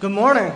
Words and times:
Good 0.00 0.12
morning. 0.12 0.50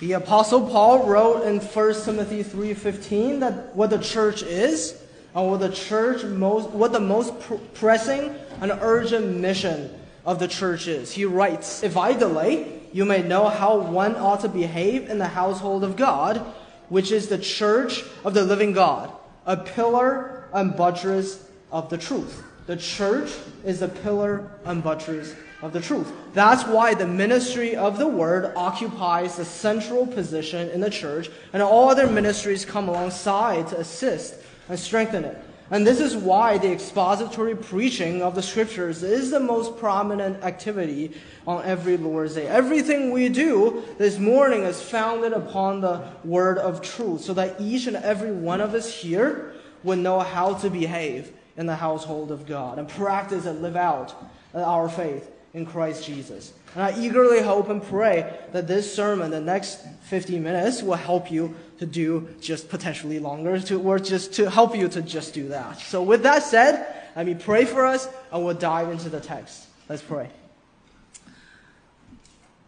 The 0.00 0.12
apostle 0.12 0.68
Paul 0.68 1.06
wrote 1.06 1.44
in 1.44 1.60
1 1.60 2.04
Timothy 2.04 2.42
3:15 2.42 3.40
that 3.40 3.74
what 3.74 3.88
the 3.88 3.96
church 3.96 4.42
is 4.42 4.94
and 5.34 5.50
what 5.50 5.60
the 5.60 5.70
church 5.70 6.24
most 6.24 6.68
what 6.72 6.92
the 6.92 7.00
most 7.00 7.40
pr- 7.40 7.54
pressing 7.72 8.34
and 8.60 8.70
urgent 8.82 9.38
mission 9.38 9.88
of 10.26 10.40
the 10.40 10.46
church 10.46 10.86
is. 10.86 11.12
He 11.12 11.24
writes, 11.24 11.82
"If 11.82 11.96
I 11.96 12.12
delay, 12.12 12.66
you 12.92 13.06
may 13.06 13.22
know 13.22 13.48
how 13.48 13.78
one 13.78 14.14
ought 14.14 14.40
to 14.40 14.48
behave 14.50 15.08
in 15.08 15.16
the 15.16 15.28
household 15.28 15.84
of 15.84 15.96
God, 15.96 16.42
which 16.90 17.10
is 17.10 17.28
the 17.28 17.38
church 17.38 18.04
of 18.26 18.34
the 18.34 18.44
living 18.44 18.74
God, 18.74 19.10
a 19.46 19.56
pillar 19.56 20.44
and 20.52 20.76
buttress 20.76 21.38
of 21.72 21.88
the 21.88 21.96
truth." 21.96 22.42
The 22.66 22.76
church 22.76 23.30
is 23.64 23.80
the 23.80 23.88
pillar 23.88 24.50
and 24.66 24.84
buttress 24.84 25.32
of 25.62 25.72
the 25.72 25.80
truth. 25.80 26.12
That's 26.34 26.64
why 26.64 26.94
the 26.94 27.06
ministry 27.06 27.76
of 27.76 27.96
the 27.96 28.08
word 28.08 28.52
occupies 28.56 29.36
the 29.36 29.44
central 29.44 30.06
position 30.06 30.68
in 30.70 30.80
the 30.80 30.90
church, 30.90 31.30
and 31.52 31.62
all 31.62 31.88
other 31.88 32.08
ministries 32.08 32.64
come 32.64 32.88
alongside 32.88 33.68
to 33.68 33.78
assist 33.78 34.34
and 34.68 34.78
strengthen 34.78 35.24
it. 35.24 35.38
And 35.70 35.86
this 35.86 36.00
is 36.00 36.14
why 36.14 36.58
the 36.58 36.70
expository 36.70 37.56
preaching 37.56 38.20
of 38.22 38.34
the 38.34 38.42
scriptures 38.42 39.02
is 39.02 39.30
the 39.30 39.40
most 39.40 39.78
prominent 39.78 40.42
activity 40.44 41.12
on 41.46 41.64
every 41.64 41.96
Lord's 41.96 42.34
Day. 42.34 42.46
Everything 42.46 43.10
we 43.10 43.30
do 43.30 43.82
this 43.96 44.18
morning 44.18 44.64
is 44.64 44.82
founded 44.82 45.32
upon 45.32 45.80
the 45.80 46.02
word 46.24 46.58
of 46.58 46.82
truth, 46.82 47.22
so 47.22 47.32
that 47.34 47.58
each 47.58 47.86
and 47.86 47.96
every 47.96 48.32
one 48.32 48.60
of 48.60 48.74
us 48.74 48.92
here 48.92 49.54
would 49.82 49.98
know 49.98 50.20
how 50.20 50.54
to 50.54 50.68
behave 50.68 51.32
in 51.56 51.66
the 51.66 51.76
household 51.76 52.30
of 52.30 52.46
God 52.46 52.78
and 52.78 52.88
practice 52.88 53.46
and 53.46 53.62
live 53.62 53.76
out 53.76 54.14
our 54.54 54.88
faith 54.88 55.31
in 55.54 55.66
Christ 55.66 56.06
Jesus. 56.06 56.52
And 56.74 56.82
I 56.82 56.98
eagerly 56.98 57.42
hope 57.42 57.68
and 57.68 57.82
pray 57.82 58.38
that 58.52 58.66
this 58.66 58.94
sermon, 58.94 59.30
the 59.30 59.40
next 59.40 59.80
50 60.04 60.38
minutes, 60.38 60.82
will 60.82 60.94
help 60.94 61.30
you 61.30 61.54
to 61.78 61.86
do 61.86 62.28
just 62.40 62.68
potentially 62.68 63.18
longer, 63.18 63.60
to, 63.60 63.80
or 63.80 63.98
just 63.98 64.34
to 64.34 64.48
help 64.48 64.74
you 64.76 64.88
to 64.88 65.02
just 65.02 65.34
do 65.34 65.48
that. 65.48 65.78
So, 65.80 66.02
with 66.02 66.22
that 66.22 66.42
said, 66.42 66.86
let 67.14 67.26
me 67.26 67.34
pray 67.34 67.64
for 67.64 67.84
us 67.84 68.08
and 68.32 68.44
we'll 68.44 68.54
dive 68.54 68.90
into 68.90 69.08
the 69.08 69.20
text. 69.20 69.66
Let's 69.88 70.02
pray. 70.02 70.30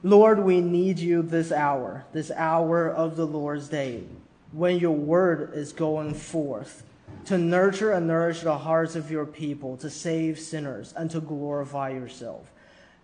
Lord, 0.03 0.41
we 0.41 0.61
need 0.61 0.98
you 0.98 1.22
this 1.22 1.50
hour, 1.50 2.05
this 2.12 2.31
hour 2.31 2.91
of 2.91 3.16
the 3.16 3.27
Lord's 3.27 3.69
day, 3.69 4.05
when 4.53 4.78
your 4.78 4.94
word 4.94 5.53
is 5.55 5.72
going 5.72 6.12
forth 6.12 6.83
to 7.27 7.39
nurture 7.39 7.92
and 7.92 8.06
nourish 8.06 8.41
the 8.41 8.59
hearts 8.59 8.97
of 8.97 9.11
your 9.11 9.25
people, 9.25 9.78
to 9.78 9.89
save 9.89 10.39
sinners, 10.39 10.92
and 10.94 11.11
to 11.11 11.20
glorify 11.20 11.89
yourself. 11.89 12.53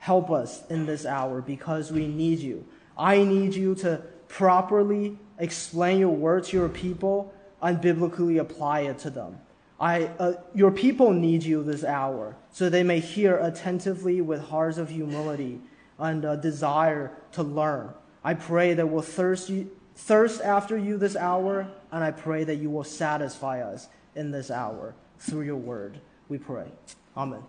Help 0.01 0.31
us 0.31 0.67
in 0.69 0.87
this 0.87 1.07
hour 1.07 1.41
because 1.41 1.93
we 1.93 2.07
need 2.07 2.41
you. 2.41 2.67
I 2.99 3.23
need 3.23 3.55
you 3.55 3.75
to 3.77 4.03
properly 4.29 5.19
explain 5.39 6.01
your 6.01 6.15
word 6.15 6.45
to 6.45 6.57
your 6.57 6.69
people 6.69 7.33
and 7.63 7.81
biblically 7.81 8.39
apply 8.39 8.81
it 8.81 8.99
to 9.01 9.11
them. 9.11 9.39
I, 9.79 10.05
uh, 10.19 10.33
your 10.55 10.71
people 10.71 11.13
need 11.13 11.43
you 11.43 11.63
this 11.63 11.85
hour 11.85 12.37
so 12.51 12.69
they 12.69 12.83
may 12.83 13.01
hear 13.01 13.39
attentively 13.39 14.21
with 14.21 14.49
hearts 14.49 14.79
of 14.79 14.91
humility 14.91 15.61
and 15.99 16.25
a 16.25 16.37
desire 16.37 17.13
to 17.33 17.43
learn. 17.43 17.91
I 18.25 18.35
pray 18.35 18.75
that 18.75 18.87
we'll 18.87 19.03
thirst, 19.03 19.49
you, 19.49 19.71
thirst 19.95 20.41
after 20.41 20.77
you 20.77 20.99
this 20.99 21.17
hour, 21.17 21.69
and 21.93 22.05
I 22.05 22.11
pray 22.11 22.45
that 22.45 22.57
you 22.57 22.71
will 22.71 22.85
satisfy 22.85 23.63
us 23.63 23.89
in 24.15 24.31
this 24.31 24.51
hour 24.51 24.95
through 25.19 25.43
your 25.43 25.57
word. 25.57 26.01
We 26.29 26.39
pray. 26.39 26.69
Amen. 27.17 27.43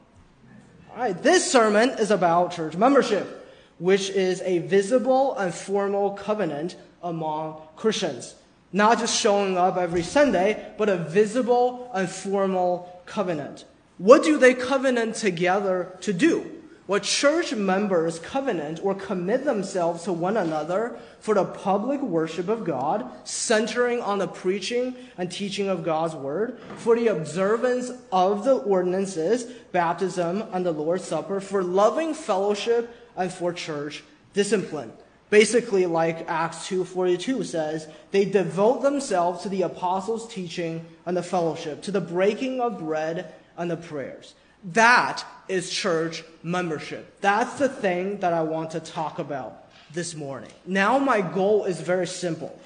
This 1.22 1.52
sermon 1.52 1.90
is 1.92 2.12
about 2.12 2.52
church 2.52 2.76
membership, 2.76 3.48
which 3.80 4.10
is 4.10 4.42
a 4.42 4.60
visible 4.60 5.36
and 5.38 5.54
formal 5.54 6.12
covenant 6.12 6.76
among 7.02 7.62
Christians. 7.76 8.36
Not 8.74 9.00
just 9.00 9.20
showing 9.20 9.58
up 9.58 9.78
every 9.78 10.04
Sunday, 10.04 10.74
but 10.78 10.90
a 10.90 10.98
visible 10.98 11.90
and 11.94 12.10
formal 12.10 13.02
covenant. 13.06 13.66
What 13.98 14.24
do 14.24 14.38
they 14.38 14.54
covenant 14.54 15.16
together 15.16 15.98
to 16.02 16.14
do? 16.14 16.61
What 16.92 17.04
church 17.04 17.54
members 17.54 18.20
covenant 18.20 18.82
or 18.84 18.94
commit 18.94 19.46
themselves 19.46 20.04
to 20.04 20.12
one 20.12 20.36
another 20.36 21.00
for 21.22 21.34
the 21.34 21.46
public 21.46 22.02
worship 22.02 22.50
of 22.50 22.66
God, 22.66 23.10
centering 23.26 24.02
on 24.02 24.20
the 24.20 24.28
preaching 24.28 24.98
and 25.18 25.32
teaching 25.32 25.70
of 25.70 25.86
God's 25.86 26.16
word, 26.16 26.60
for 26.76 26.98
the 26.98 27.08
observance 27.08 27.92
of 28.12 28.44
the 28.44 28.56
ordinances, 28.56 29.46
baptism, 29.72 30.44
and 30.52 30.66
the 30.66 30.74
Lord's 30.74 31.06
Supper, 31.06 31.40
for 31.40 31.64
loving 31.64 32.14
fellowship, 32.14 32.94
and 33.16 33.32
for 33.32 33.54
church 33.54 34.04
discipline. 34.34 34.92
Basically, 35.30 35.86
like 35.86 36.30
Acts 36.30 36.68
2.42 36.68 37.46
says, 37.46 37.88
they 38.12 38.26
devote 38.26 38.82
themselves 38.82 39.44
to 39.44 39.48
the 39.48 39.62
apostles' 39.62 40.28
teaching 40.28 40.86
and 41.06 41.16
the 41.16 41.24
fellowship, 41.24 41.84
to 41.84 41.92
the 41.92 42.02
breaking 42.02 42.60
of 42.60 42.80
bread 42.80 43.34
and 43.58 43.72
the 43.72 43.78
prayers. 43.78 44.34
That 44.64 45.26
is 45.48 45.70
church 45.70 46.24
membership. 46.44 47.20
That's 47.22 47.58
the 47.58 47.70
thing 47.70 48.20
that 48.20 48.34
I 48.34 48.44
want 48.44 48.72
to 48.72 48.80
talk 48.80 49.20
about 49.20 49.72
this 49.94 50.16
morning. 50.16 50.52
Now, 50.66 51.00
my 51.00 51.22
goal 51.22 51.66
is 51.66 51.82
very 51.82 52.08
simple. 52.08 52.58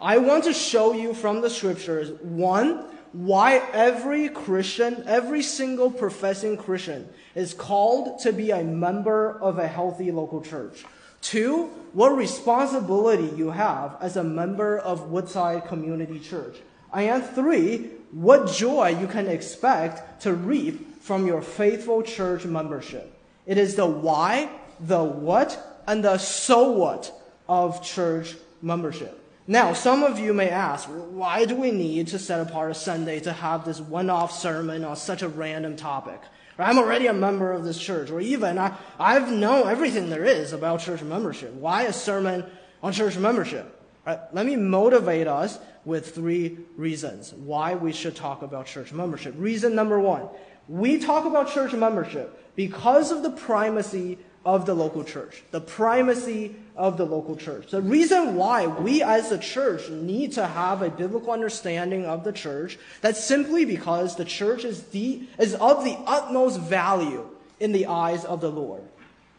I 0.00 0.18
want 0.18 0.44
to 0.44 0.52
show 0.52 0.92
you 0.92 1.14
from 1.14 1.40
the 1.40 1.50
scriptures, 1.50 2.10
one, 2.22 2.84
why 3.12 3.56
every 3.72 4.28
Christian, 4.28 5.02
every 5.06 5.42
single 5.42 5.90
professing 5.90 6.56
Christian 6.56 7.08
is 7.34 7.54
called 7.54 8.20
to 8.20 8.32
be 8.32 8.50
a 8.50 8.62
member 8.62 9.40
of 9.40 9.58
a 9.58 9.66
healthy 9.66 10.12
local 10.12 10.42
church. 10.42 10.84
Two, 11.20 11.66
what 11.94 12.10
responsibility 12.10 13.34
you 13.36 13.50
have 13.50 13.96
as 14.00 14.16
a 14.16 14.22
member 14.22 14.78
of 14.78 15.10
Woodside 15.10 15.66
Community 15.66 16.20
Church. 16.20 16.58
And 16.92 17.24
three, 17.24 17.90
what 18.12 18.48
joy 18.52 18.96
you 19.00 19.06
can 19.06 19.26
expect 19.26 20.22
to 20.22 20.34
reap 20.34 20.87
from 21.08 21.26
your 21.26 21.40
faithful 21.40 22.02
church 22.02 22.44
membership. 22.44 23.10
It 23.46 23.56
is 23.56 23.76
the 23.76 23.86
why, 23.86 24.50
the 24.78 25.02
what, 25.02 25.82
and 25.86 26.04
the 26.04 26.18
so 26.18 26.70
what 26.70 27.10
of 27.48 27.82
church 27.82 28.36
membership. 28.60 29.18
Now, 29.46 29.72
some 29.72 30.02
of 30.02 30.18
you 30.18 30.34
may 30.34 30.50
ask, 30.50 30.86
why 30.86 31.46
do 31.46 31.56
we 31.56 31.70
need 31.70 32.08
to 32.08 32.18
set 32.18 32.46
apart 32.46 32.72
a 32.72 32.74
Sunday 32.74 33.20
to 33.20 33.32
have 33.32 33.64
this 33.64 33.80
one 33.80 34.10
off 34.10 34.32
sermon 34.32 34.84
on 34.84 34.96
such 34.96 35.22
a 35.22 35.28
random 35.28 35.76
topic? 35.76 36.20
I'm 36.58 36.76
already 36.76 37.06
a 37.06 37.14
member 37.14 37.52
of 37.52 37.64
this 37.64 37.78
church, 37.78 38.10
or 38.10 38.20
even 38.20 38.58
I, 38.58 38.76
I've 39.00 39.32
known 39.32 39.66
everything 39.66 40.10
there 40.10 40.26
is 40.26 40.52
about 40.52 40.80
church 40.80 41.00
membership. 41.00 41.54
Why 41.54 41.84
a 41.84 41.92
sermon 41.94 42.44
on 42.82 42.92
church 42.92 43.16
membership? 43.16 43.74
Right, 44.06 44.18
let 44.32 44.44
me 44.44 44.56
motivate 44.56 45.26
us 45.26 45.58
with 45.86 46.14
three 46.14 46.58
reasons 46.76 47.32
why 47.32 47.76
we 47.76 47.92
should 47.92 48.14
talk 48.14 48.42
about 48.42 48.66
church 48.66 48.92
membership. 48.92 49.34
Reason 49.38 49.74
number 49.74 49.98
one 49.98 50.28
we 50.68 50.98
talk 50.98 51.24
about 51.24 51.52
church 51.52 51.72
membership 51.72 52.54
because 52.54 53.10
of 53.10 53.22
the 53.22 53.30
primacy 53.30 54.18
of 54.44 54.66
the 54.66 54.74
local 54.74 55.04
church, 55.04 55.42
the 55.50 55.60
primacy 55.60 56.54
of 56.76 56.96
the 56.96 57.04
local 57.04 57.36
church. 57.36 57.70
The 57.70 57.82
reason 57.82 58.34
why 58.36 58.66
we 58.66 59.02
as 59.02 59.32
a 59.32 59.38
church 59.38 59.88
need 59.90 60.32
to 60.32 60.46
have 60.46 60.82
a 60.82 60.90
biblical 60.90 61.32
understanding 61.32 62.06
of 62.06 62.24
the 62.24 62.32
church, 62.32 62.78
that's 63.00 63.22
simply 63.22 63.64
because 63.64 64.16
the 64.16 64.24
church 64.24 64.64
is, 64.64 64.84
the, 64.84 65.26
is 65.38 65.54
of 65.54 65.84
the 65.84 65.98
utmost 66.06 66.60
value 66.60 67.28
in 67.60 67.72
the 67.72 67.86
eyes 67.86 68.24
of 68.24 68.40
the 68.40 68.50
Lord. 68.50 68.82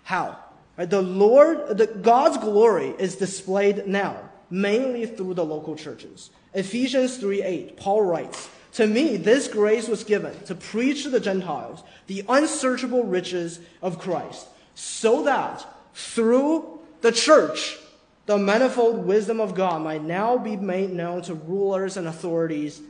How? 0.04 0.38
Right? 0.78 0.90
The 0.90 1.02
Lord, 1.02 1.78
the, 1.78 1.88
God's 1.88 2.38
glory 2.38 2.94
is 3.00 3.16
displayed 3.16 3.88
now, 3.88 4.30
mainly 4.50 5.06
through 5.06 5.36
the 5.36 5.46
local 5.46 5.76
churches. 5.76 6.30
Ephesians 6.54 7.18
3 7.18 7.44
8, 7.44 7.78
Paul 7.78 8.04
writes, 8.04 8.50
to 8.74 8.88
me, 8.88 9.18
this 9.18 9.48
grace 9.48 9.88
was 9.88 10.04
given 10.04 10.38
to 10.46 10.56
preach 10.56 11.04
to 11.04 11.10
the 11.10 11.20
Gentiles 11.20 11.84
the 12.08 12.24
unsearchable 12.30 13.04
riches 13.04 13.60
of 13.82 14.00
Christ, 14.00 14.48
so 14.76 15.24
that 15.24 15.66
through 15.94 16.80
the 17.02 17.12
church, 17.12 17.78
the 18.26 18.38
manifold 18.38 19.06
wisdom 19.06 19.40
of 19.40 19.56
God 19.56 19.82
might 19.82 20.04
now 20.04 20.38
be 20.38 20.56
made 20.56 20.92
known 20.92 21.24
to 21.24 21.34
rulers 21.34 21.98
and 21.98 22.08
authorities 22.08 22.82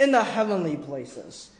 in 0.00 0.10
the 0.10 0.24
heavenly 0.24 0.76
places. 0.76 1.50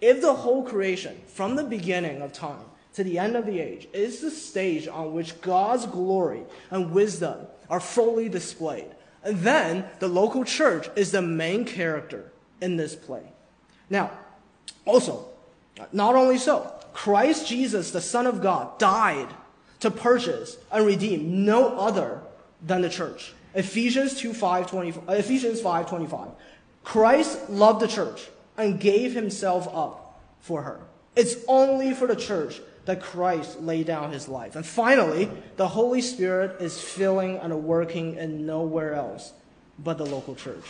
If 0.00 0.20
the 0.20 0.34
whole 0.34 0.64
creation, 0.64 1.20
from 1.26 1.56
the 1.56 1.64
beginning 1.64 2.22
of 2.22 2.32
time 2.32 2.64
to 2.94 3.04
the 3.04 3.18
end 3.18 3.36
of 3.36 3.46
the 3.46 3.60
age, 3.60 3.86
is 3.92 4.20
the 4.20 4.30
stage 4.30 4.88
on 4.88 5.12
which 5.12 5.40
God's 5.40 5.86
glory 5.86 6.42
and 6.70 6.90
wisdom 6.90 7.46
are 7.68 7.80
fully 7.80 8.28
displayed, 8.28 8.90
then 9.22 9.84
the 10.00 10.08
local 10.08 10.44
church 10.44 10.88
is 10.96 11.12
the 11.12 11.22
main 11.22 11.64
character 11.64 12.32
in 12.60 12.76
this 12.76 12.94
play. 12.94 13.22
Now, 13.88 14.10
also, 14.84 15.26
not 15.92 16.14
only 16.14 16.38
so, 16.38 16.72
Christ 16.92 17.46
Jesus, 17.46 17.90
the 17.90 18.00
Son 18.00 18.26
of 18.26 18.42
God, 18.42 18.78
died 18.78 19.28
to 19.80 19.90
purchase 19.90 20.56
and 20.70 20.86
redeem 20.86 21.44
no 21.44 21.78
other 21.78 22.20
than 22.62 22.82
the 22.82 22.90
church. 22.90 23.32
Ephesians 23.54 24.14
2, 24.18 24.32
5, 24.32 24.70
20, 24.70 24.94
Ephesians 25.08 25.60
5, 25.60 25.88
25. 25.88 26.28
Christ 26.84 27.50
loved 27.50 27.80
the 27.80 27.88
church 27.88 28.28
and 28.56 28.80
gave 28.80 29.14
himself 29.14 29.68
up 29.74 30.20
for 30.40 30.62
her. 30.62 30.80
It's 31.16 31.36
only 31.48 31.92
for 31.94 32.06
the 32.06 32.16
church 32.16 32.60
that 32.84 33.02
Christ 33.02 33.60
laid 33.60 33.86
down 33.86 34.12
his 34.12 34.28
life. 34.28 34.56
And 34.56 34.64
finally, 34.64 35.30
the 35.56 35.68
Holy 35.68 36.00
Spirit 36.00 36.60
is 36.60 36.80
filling 36.80 37.36
and 37.36 37.64
working 37.64 38.16
in 38.16 38.46
nowhere 38.46 38.94
else 38.94 39.32
but 39.78 39.98
the 39.98 40.06
local 40.06 40.34
church. 40.34 40.64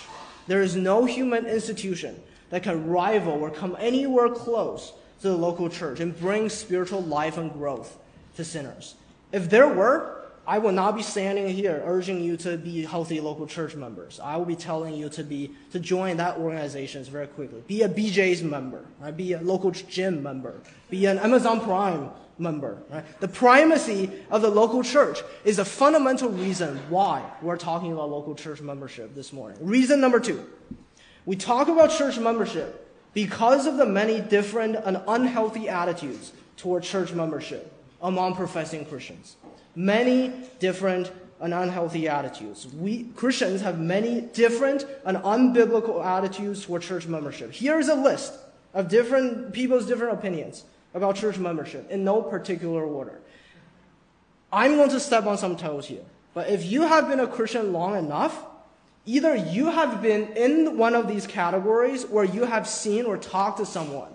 There 0.47 0.63
is 0.63 0.77
no 0.77 1.05
human 1.05 1.47
institution 1.47 2.21
that 2.51 2.63
can 2.63 2.89
rival 2.89 3.35
or 3.35 3.51
come 3.51 3.77
anywhere 3.79 4.29
close 4.29 4.93
to 5.23 5.29
the 5.29 5.37
local 5.37 5.69
church 5.69 6.01
and 6.01 6.19
bring 6.19 6.49
spiritual 6.49 7.03
life 7.03 7.39
and 7.39 7.53
growth 7.53 7.99
to 8.37 8.45
sinners. 8.45 8.95
If 9.33 9.49
there 9.51 9.69
were, 9.69 10.21
I 10.47 10.59
would 10.59 10.75
not 10.75 10.97
be 10.97 11.03
standing 11.03 11.49
here 11.49 11.83
urging 11.85 12.25
you 12.25 12.37
to 12.39 12.57
be 12.57 12.85
healthy 12.85 13.21
local 13.21 13.47
church 13.47 13.77
members. 13.77 14.19
I 14.19 14.37
will 14.37 14.47
be 14.47 14.57
telling 14.57 14.95
you 14.95 15.09
to 15.11 15.23
be 15.23 15.53
to 15.73 15.79
join 15.79 16.17
that 16.17 16.39
organizations 16.39 17.09
very 17.09 17.29
quickly. 17.29 17.63
Be 17.69 17.83
a 17.83 17.89
BJ's 17.89 18.43
member, 18.43 18.85
right? 18.99 19.17
Be 19.17 19.35
a 19.35 19.41
local 19.41 19.71
gym 19.71 20.23
member. 20.23 20.55
Be 20.89 21.07
an 21.07 21.19
Amazon 21.19 21.61
Prime 21.61 22.11
member. 22.41 22.83
Right? 22.91 23.05
The 23.21 23.29
primacy 23.29 24.11
of 24.31 24.43
the 24.43 24.51
local 24.51 24.83
church 24.83 25.21
is 25.45 25.59
a 25.59 25.65
fundamental 25.65 26.31
reason 26.31 26.79
why 26.89 27.23
we're 27.43 27.57
talking 27.57 27.93
about 27.93 28.11
local 28.11 28.35
church 28.35 28.61
membership 28.61 29.15
this 29.15 29.33
morning. 29.33 29.59
Reason 29.61 30.01
number 30.01 30.19
two, 30.19 30.45
we 31.27 31.37
talk 31.37 31.69
about 31.69 31.91
church 31.91 32.19
membership 32.19 32.89
because 33.13 33.67
of 33.67 33.77
the 33.77 33.87
many 33.87 34.21
different 34.21 34.77
and 34.77 35.01
unhealthy 35.07 35.69
attitudes 35.69 36.33
toward 36.57 36.83
church 36.83 37.13
membership 37.13 37.73
among 38.03 38.35
professing 38.35 38.85
Christians. 38.85 39.37
Many 39.77 40.33
different 40.59 41.13
and 41.41 41.55
unhealthy 41.55 42.09
attitudes. 42.09 42.67
We 42.67 43.05
Christians 43.17 43.63
have 43.63 43.79
many 43.79 44.21
different 44.21 44.85
and 45.05 45.17
unbiblical 45.19 46.05
attitudes 46.05 46.65
toward 46.65 46.83
church 46.83 47.07
membership. 47.07 47.53
Here 47.53 47.79
is 47.79 47.89
a 47.89 47.95
list 47.95 48.35
of 48.75 48.89
different 48.89 49.53
people's 49.53 49.87
different 49.87 50.15
opinions 50.15 50.65
about 50.95 51.17
church 51.17 51.39
membership 51.39 51.91
in 51.91 52.05
no 52.05 52.23
particular 52.23 52.83
order. 52.83 53.21
I'm 54.53 54.77
going 54.77 54.91
to 54.91 55.01
step 55.01 55.27
on 55.27 55.39
some 55.39 55.57
toes 55.57 55.87
here. 55.87 56.05
But 56.35 56.49
if 56.49 56.65
you 56.65 56.83
have 56.83 57.09
been 57.09 57.21
a 57.21 57.27
Christian 57.27 57.73
long 57.73 57.97
enough, 57.97 58.45
either 59.07 59.35
you 59.35 59.71
have 59.71 60.03
been 60.03 60.37
in 60.37 60.77
one 60.77 60.95
of 60.95 61.09
these 61.09 61.27
categories 61.27 62.05
or 62.05 62.25
you 62.25 62.45
have 62.45 62.69
seen 62.69 63.05
or 63.05 63.17
talked 63.17 63.59
to 63.59 63.67
someone 63.67 64.13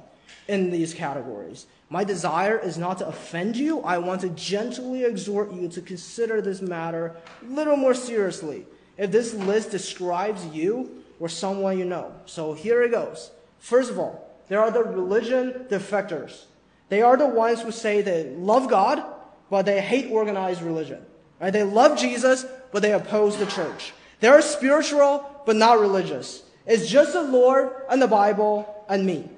in 0.47 0.71
these 0.71 0.93
categories. 0.93 1.67
My 1.89 2.03
desire 2.03 2.57
is 2.57 2.77
not 2.77 2.97
to 2.99 3.07
offend 3.07 3.55
you. 3.55 3.81
I 3.81 3.97
want 3.97 4.21
to 4.21 4.29
gently 4.29 5.03
exhort 5.03 5.53
you 5.53 5.67
to 5.69 5.81
consider 5.81 6.41
this 6.41 6.61
matter 6.61 7.15
a 7.41 7.45
little 7.45 7.77
more 7.77 7.93
seriously. 7.93 8.65
If 8.97 9.11
this 9.11 9.33
list 9.33 9.71
describes 9.71 10.45
you 10.47 11.03
or 11.19 11.29
someone 11.29 11.77
you 11.77 11.85
know. 11.85 12.13
So 12.25 12.53
here 12.53 12.81
it 12.83 12.91
goes. 12.91 13.31
First 13.59 13.91
of 13.91 13.99
all, 13.99 14.41
there 14.47 14.61
are 14.61 14.71
the 14.71 14.83
religion 14.83 15.65
defectors. 15.69 16.45
They 16.89 17.01
are 17.01 17.17
the 17.17 17.27
ones 17.27 17.61
who 17.61 17.71
say 17.71 18.01
they 18.01 18.29
love 18.35 18.69
God, 18.69 19.03
but 19.49 19.65
they 19.65 19.81
hate 19.81 20.11
organized 20.11 20.61
religion. 20.61 21.03
Right? 21.39 21.51
They 21.51 21.63
love 21.63 21.97
Jesus, 21.97 22.45
but 22.71 22.81
they 22.81 22.93
oppose 22.93 23.37
the 23.37 23.45
church. 23.45 23.93
They 24.19 24.27
are 24.27 24.41
spiritual, 24.41 25.25
but 25.45 25.55
not 25.55 25.79
religious. 25.79 26.43
It's 26.65 26.87
just 26.87 27.13
the 27.13 27.21
Lord 27.21 27.71
and 27.89 28.01
the 28.01 28.07
Bible 28.07 28.85
and 28.87 29.05
me. 29.05 29.29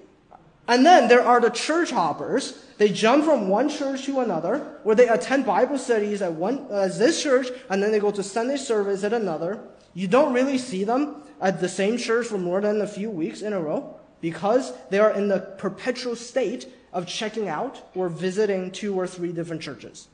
And 0.68 0.86
then 0.86 1.08
there 1.08 1.24
are 1.24 1.40
the 1.40 1.50
church 1.50 1.92
hoppers. 1.92 2.66
They 2.78 2.90
jump 2.90 3.26
from 3.26 3.48
one 3.48 3.70
church 3.70 4.06
to 4.06 4.20
another, 4.20 4.80
where 4.84 4.96
they 4.96 5.08
attend 5.08 5.46
Bible 5.46 5.78
studies 5.78 6.22
at 6.22 6.34
one 6.34 6.68
uh, 6.70 6.90
this 6.90 7.22
church, 7.24 7.48
and 7.70 7.82
then 7.82 7.92
they 7.92 8.00
go 8.00 8.12
to 8.12 8.22
Sunday 8.22 8.58
service 8.58 9.04
at 9.04 9.14
another. 9.14 9.60
You 9.94 10.08
don't 10.08 10.34
really 10.34 10.58
see 10.58 10.84
them 10.84 11.24
at 11.42 11.60
the 11.60 11.70
same 11.70 11.98
church 11.98 12.28
for 12.28 12.38
more 12.38 12.62
than 12.62 12.82
a 12.82 12.88
few 12.88 13.10
weeks 13.10 13.42
in 13.42 13.54
a 13.54 13.60
row 13.60 13.98
because 14.22 14.74
they 14.90 15.00
are 15.00 15.12
in 15.12 15.28
the 15.28 15.40
perpetual 15.40 16.16
state 16.16 16.68
of 16.98 17.06
checking 17.06 17.48
out 17.48 17.80
or 17.94 18.10
visiting 18.10 18.72
two 18.72 19.00
or 19.00 19.06
three 19.06 19.32
different 19.32 19.62
churches. 19.62 20.08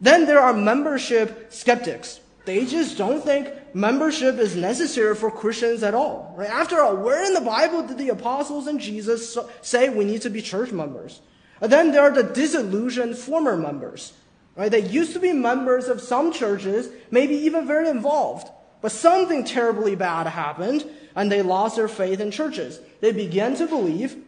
Then 0.00 0.24
there 0.24 0.38
are 0.38 0.52
membership 0.52 1.52
skeptics. 1.52 2.20
They 2.44 2.64
just 2.64 2.96
don't 2.96 3.24
think 3.24 3.48
membership 3.74 4.38
is 4.38 4.54
necessary 4.54 5.16
for 5.16 5.32
Christians 5.32 5.82
at 5.82 5.94
all. 5.94 6.32
Right? 6.36 6.48
After 6.48 6.80
all, 6.80 6.96
where 6.96 7.26
in 7.26 7.34
the 7.34 7.40
Bible 7.40 7.82
did 7.82 7.98
the 7.98 8.10
apostles 8.10 8.68
and 8.68 8.78
Jesus 8.78 9.36
say 9.62 9.88
we 9.88 10.04
need 10.04 10.22
to 10.22 10.30
be 10.30 10.40
church 10.40 10.70
members? 10.70 11.20
And 11.60 11.72
then 11.72 11.90
there 11.90 12.02
are 12.02 12.14
the 12.14 12.22
disillusioned 12.22 13.18
former 13.18 13.56
members. 13.56 14.12
Right? 14.54 14.70
They 14.70 14.86
used 14.86 15.14
to 15.14 15.20
be 15.20 15.32
members 15.32 15.88
of 15.88 16.00
some 16.00 16.32
churches, 16.32 16.88
maybe 17.10 17.34
even 17.34 17.66
very 17.66 17.88
involved. 17.88 18.48
But 18.80 18.92
something 18.92 19.44
terribly 19.44 19.96
bad 19.96 20.28
happened, 20.28 20.88
and 21.16 21.30
they 21.32 21.42
lost 21.42 21.74
their 21.74 21.88
faith 21.88 22.20
in 22.20 22.30
churches. 22.30 22.78
They 23.00 23.10
began 23.10 23.56
to 23.56 23.66
believe 23.66 24.22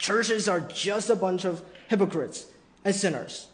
churches 0.00 0.48
are 0.48 0.60
just 0.60 1.10
a 1.10 1.14
bunch 1.14 1.44
of 1.44 1.62
hypocrites 1.88 2.46
and 2.84 2.94
sinners. 2.94 3.46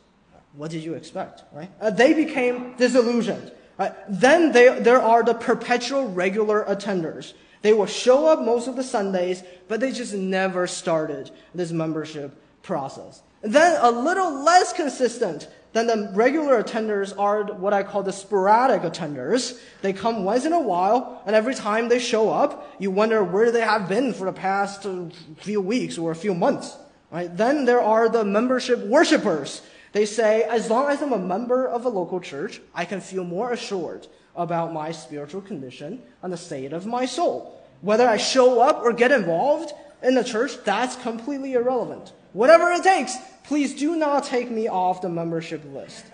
What 0.55 0.71
did 0.71 0.83
you 0.83 0.95
expect, 0.95 1.43
right? 1.53 1.69
Uh, 1.81 1.91
they 1.91 2.15
became 2.15 2.77
disillusioned. 2.77 3.53
Right? 3.77 3.93
Then 4.09 4.53
they, 4.53 4.81
there 4.81 5.03
are 5.03 5.23
the 5.23 5.35
perpetual 5.35 6.09
regular 6.09 6.65
attenders. 6.65 7.35
They 7.61 7.75
will 7.75 7.87
show 7.87 8.27
up 8.27 8.41
most 8.41 8.69
of 8.69 8.77
the 8.77 8.85
Sundays, 8.85 9.43
but 9.69 9.81
they 9.81 9.93
just 9.93 10.15
never 10.15 10.67
started 10.67 11.31
this 11.55 11.73
membership 11.73 12.41
process. 12.63 13.21
Then 13.43 13.79
a 13.83 13.91
little 13.91 14.43
less 14.43 14.73
consistent 14.73 15.49
than 15.77 15.87
the 15.89 16.11
regular 16.15 16.63
attenders 16.63 17.13
are 17.19 17.45
what 17.45 17.75
I 17.75 17.83
call 17.83 18.03
the 18.03 18.13
sporadic 18.13 18.81
attenders. 18.81 19.61
They 19.83 19.93
come 19.93 20.25
once 20.25 20.47
in 20.47 20.55
a 20.55 20.61
while, 20.61 21.23
and 21.27 21.37
every 21.37 21.55
time 21.55 21.91
they 21.91 21.99
show 21.99 22.31
up, 22.31 22.75
you 22.79 22.91
wonder 22.91 23.23
where 23.23 23.53
they 23.53 23.61
have 23.61 23.87
been 23.87 24.15
for 24.15 24.25
the 24.25 24.33
past 24.33 24.87
uh, 24.87 25.05
few 25.37 25.61
weeks 25.61 25.99
or 25.99 26.13
a 26.13 26.17
few 26.17 26.35
months. 26.35 26.75
Right? 27.11 27.35
Then 27.35 27.67
there 27.67 27.83
are 27.83 28.09
the 28.09 28.25
membership 28.25 28.79
worshippers. 28.87 29.61
They 29.93 30.07
say, 30.07 30.45
as 30.45 30.71
long 30.71 30.89
as 30.89 31.03
I'm 31.03 31.13
a 31.13 31.19
member 31.19 31.69
of 31.69 31.85
a 31.85 31.91
local 31.91 32.21
church, 32.21 32.61
I 32.75 32.87
can 32.87 33.03
feel 33.03 33.25
more 33.25 33.53
assured 33.53 34.07
about 34.35 34.73
my 34.73 34.93
spiritual 34.93 35.43
condition 35.43 36.03
and 36.23 36.33
the 36.33 36.39
state 36.39 36.73
of 36.73 36.87
my 36.87 37.05
soul. 37.05 37.63
Whether 37.83 38.09
I 38.09 38.17
show 38.17 38.61
up 38.61 38.83
or 38.83 38.93
get 38.93 39.13
involved 39.13 39.73
in 40.03 40.15
the 40.15 40.25
church, 40.25 40.53
that's 40.65 40.97
completely 40.97 41.53
irrelevant. 41.53 42.13
Whatever 42.33 42.71
it 42.73 42.83
takes, 42.83 43.17
please 43.47 43.75
do 43.75 43.97
not 43.97 44.25
take 44.25 44.51
me 44.51 44.69
off 44.69 45.01
the 45.01 45.09
membership 45.09 45.63
list. 45.73 46.05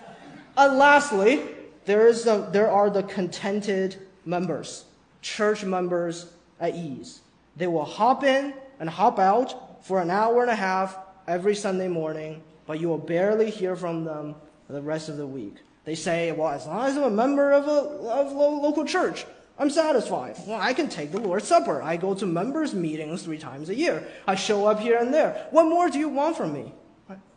And 0.57 0.77
lastly, 0.77 1.41
there, 1.85 2.07
is 2.07 2.23
the, 2.23 2.47
there 2.51 2.69
are 2.69 2.89
the 2.89 3.03
contented 3.03 3.97
members, 4.25 4.85
church 5.21 5.63
members 5.63 6.31
at 6.59 6.75
ease. 6.75 7.21
They 7.57 7.67
will 7.67 7.85
hop 7.85 8.23
in 8.23 8.53
and 8.79 8.89
hop 8.89 9.19
out 9.19 9.85
for 9.85 10.01
an 10.01 10.09
hour 10.09 10.41
and 10.41 10.51
a 10.51 10.55
half 10.55 10.97
every 11.27 11.55
Sunday 11.55 11.87
morning 11.87 12.41
but 12.65 12.79
you 12.79 12.87
will 12.87 12.97
barely 12.97 13.49
hear 13.49 13.75
from 13.75 14.05
them 14.05 14.35
the 14.69 14.81
rest 14.81 15.09
of 15.09 15.17
the 15.17 15.27
week. 15.27 15.55
They 15.85 15.95
say, 15.95 16.31
well, 16.31 16.49
as 16.49 16.65
long 16.65 16.85
as 16.85 16.95
I'm 16.95 17.03
a 17.03 17.09
member 17.09 17.51
of 17.51 17.67
a 17.67 18.09
of 18.09 18.31
local 18.31 18.85
church, 18.85 19.25
I'm 19.59 19.69
satisfied. 19.69 20.35
Well, 20.47 20.59
I 20.59 20.73
can 20.73 20.89
take 20.89 21.11
the 21.11 21.19
Lord's 21.19 21.47
Supper. 21.47 21.81
I 21.81 21.97
go 21.97 22.15
to 22.15 22.25
members' 22.25 22.73
meetings 22.73 23.23
three 23.23 23.37
times 23.37 23.69
a 23.69 23.75
year. 23.75 24.07
I 24.27 24.35
show 24.35 24.65
up 24.65 24.79
here 24.79 24.97
and 24.97 25.13
there. 25.13 25.47
What 25.51 25.65
more 25.65 25.89
do 25.89 25.99
you 25.99 26.09
want 26.09 26.37
from 26.37 26.53
me? 26.53 26.73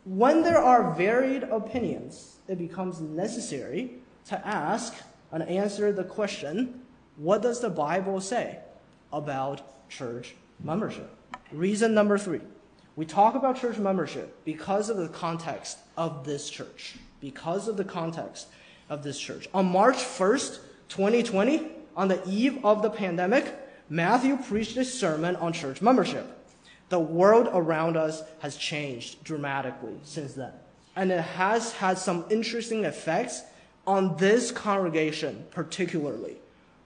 When 0.07 0.41
there 0.41 0.57
are 0.57 0.93
varied 0.93 1.43
opinions, 1.43 2.37
it 2.47 2.57
becomes 2.57 3.01
necessary 3.01 3.95
to 4.27 4.47
ask 4.47 4.95
and 5.33 5.43
answer 5.43 5.91
the 5.91 6.05
question 6.05 6.79
what 7.17 7.41
does 7.41 7.59
the 7.59 7.69
Bible 7.69 8.21
say 8.21 8.59
about 9.11 9.89
church 9.89 10.35
membership? 10.63 11.13
Reason 11.51 11.93
number 11.93 12.17
three 12.17 12.39
we 12.95 13.05
talk 13.05 13.35
about 13.35 13.59
church 13.59 13.79
membership 13.79 14.45
because 14.45 14.89
of 14.89 14.95
the 14.95 15.09
context 15.09 15.79
of 15.97 16.23
this 16.23 16.49
church. 16.49 16.95
Because 17.19 17.67
of 17.67 17.75
the 17.75 17.83
context 17.83 18.47
of 18.89 19.03
this 19.03 19.19
church. 19.19 19.49
On 19.53 19.65
March 19.65 19.97
1st, 19.97 20.59
2020, 20.87 21.67
on 21.97 22.07
the 22.07 22.21
eve 22.25 22.63
of 22.63 22.81
the 22.81 22.89
pandemic, 22.89 23.53
Matthew 23.89 24.37
preached 24.37 24.77
a 24.77 24.85
sermon 24.85 25.35
on 25.35 25.51
church 25.51 25.81
membership. 25.81 26.36
The 26.89 26.99
world 26.99 27.49
around 27.51 27.97
us 27.97 28.23
has 28.39 28.55
changed 28.55 29.23
dramatically 29.23 29.99
since 30.03 30.33
then. 30.33 30.53
And 30.95 31.11
it 31.11 31.21
has 31.21 31.73
had 31.73 31.97
some 31.97 32.25
interesting 32.29 32.85
effects 32.85 33.43
on 33.85 34.17
this 34.17 34.51
congregation 34.51 35.45
particularly. 35.51 36.37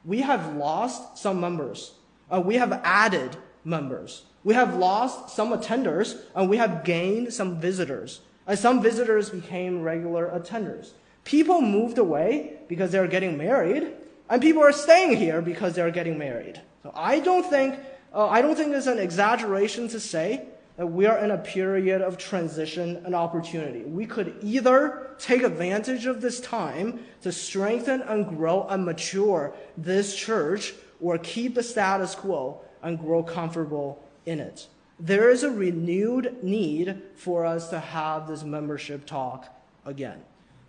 We 0.03 0.21
have 0.21 0.55
lost 0.55 1.17
some 1.17 1.39
members. 1.39 1.93
Uh, 2.31 2.41
we 2.41 2.55
have 2.55 2.71
added 2.83 3.37
members. 3.63 4.23
We 4.43 4.55
have 4.55 4.75
lost 4.75 5.35
some 5.35 5.51
attenders 5.51 6.19
and 6.35 6.49
we 6.49 6.57
have 6.57 6.83
gained 6.83 7.33
some 7.33 7.59
visitors. 7.59 8.21
And 8.47 8.57
some 8.57 8.81
visitors 8.81 9.29
became 9.29 9.81
regular 9.81 10.27
attenders. 10.29 10.91
People 11.23 11.61
moved 11.61 11.97
away 11.97 12.57
because 12.67 12.91
they're 12.91 13.07
getting 13.07 13.37
married, 13.37 13.93
and 14.29 14.41
people 14.41 14.63
are 14.63 14.71
staying 14.71 15.17
here 15.17 15.41
because 15.41 15.73
they're 15.73 15.91
getting 15.91 16.17
married. 16.17 16.59
So 16.83 16.91
I 16.95 17.19
don't 17.19 17.47
think, 17.47 17.77
uh, 18.13 18.27
I 18.27 18.41
don't 18.41 18.55
think 18.55 18.73
it's 18.73 18.87
an 18.87 18.99
exaggeration 18.99 19.87
to 19.89 19.99
say 19.99 20.45
that 20.77 20.87
we 20.87 21.05
are 21.05 21.17
in 21.19 21.31
a 21.31 21.37
period 21.37 22.01
of 22.01 22.17
transition 22.17 23.01
and 23.05 23.13
opportunity. 23.13 23.83
We 23.83 24.05
could 24.05 24.37
either 24.41 25.11
take 25.19 25.43
advantage 25.43 26.05
of 26.05 26.21
this 26.21 26.39
time 26.39 27.01
to 27.21 27.31
strengthen 27.31 28.01
and 28.01 28.27
grow 28.27 28.67
and 28.67 28.85
mature 28.85 29.53
this 29.77 30.15
church, 30.15 30.73
or 30.99 31.17
keep 31.17 31.55
the 31.55 31.63
status 31.63 32.15
quo 32.15 32.61
and 32.83 32.99
grow 32.99 33.23
comfortable 33.23 34.03
in 34.25 34.39
it. 34.39 34.67
there 35.01 35.31
is 35.31 35.41
a 35.41 35.49
renewed 35.49 36.43
need 36.43 37.01
for 37.15 37.43
us 37.43 37.69
to 37.69 37.79
have 37.79 38.27
this 38.27 38.43
membership 38.43 39.05
talk 39.05 39.47
again. 39.83 40.21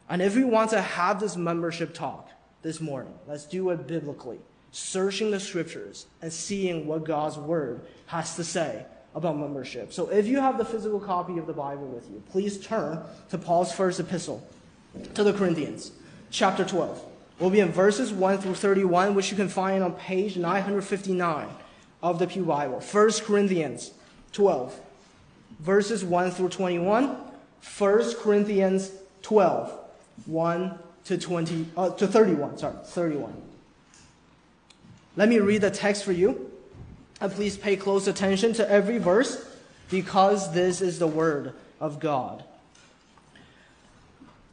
And 0.09 0.23
if 0.23 0.35
we 0.35 0.45
want 0.45 0.71
to 0.71 0.81
have 0.81 1.21
this 1.21 1.37
membership 1.37 1.93
talk 1.93 2.31
this 2.63 2.81
morning, 2.81 3.15
let's 3.29 3.45
do 3.45 3.69
it 3.71 3.87
biblically, 3.87 4.39
searching 4.73 5.31
the 5.31 5.39
scriptures 5.39 6.07
and 6.21 6.33
seeing 6.33 6.87
what 6.87 7.05
God's 7.05 7.37
word 7.37 7.83
has 8.07 8.35
to 8.37 8.45
say 8.45 8.85
about 9.15 9.39
membership. 9.39 9.93
So 9.93 10.09
if 10.09 10.27
you 10.27 10.41
have 10.41 10.59
the 10.59 10.65
physical 10.65 10.99
copy 10.99 11.39
of 11.39 11.47
the 11.47 11.53
Bible 11.53 11.87
with 11.87 12.11
you, 12.11 12.23
please 12.31 12.59
turn 12.59 13.01
to 13.31 13.39
Paul's 13.39 13.73
first 13.73 14.01
epistle 14.01 14.47
to 15.15 15.23
the 15.23 15.33
Corinthians, 15.33 15.93
chapter 16.31 16.65
12. 16.65 17.05
We'll 17.39 17.51
be 17.51 17.61
in 17.61 17.71
verses 17.71 18.13
1 18.13 18.39
through 18.39 18.55
31, 18.55 19.15
which 19.15 19.31
you 19.31 19.37
can 19.37 19.49
find 19.49 19.83
on 19.83 19.93
page 19.93 20.37
959 20.37 21.49
of 22.03 22.19
the 22.19 22.27
Pew 22.27 22.45
Bible. 22.45 22.81
1 22.81 23.11
Corinthians 23.25 23.93
12, 24.33 24.81
verses 25.61 26.05
1 26.05 26.31
through 26.31 26.49
21. 26.49 27.17
1 27.79 28.15
Corinthians 28.17 28.91
12, 29.23 29.79
1 30.27 30.79
to 31.05 31.19
20, 31.19 31.67
uh, 31.77 31.91
to 31.91 32.07
31, 32.07 32.59
sorry, 32.59 32.75
31. 32.85 33.52
Let 35.17 35.29
me 35.29 35.39
read 35.39 35.61
the 35.61 35.71
text 35.71 36.05
for 36.05 36.13
you. 36.13 36.51
And 37.21 37.31
please 37.31 37.57
pay 37.57 37.77
close 37.77 38.09
attention 38.09 38.53
to 38.55 38.69
every 38.69 38.99
verse 38.99 39.45
because 39.91 40.53
this 40.53 40.81
is 40.81 40.99
the 40.99 41.07
word 41.07 41.53
of 41.81 42.01
God. 42.01 42.45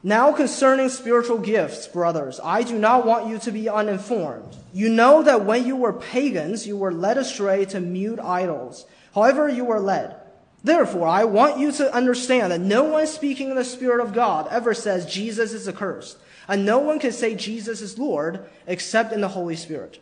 Now, 0.02 0.32
concerning 0.32 0.88
spiritual 0.90 1.40
gifts, 1.40 1.88
brothers, 1.88 2.40
I 2.42 2.64
do 2.64 2.78
not 2.78 3.06
want 3.06 3.28
you 3.28 3.38
to 3.40 3.52
be 3.52 3.68
uninformed. 3.68 4.56
You 4.72 4.88
know 4.88 5.24
that 5.24 5.46
when 5.46 5.66
you 5.66 5.76
were 5.76 5.92
pagans, 5.92 6.66
you 6.66 6.78
were 6.78 6.94
led 6.94 7.18
astray 7.18 7.66
to 7.66 7.82
mute 7.82 8.20
idols. 8.20 8.86
However, 9.14 9.50
you 9.50 9.66
were 9.66 9.80
led. 9.80 10.16
Therefore, 10.64 11.08
I 11.08 11.26
want 11.26 11.60
you 11.60 11.72
to 11.74 11.94
understand 11.94 12.52
that 12.52 12.62
no 12.62 12.84
one 12.84 13.08
speaking 13.08 13.50
in 13.50 13.56
the 13.56 13.66
Spirit 13.66 14.02
of 14.02 14.14
God 14.14 14.48
ever 14.52 14.74
says 14.74 15.06
Jesus 15.06 15.54
is 15.54 15.68
accursed, 15.68 16.18
and 16.48 16.66
no 16.66 16.80
one 16.80 17.00
can 17.00 17.12
say 17.12 17.36
Jesus 17.36 17.82
is 17.82 17.98
Lord 17.98 18.48
except 18.68 19.12
in 19.12 19.22
the 19.22 19.30
Holy 19.30 19.56
Spirit. 19.56 20.02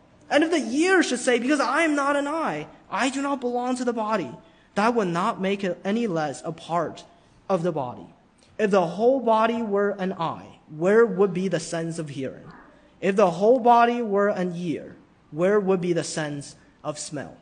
And 0.31 0.45
if 0.45 0.49
the 0.49 0.75
ear 0.75 1.03
should 1.03 1.19
say, 1.19 1.37
Because 1.37 1.59
I 1.59 1.83
am 1.83 1.93
not 1.93 2.15
an 2.15 2.27
eye, 2.27 2.67
I 2.89 3.09
do 3.09 3.21
not 3.21 3.41
belong 3.41 3.75
to 3.75 3.85
the 3.85 3.93
body, 3.93 4.31
that 4.75 4.95
would 4.95 5.09
not 5.09 5.41
make 5.41 5.63
it 5.63 5.79
any 5.83 6.07
less 6.07 6.41
a 6.45 6.53
part 6.53 7.03
of 7.49 7.61
the 7.61 7.73
body. 7.73 8.07
If 8.57 8.71
the 8.71 8.87
whole 8.87 9.19
body 9.19 9.61
were 9.61 9.91
an 9.91 10.13
eye, 10.13 10.59
where 10.75 11.05
would 11.05 11.33
be 11.33 11.49
the 11.49 11.59
sense 11.59 11.99
of 11.99 12.09
hearing? 12.09 12.49
If 13.01 13.17
the 13.17 13.31
whole 13.31 13.59
body 13.59 14.01
were 14.01 14.29
an 14.29 14.55
ear, 14.55 14.95
where 15.31 15.59
would 15.59 15.81
be 15.81 15.91
the 15.91 16.03
sense 16.03 16.55
of 16.83 16.97
smell? 16.97 17.35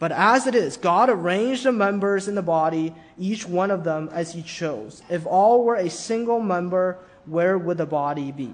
But 0.00 0.10
as 0.10 0.46
it 0.46 0.54
is, 0.54 0.78
God 0.78 1.10
arranged 1.10 1.64
the 1.64 1.72
members 1.72 2.26
in 2.26 2.34
the 2.34 2.42
body, 2.42 2.94
each 3.18 3.46
one 3.46 3.70
of 3.70 3.84
them 3.84 4.08
as 4.12 4.32
he 4.32 4.42
chose. 4.42 5.02
If 5.10 5.26
all 5.26 5.62
were 5.62 5.76
a 5.76 5.90
single 5.90 6.40
member, 6.40 6.98
where 7.26 7.58
would 7.58 7.76
the 7.76 7.86
body 7.86 8.32
be? 8.32 8.52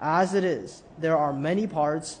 As 0.00 0.34
it 0.34 0.44
is, 0.44 0.82
there 0.96 1.16
are 1.16 1.32
many 1.32 1.66
parts 1.66 2.20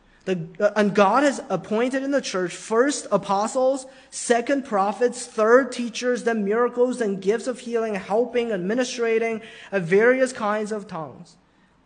The, 0.25 0.47
uh, 0.59 0.71
and 0.75 0.93
God 0.93 1.23
has 1.23 1.41
appointed 1.49 2.03
in 2.03 2.11
the 2.11 2.21
church 2.21 2.55
first 2.55 3.07
apostles, 3.11 3.87
second 4.11 4.65
prophets, 4.65 5.25
third 5.25 5.71
teachers, 5.71 6.23
then 6.23 6.45
miracles, 6.45 7.01
and 7.01 7.21
gifts 7.21 7.47
of 7.47 7.59
healing, 7.59 7.95
helping, 7.95 8.51
administrating, 8.51 9.41
uh, 9.71 9.79
various 9.79 10.31
kinds 10.31 10.71
of 10.71 10.87
tongues. 10.87 11.37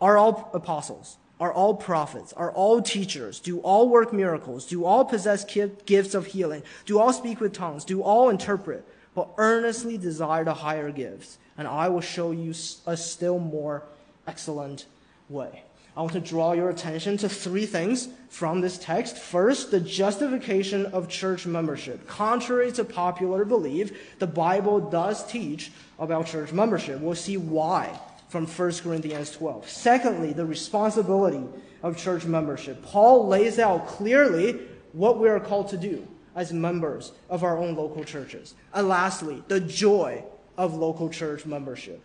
Are 0.01 0.17
all 0.17 0.49
apostles? 0.53 1.17
Are 1.39 1.51
all 1.51 1.75
prophets? 1.75 2.33
Are 2.33 2.51
all 2.51 2.81
teachers? 2.81 3.39
Do 3.39 3.59
all 3.59 3.89
work 3.89 4.13
miracles? 4.13 4.65
Do 4.65 4.85
all 4.85 5.05
possess 5.05 5.45
gifts 5.45 6.15
of 6.15 6.27
healing? 6.27 6.63
Do 6.85 6.99
all 6.99 7.11
speak 7.11 7.39
with 7.41 7.53
tongues? 7.53 7.83
Do 7.83 8.01
all 8.01 8.29
interpret? 8.29 8.85
But 9.13 9.29
earnestly 9.37 9.97
desire 9.97 10.43
the 10.43 10.53
higher 10.53 10.91
gifts, 10.91 11.37
and 11.57 11.67
I 11.67 11.87
will 11.89 12.01
show 12.01 12.31
you 12.31 12.53
a 12.85 12.97
still 12.97 13.39
more 13.39 13.83
excellent 14.27 14.85
way. 15.29 15.64
I 15.97 16.01
want 16.01 16.13
to 16.13 16.19
draw 16.19 16.51
your 16.51 16.69
attention 16.69 17.15
to 17.17 17.29
three 17.29 17.65
things 17.65 18.09
from 18.29 18.59
this 18.59 18.77
text. 18.77 19.17
First, 19.17 19.71
the 19.71 19.79
justification 19.79 20.87
of 20.87 21.07
church 21.07 21.45
membership. 21.45 22.05
Contrary 22.05 22.71
to 22.73 22.83
popular 22.83 23.45
belief, 23.45 24.17
the 24.19 24.27
Bible 24.27 24.81
does 24.81 25.25
teach 25.25 25.71
about 25.97 26.25
church 26.27 26.51
membership. 26.51 26.99
We'll 26.99 27.15
see 27.15 27.37
why 27.37 27.97
from 28.27 28.45
1 28.45 28.71
Corinthians 28.83 29.31
12. 29.31 29.69
Secondly, 29.69 30.33
the 30.33 30.45
responsibility 30.45 31.41
of 31.81 31.95
church 31.97 32.25
membership. 32.25 32.83
Paul 32.83 33.27
lays 33.27 33.57
out 33.57 33.87
clearly 33.87 34.59
what 34.91 35.17
we 35.17 35.29
are 35.29 35.39
called 35.39 35.69
to 35.69 35.77
do 35.77 36.05
as 36.35 36.51
members 36.51 37.13
of 37.29 37.45
our 37.45 37.57
own 37.57 37.75
local 37.75 38.03
churches. 38.03 38.53
And 38.73 38.89
lastly, 38.89 39.41
the 39.47 39.61
joy 39.61 40.25
of 40.57 40.75
local 40.75 41.09
church 41.09 41.45
membership. 41.45 42.01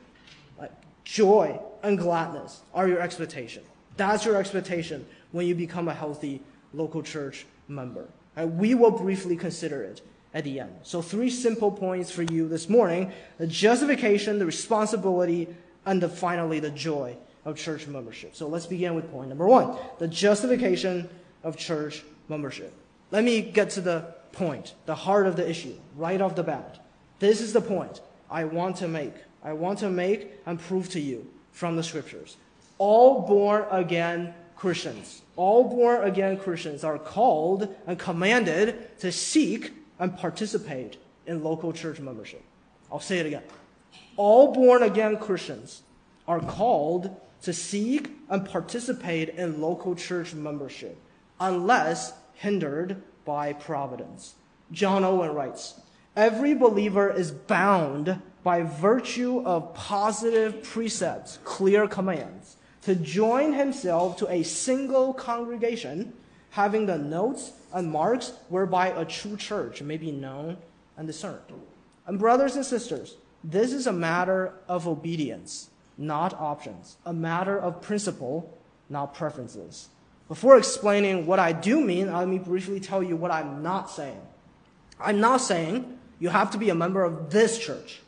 Joy 1.03 1.59
and 1.83 1.99
gladness 1.99 2.61
are 2.73 2.87
your 2.87 3.01
expectation. 3.01 3.65
That's 4.01 4.25
your 4.25 4.37
expectation 4.37 5.05
when 5.31 5.47
you 5.47 5.55
become 5.55 5.87
a 5.87 5.93
healthy 5.93 6.41
local 6.73 7.03
church 7.03 7.45
member. 7.69 8.09
Uh, 8.35 8.47
we 8.47 8.75
will 8.75 8.93
briefly 8.93 9.37
consider 9.37 9.83
it 9.83 10.01
at 10.33 10.45
the 10.45 10.59
end. 10.59 10.75
So, 10.85 11.03
three 11.03 11.29
simple 11.29 11.71
points 11.71 12.11
for 12.11 12.23
you 12.23 12.49
this 12.49 12.71
morning 12.71 13.13
the 13.37 13.47
justification, 13.47 14.39
the 14.39 14.47
responsibility, 14.47 15.49
and 15.85 16.03
the, 16.03 16.09
finally 16.09 16.61
the 16.61 16.71
joy 16.71 17.15
of 17.45 17.59
church 17.59 17.87
membership. 17.87 18.35
So, 18.35 18.49
let's 18.49 18.65
begin 18.65 18.95
with 18.95 19.13
point 19.13 19.29
number 19.29 19.47
one 19.47 19.77
the 19.99 20.09
justification 20.09 21.07
of 21.43 21.59
church 21.59 22.03
membership. 22.27 22.73
Let 23.11 23.23
me 23.23 23.43
get 23.43 23.69
to 23.71 23.83
the 23.83 24.15
point, 24.33 24.73
the 24.87 24.95
heart 24.95 25.27
of 25.27 25.37
the 25.37 25.47
issue, 25.47 25.75
right 25.95 26.23
off 26.23 26.37
the 26.37 26.43
bat. 26.43 26.83
This 27.19 27.43
is 27.43 27.53
the 27.53 27.61
point 27.61 28.01
I 28.31 28.45
want 28.45 28.77
to 28.77 28.89
make. 28.89 29.13
I 29.45 29.53
want 29.53 29.81
to 29.81 29.91
make 29.91 30.33
and 30.47 30.59
prove 30.59 30.89
to 30.93 31.01
you 31.01 31.29
from 31.53 31.77
the 31.77 31.83
scriptures. 31.83 32.39
All 32.81 33.27
born 33.27 33.67
again 33.71 34.33
Christians, 34.57 35.21
all 35.37 35.65
born 35.65 36.03
again 36.03 36.39
Christians 36.39 36.83
are 36.83 36.99
called 36.99 37.69
and 37.87 37.99
commanded 37.99 38.99
to 39.01 39.13
seek 39.13 39.73
and 39.99 40.17
participate 40.17 40.97
in 41.27 41.45
local 41.45 41.75
church 41.75 42.01
membership. 42.01 42.43
I'll 42.91 42.99
say 42.99 43.19
it 43.19 43.27
again. 43.27 43.43
All 44.17 44.55
born 44.55 44.83
again 44.83 45.19
Christians 45.19 45.83
are 46.27 46.41
called 46.41 47.15
to 47.43 47.53
seek 47.53 48.13
and 48.31 48.49
participate 48.49 49.29
in 49.29 49.61
local 49.61 49.95
church 49.95 50.33
membership 50.33 50.97
unless 51.39 52.15
hindered 52.33 53.03
by 53.27 53.53
providence. 53.53 54.37
John 54.73 55.05
Owen 55.05 55.35
writes 55.35 55.79
Every 56.17 56.55
believer 56.55 57.11
is 57.11 57.31
bound 57.31 58.23
by 58.43 58.63
virtue 58.63 59.43
of 59.45 59.75
positive 59.75 60.63
precepts, 60.63 61.39
clear 61.45 61.87
commands, 61.87 62.57
to 62.83 62.95
join 62.95 63.53
himself 63.53 64.17
to 64.19 64.29
a 64.29 64.43
single 64.43 65.13
congregation 65.13 66.13
having 66.51 66.87
the 66.87 66.99
notes 66.99 67.53
and 67.73 67.91
marks 67.91 68.33
whereby 68.49 68.89
a 68.89 69.05
true 69.05 69.37
church 69.37 69.83
may 69.83 69.97
be 69.97 70.11
known 70.11 70.57
and 70.97 71.07
discerned. 71.07 71.41
And, 72.07 72.19
brothers 72.19 72.57
and 72.57 72.65
sisters, 72.65 73.17
this 73.45 73.73
is 73.73 73.87
a 73.87 73.93
matter 73.93 74.53
of 74.69 74.89
obedience, 74.89 75.71
not 75.97 76.35
options, 76.35 76.97
a 77.07 77.13
matter 77.13 77.59
of 77.59 77.81
principle, 77.81 78.59
not 78.89 79.15
preferences. 79.15 79.89
Before 80.29 80.57
explaining 80.59 81.27
what 81.27 81.39
I 81.39 81.53
do 81.53 81.81
mean, 81.81 82.13
let 82.13 82.29
me 82.29 82.39
briefly 82.39 82.81
tell 82.81 83.03
you 83.03 83.17
what 83.17 83.31
I'm 83.31 83.63
not 83.63 83.91
saying. 83.91 84.21
I'm 84.99 85.21
not 85.21 85.41
saying 85.41 85.99
you 86.19 86.29
have 86.29 86.51
to 86.53 86.59
be 86.59 86.71
a 86.71 86.75
member 86.75 87.03
of 87.03 87.31
this 87.31 87.59
church. 87.59 88.01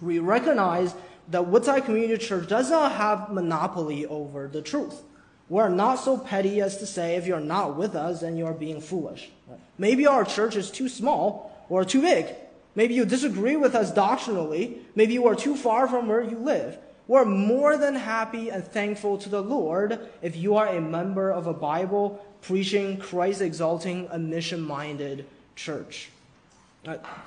We 0.00 0.18
recognize 0.18 0.94
that 1.28 1.46
Woodside 1.46 1.84
Community 1.84 2.24
Church 2.24 2.48
does 2.48 2.70
not 2.70 2.92
have 2.92 3.32
monopoly 3.32 4.06
over 4.06 4.48
the 4.48 4.62
truth. 4.62 5.02
We're 5.48 5.68
not 5.68 5.96
so 5.96 6.18
petty 6.18 6.60
as 6.60 6.78
to 6.78 6.86
say 6.86 7.16
if 7.16 7.26
you're 7.26 7.40
not 7.40 7.76
with 7.76 7.94
us, 7.94 8.20
then 8.20 8.36
you're 8.36 8.52
being 8.52 8.80
foolish. 8.80 9.30
Maybe 9.78 10.06
our 10.06 10.24
church 10.24 10.56
is 10.56 10.70
too 10.70 10.88
small 10.88 11.64
or 11.68 11.84
too 11.84 12.02
big. 12.02 12.34
Maybe 12.74 12.94
you 12.94 13.04
disagree 13.04 13.56
with 13.56 13.74
us 13.74 13.92
doctrinally. 13.92 14.78
Maybe 14.94 15.14
you 15.14 15.26
are 15.26 15.34
too 15.34 15.56
far 15.56 15.88
from 15.88 16.08
where 16.08 16.22
you 16.22 16.38
live. 16.38 16.78
We're 17.08 17.24
more 17.24 17.76
than 17.78 17.94
happy 17.94 18.48
and 18.48 18.64
thankful 18.64 19.18
to 19.18 19.28
the 19.28 19.40
Lord 19.40 20.00
if 20.22 20.36
you 20.36 20.56
are 20.56 20.66
a 20.66 20.80
member 20.80 21.30
of 21.30 21.46
a 21.46 21.54
Bible 21.54 22.24
preaching, 22.42 22.98
Christ 22.98 23.40
exalting, 23.40 24.08
and 24.10 24.28
mission 24.28 24.60
minded 24.60 25.26
church. 25.54 26.10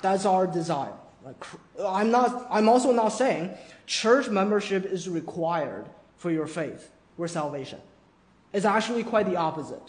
That's 0.02 0.26
our 0.26 0.46
desire. 0.46 0.92
I'm, 1.84 2.10
not, 2.10 2.46
I'm 2.50 2.68
also 2.68 2.92
not 2.92 3.08
saying 3.08 3.50
church 3.86 4.28
membership 4.28 4.84
is 4.84 5.08
required 5.08 5.86
for 6.16 6.30
your 6.30 6.46
faith 6.46 6.90
or 7.18 7.28
salvation. 7.28 7.80
It's 8.52 8.64
actually 8.64 9.04
quite 9.04 9.26
the 9.26 9.36
opposite. 9.36 9.82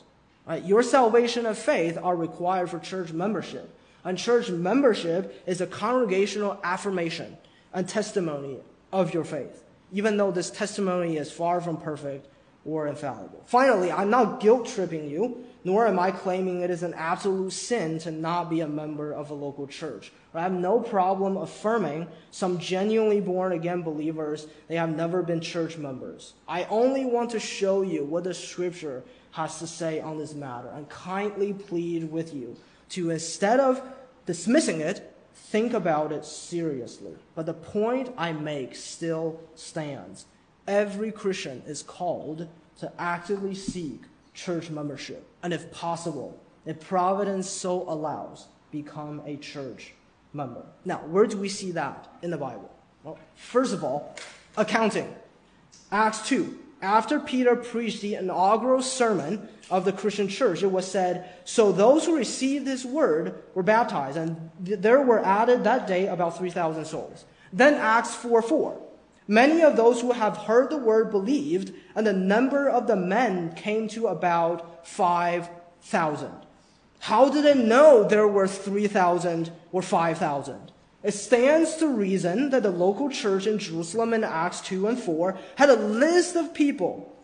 Right? 0.45 0.63
Your 0.63 0.83
salvation 0.83 1.45
and 1.45 1.57
faith 1.57 1.97
are 2.01 2.15
required 2.15 2.69
for 2.69 2.79
church 2.79 3.11
membership. 3.11 3.73
And 4.03 4.17
church 4.17 4.50
membership 4.50 5.43
is 5.45 5.61
a 5.61 5.67
congregational 5.67 6.59
affirmation 6.63 7.38
and 7.73 7.88
testimony 7.88 8.57
of 8.91 9.13
your 9.13 9.23
faith, 9.23 9.63
even 9.91 10.17
though 10.17 10.31
this 10.31 10.50
testimony 10.50 11.17
is 11.17 11.31
far 11.31 11.61
from 11.61 11.77
perfect 11.77 12.27
or 12.65 12.88
infallible. 12.88 13.43
Finally, 13.45 13.91
I'm 13.91 14.09
not 14.09 14.39
guilt 14.39 14.67
tripping 14.67 15.09
you, 15.09 15.46
nor 15.63 15.87
am 15.87 16.00
I 16.00 16.11
claiming 16.11 16.61
it 16.61 16.69
is 16.69 16.83
an 16.83 16.93
absolute 16.93 17.53
sin 17.53 18.00
to 18.00 18.11
not 18.11 18.50
be 18.50 18.61
a 18.61 18.67
member 18.67 19.11
of 19.11 19.29
a 19.29 19.33
local 19.33 19.67
church. 19.67 20.11
I 20.33 20.41
have 20.41 20.53
no 20.53 20.79
problem 20.79 21.37
affirming 21.37 22.07
some 22.31 22.59
genuinely 22.59 23.21
born 23.21 23.51
again 23.51 23.81
believers, 23.81 24.47
they 24.67 24.75
have 24.75 24.95
never 24.95 25.21
been 25.21 25.41
church 25.41 25.77
members. 25.77 26.33
I 26.47 26.63
only 26.65 27.05
want 27.05 27.31
to 27.31 27.39
show 27.39 27.81
you 27.81 28.05
what 28.05 28.24
the 28.24 28.33
scripture 28.33 29.03
has 29.31 29.59
to 29.59 29.67
say 29.67 30.00
on 30.00 30.17
this 30.17 30.33
matter 30.33 30.69
and 30.69 30.87
kindly 30.89 31.53
plead 31.53 32.11
with 32.11 32.33
you 32.33 32.55
to 32.89 33.09
instead 33.11 33.59
of 33.59 33.81
dismissing 34.25 34.81
it, 34.81 35.15
think 35.33 35.74
about 35.74 36.11
it 36.11 36.25
seriously. 36.25 37.13
But 37.35 37.45
the 37.45 37.53
point 37.53 38.13
I 38.17 38.33
make 38.33 38.75
still 38.75 39.39
stands 39.55 40.25
every 40.67 41.11
Christian 41.11 41.63
is 41.65 41.83
called 41.83 42.47
to 42.79 42.91
actively 42.97 43.55
seek 43.55 44.01
church 44.33 44.69
membership, 44.69 45.27
and 45.44 45.54
if 45.54 45.72
possible, 45.72 46.40
if 46.66 46.80
providence 46.80 47.50
so 47.50 47.84
allows, 47.90 48.48
become 48.72 49.22
a 49.25 49.38
church 49.38 49.94
member. 50.34 50.64
Now, 50.86 51.00
where 51.00 51.25
do 51.25 51.38
we 51.38 51.50
see 51.50 51.72
that 51.72 52.08
in 52.22 52.32
the 52.32 52.38
Bible? 52.38 52.72
Well, 53.04 53.18
first 53.36 53.74
of 53.74 53.84
all, 53.84 54.16
accounting. 54.58 55.14
Acts 55.92 56.27
2. 56.27 56.60
After 56.82 57.20
Peter 57.20 57.56
preached 57.56 58.01
the 58.01 58.16
inaugural 58.16 58.82
sermon 58.82 59.48
of 59.70 59.86
the 59.86 59.94
Christian 59.94 60.27
church, 60.27 60.64
it 60.64 60.72
was 60.72 60.90
said, 60.90 61.30
So 61.46 61.72
those 61.72 62.06
who 62.06 62.18
received 62.18 62.66
his 62.66 62.86
word 62.86 63.44
were 63.54 63.62
baptized, 63.62 64.18
and 64.18 64.50
there 64.60 65.01
were 65.01 65.24
added 65.24 65.64
that 65.64 65.86
day 65.86 66.08
about 66.08 66.38
3,000 66.38 66.86
souls. 66.86 67.25
Then 67.54 67.75
Acts 67.75 68.16
4 68.16 68.42
4. 68.42 68.82
Many 69.31 69.61
of 69.61 69.77
those 69.77 70.01
who 70.01 70.11
have 70.11 70.35
heard 70.35 70.70
the 70.70 70.75
word 70.75 71.09
believed, 71.09 71.72
and 71.96 72.05
the 72.05 72.11
number 72.11 72.67
of 72.67 72.85
the 72.85 72.98
men 72.98 73.53
came 73.53 73.87
to 73.87 74.07
about 74.07 74.85
5,000. 74.85 76.31
How 77.00 77.29
did 77.29 77.46
they 77.46 77.55
know 77.55 78.03
there 78.03 78.27
were 78.27 78.46
3,000 78.46 79.50
or 79.72 79.81
5,000? 79.81 80.74
It 81.01 81.13
stands 81.13 81.77
to 81.77 81.87
reason 81.87 82.50
that 82.50 82.63
the 82.63 82.72
local 82.72 83.09
church 83.09 83.48
in 83.48 83.57
Jerusalem 83.57 84.13
in 84.13 84.25
Acts 84.25 84.59
2 84.67 84.87
and 84.87 85.00
4 85.00 85.37
had 85.55 85.70
a 85.70 85.77
list 85.77 86.35
of 86.35 86.53
people 86.53 87.15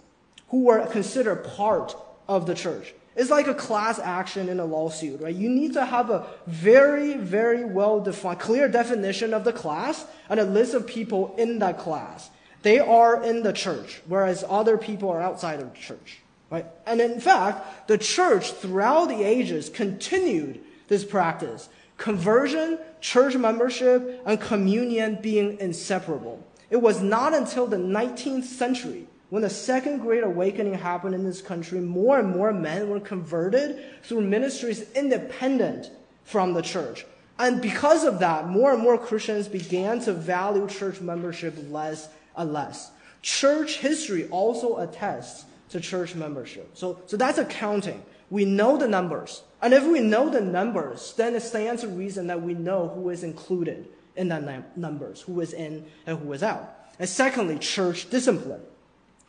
who 0.48 0.63
were 0.63 0.86
considered 0.86 1.43
part 1.43 1.93
of 2.30 2.46
the 2.46 2.56
church. 2.56 2.93
It's 3.18 3.32
like 3.32 3.48
a 3.48 3.56
class 3.56 3.98
action 3.98 4.48
in 4.48 4.60
a 4.60 4.66
lawsuit, 4.66 5.22
right? 5.22 5.34
You 5.34 5.50
need 5.50 5.74
to 5.74 5.84
have 5.84 6.12
a 6.12 6.28
very, 6.46 7.18
very 7.18 7.66
well 7.66 8.00
defined, 8.00 8.40
clear 8.40 8.70
definition 8.70 9.34
of 9.34 9.44
the 9.44 9.52
class 9.52 10.06
and 10.30 10.40
a 10.40 10.44
list 10.44 10.76
of 10.76 10.86
people 10.86 11.34
in 11.36 11.58
that 11.60 11.80
class. 11.80 12.30
They 12.62 12.78
are 12.78 13.24
in 13.24 13.42
the 13.42 13.54
church, 13.54 14.02
whereas 14.06 14.46
other 14.48 14.78
people 14.78 15.10
are 15.10 15.20
outside 15.20 15.60
of 15.60 15.74
the 15.74 15.80
church, 15.80 16.20
right? 16.52 16.68
And 16.86 17.02
in 17.02 17.20
fact, 17.20 17.88
the 17.88 17.98
church 17.98 18.52
throughout 18.52 19.08
the 19.08 19.24
ages 19.24 19.70
continued 19.70 20.62
this 20.88 21.04
practice. 21.04 21.70
Conversion, 21.98 22.78
church 23.02 23.36
membership, 23.36 24.22
and 24.28 24.40
communion 24.40 25.18
being 25.24 25.60
inseparable. 25.60 26.46
It 26.70 26.78
was 26.78 27.02
not 27.02 27.34
until 27.34 27.66
the 27.66 27.78
19th 27.78 28.44
century 28.44 29.08
when 29.30 29.42
the 29.42 29.50
second 29.50 30.00
great 30.00 30.24
awakening 30.24 30.74
happened 30.74 31.13
in 31.13 31.26
this 31.26 31.42
country, 31.42 31.80
more 31.80 32.18
and 32.20 32.30
more 32.30 32.54
men 32.54 32.90
were 32.90 33.00
converted 33.00 33.84
through 34.04 34.22
ministries 34.22 34.90
independent 34.94 35.92
from 36.24 36.54
the 36.54 36.62
church. 36.62 37.06
And 37.40 37.62
because 37.62 38.04
of 38.04 38.20
that, 38.20 38.48
more 38.48 38.74
and 38.74 38.82
more 38.82 38.98
Christians 38.98 39.48
began 39.48 40.00
to 40.02 40.13
value 40.13 40.68
church 40.68 41.02
membership 41.02 41.56
less 41.70 42.10
and 42.36 42.54
less. 42.54 42.92
Church 43.22 43.78
history 43.78 44.28
also 44.30 44.78
attests 44.78 45.46
to 45.70 45.82
church 45.82 46.16
membership. 46.16 46.72
So, 46.74 47.00
so 47.06 47.18
that's 47.18 47.38
accounting. 47.38 48.02
We 48.30 48.46
know 48.46 48.78
the 48.78 48.88
numbers. 48.88 49.44
And 49.62 49.74
if 49.74 49.86
we 49.86 50.00
know 50.00 50.30
the 50.30 50.42
numbers, 50.42 51.13
then 51.18 51.36
it 51.36 51.42
stands 51.42 51.82
to 51.82 51.90
reason 51.90 52.28
that 52.28 52.42
we 52.42 52.54
know 52.54 52.88
who 52.88 53.10
is 53.10 53.24
included 53.24 53.88
in 54.16 54.30
that 54.30 54.78
numbers, 54.78 55.22
who 55.22 55.40
is 55.42 55.54
in 55.54 55.86
and 56.06 56.18
who 56.18 56.32
is 56.34 56.44
out. 56.44 56.74
And 56.98 57.08
secondly, 57.08 57.60
church 57.60 58.10
discipline 58.10 58.62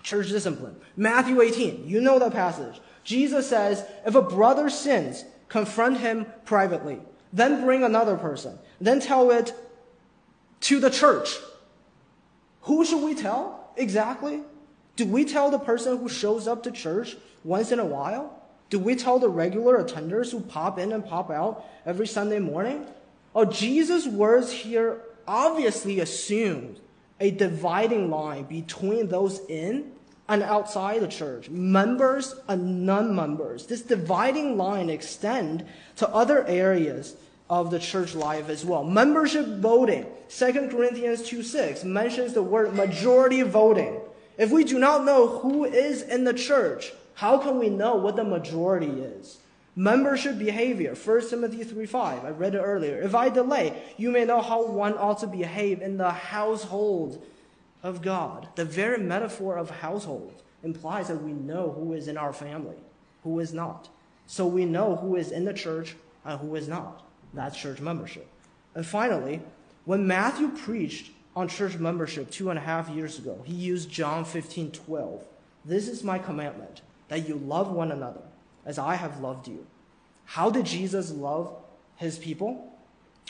church 0.02 0.28
discipline. 0.28 0.76
Matthew 0.96 1.40
18, 1.40 1.86
you 1.86 2.00
know 2.00 2.18
the 2.18 2.30
passage. 2.30 2.80
Jesus 3.04 3.48
says, 3.48 3.84
if 4.06 4.14
a 4.14 4.22
brother 4.22 4.68
sins, 4.68 5.24
confront 5.48 5.98
him 5.98 6.26
privately. 6.44 6.98
Then 7.32 7.64
bring 7.64 7.82
another 7.82 8.16
person. 8.16 8.58
Then 8.80 9.00
tell 9.00 9.30
it 9.30 9.54
to 10.60 10.80
the 10.80 10.90
church. 10.90 11.36
Who 12.62 12.84
should 12.84 13.02
we 13.02 13.14
tell 13.14 13.72
exactly? 13.76 14.40
Do 14.96 15.06
we 15.06 15.24
tell 15.24 15.50
the 15.50 15.58
person 15.58 15.98
who 15.98 16.08
shows 16.08 16.48
up 16.48 16.62
to 16.64 16.70
church 16.70 17.16
once 17.44 17.72
in 17.72 17.78
a 17.78 17.84
while? 17.84 18.42
Do 18.70 18.78
we 18.78 18.96
tell 18.96 19.18
the 19.18 19.28
regular 19.28 19.82
attenders 19.82 20.30
who 20.30 20.40
pop 20.40 20.78
in 20.78 20.92
and 20.92 21.04
pop 21.04 21.30
out 21.30 21.64
every 21.86 22.06
Sunday 22.06 22.38
morning? 22.38 22.86
Oh, 23.34 23.44
Jesus' 23.44 24.06
words 24.06 24.50
here 24.50 25.00
obviously 25.26 26.00
assumed 26.00 26.80
a 27.20 27.30
dividing 27.30 28.10
line 28.10 28.44
between 28.44 29.08
those 29.08 29.40
in 29.48 29.92
and 30.28 30.42
outside 30.42 31.00
the 31.00 31.08
church, 31.08 31.48
members 31.48 32.34
and 32.48 32.84
non-members. 32.84 33.66
This 33.66 33.82
dividing 33.82 34.56
line 34.56 34.90
extend 34.90 35.64
to 35.96 36.08
other 36.10 36.46
areas 36.46 37.16
of 37.48 37.70
the 37.70 37.78
church 37.78 38.14
life 38.14 38.50
as 38.50 38.64
well. 38.64 38.84
Membership 38.84 39.46
voting. 39.58 40.06
2 40.28 40.52
Corinthians 40.70 41.22
2 41.22 41.42
6 41.42 41.84
mentions 41.84 42.34
the 42.34 42.42
word 42.42 42.74
majority 42.74 43.42
voting. 43.42 44.00
If 44.36 44.50
we 44.50 44.64
do 44.64 44.78
not 44.78 45.04
know 45.04 45.26
who 45.26 45.64
is 45.64 46.02
in 46.02 46.24
the 46.24 46.34
church, 46.34 46.92
how 47.14 47.38
can 47.38 47.58
we 47.58 47.70
know 47.70 47.96
what 47.96 48.16
the 48.16 48.24
majority 48.24 49.00
is? 49.00 49.38
Membership 49.78 50.40
behavior, 50.40 50.92
1 50.96 51.30
Timothy 51.30 51.62
3 51.62 51.86
5. 51.86 52.24
I 52.24 52.30
read 52.30 52.56
it 52.56 52.58
earlier. 52.58 53.00
If 53.00 53.14
I 53.14 53.28
delay, 53.28 53.80
you 53.96 54.10
may 54.10 54.24
know 54.24 54.42
how 54.42 54.66
one 54.66 54.98
ought 54.98 55.20
to 55.20 55.28
behave 55.28 55.82
in 55.82 55.98
the 55.98 56.10
household 56.10 57.24
of 57.84 58.02
God. 58.02 58.48
The 58.56 58.64
very 58.64 58.98
metaphor 58.98 59.56
of 59.56 59.70
household 59.70 60.42
implies 60.64 61.06
that 61.06 61.22
we 61.22 61.30
know 61.30 61.70
who 61.70 61.92
is 61.92 62.08
in 62.08 62.16
our 62.16 62.32
family, 62.32 62.74
who 63.22 63.38
is 63.38 63.54
not. 63.54 63.88
So 64.26 64.48
we 64.48 64.64
know 64.64 64.96
who 64.96 65.14
is 65.14 65.30
in 65.30 65.44
the 65.44 65.54
church 65.54 65.94
and 66.24 66.40
who 66.40 66.56
is 66.56 66.66
not. 66.66 67.04
That's 67.32 67.56
church 67.56 67.78
membership. 67.80 68.26
And 68.74 68.84
finally, 68.84 69.42
when 69.84 70.08
Matthew 70.08 70.48
preached 70.48 71.12
on 71.36 71.46
church 71.46 71.76
membership 71.76 72.32
two 72.32 72.50
and 72.50 72.58
a 72.58 72.62
half 72.62 72.88
years 72.88 73.20
ago, 73.20 73.42
he 73.44 73.54
used 73.54 73.88
John 73.88 74.24
15 74.24 74.72
12. 74.72 75.24
This 75.64 75.86
is 75.86 76.02
my 76.02 76.18
commandment, 76.18 76.80
that 77.06 77.28
you 77.28 77.36
love 77.36 77.70
one 77.70 77.92
another 77.92 78.22
as 78.68 78.78
I 78.78 78.94
have 78.94 79.20
loved 79.20 79.48
you. 79.48 79.66
How 80.26 80.50
did 80.50 80.66
Jesus 80.66 81.10
love 81.10 81.56
his 81.96 82.18
people? 82.18 82.70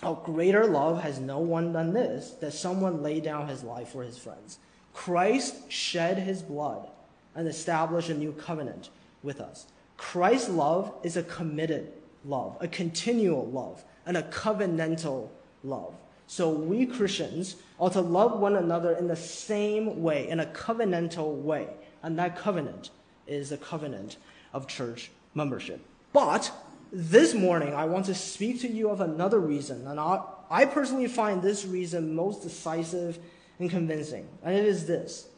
A 0.02 0.16
greater 0.24 0.66
love 0.66 1.00
has 1.00 1.20
no 1.20 1.38
one 1.38 1.72
than 1.72 1.92
this, 1.92 2.32
that 2.40 2.52
someone 2.52 3.02
lay 3.04 3.20
down 3.20 3.48
his 3.48 3.62
life 3.62 3.90
for 3.90 4.02
his 4.02 4.18
friends. 4.18 4.58
Christ 4.92 5.70
shed 5.70 6.18
his 6.18 6.42
blood 6.42 6.88
and 7.36 7.46
established 7.46 8.10
a 8.10 8.14
new 8.14 8.32
covenant 8.32 8.90
with 9.22 9.40
us. 9.40 9.68
Christ's 9.96 10.50
love 10.50 10.92
is 11.04 11.16
a 11.16 11.22
committed 11.22 11.92
love, 12.24 12.56
a 12.60 12.66
continual 12.66 13.46
love, 13.46 13.84
and 14.06 14.16
a 14.16 14.22
covenantal 14.24 15.28
love. 15.62 15.94
So 16.26 16.50
we 16.50 16.84
Christians 16.84 17.56
ought 17.78 17.92
to 17.92 18.00
love 18.00 18.40
one 18.40 18.56
another 18.56 18.96
in 18.96 19.06
the 19.06 19.16
same 19.16 20.02
way, 20.02 20.28
in 20.28 20.40
a 20.40 20.46
covenantal 20.46 21.36
way. 21.42 21.68
And 22.02 22.18
that 22.18 22.36
covenant 22.36 22.90
is 23.28 23.50
the 23.50 23.56
covenant 23.56 24.16
of 24.52 24.66
church 24.66 25.10
membership. 25.34 25.80
But 26.12 26.50
this 26.92 27.34
morning, 27.34 27.74
I 27.74 27.84
want 27.84 28.06
to 28.06 28.14
speak 28.14 28.60
to 28.62 28.68
you 28.68 28.90
of 28.90 29.00
another 29.00 29.38
reason. 29.38 29.86
And 29.86 30.00
I, 30.00 30.22
I 30.50 30.64
personally 30.64 31.06
find 31.06 31.42
this 31.42 31.64
reason 31.64 32.14
most 32.14 32.42
decisive 32.42 33.18
and 33.58 33.70
convincing. 33.70 34.28
And 34.42 34.56
it 34.56 34.64
is 34.64 34.86
this 34.86 35.28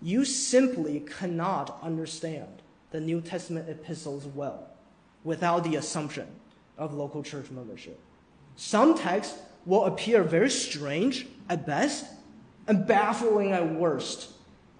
you 0.00 0.24
simply 0.24 1.00
cannot 1.00 1.78
understand 1.82 2.62
the 2.90 3.00
New 3.00 3.20
Testament 3.20 3.68
epistles 3.68 4.26
well 4.26 4.68
without 5.24 5.64
the 5.64 5.76
assumption 5.76 6.26
of 6.76 6.94
local 6.94 7.22
church 7.22 7.50
membership. 7.50 7.98
Some 8.56 8.96
texts 8.96 9.38
will 9.66 9.84
appear 9.86 10.22
very 10.22 10.50
strange 10.50 11.26
at 11.48 11.66
best 11.66 12.06
and 12.66 12.86
baffling 12.86 13.52
at 13.52 13.74
worst, 13.74 14.30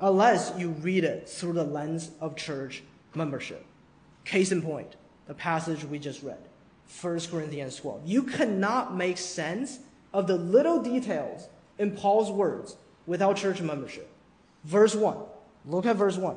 unless 0.01 0.53
you 0.57 0.71
read 0.71 1.05
it 1.05 1.29
through 1.29 1.55
the 1.55 1.65
lens 1.65 2.11
of 2.21 2.37
church 2.37 2.83
membership. 3.15 3.65
Case 4.29 4.53
in 4.53 4.61
point, 4.61 4.95
the 5.27 5.33
passage 5.33 5.85
we 5.85 5.99
just 5.99 6.23
read, 6.23 6.37
1 7.01 7.21
Corinthians 7.31 7.77
12. 7.77 8.03
You 8.05 8.25
cannot 8.25 8.95
make 8.95 9.17
sense 9.17 9.79
of 10.13 10.27
the 10.27 10.37
little 10.37 10.83
details 10.83 11.49
in 11.79 11.93
Paul's 11.93 12.31
words 12.31 12.77
without 13.07 13.39
church 13.39 13.63
membership. 13.63 14.07
Verse 14.65 14.95
1. 14.95 15.17
Look 15.65 15.87
at 15.87 15.97
verse 15.97 16.19
1. 16.19 16.37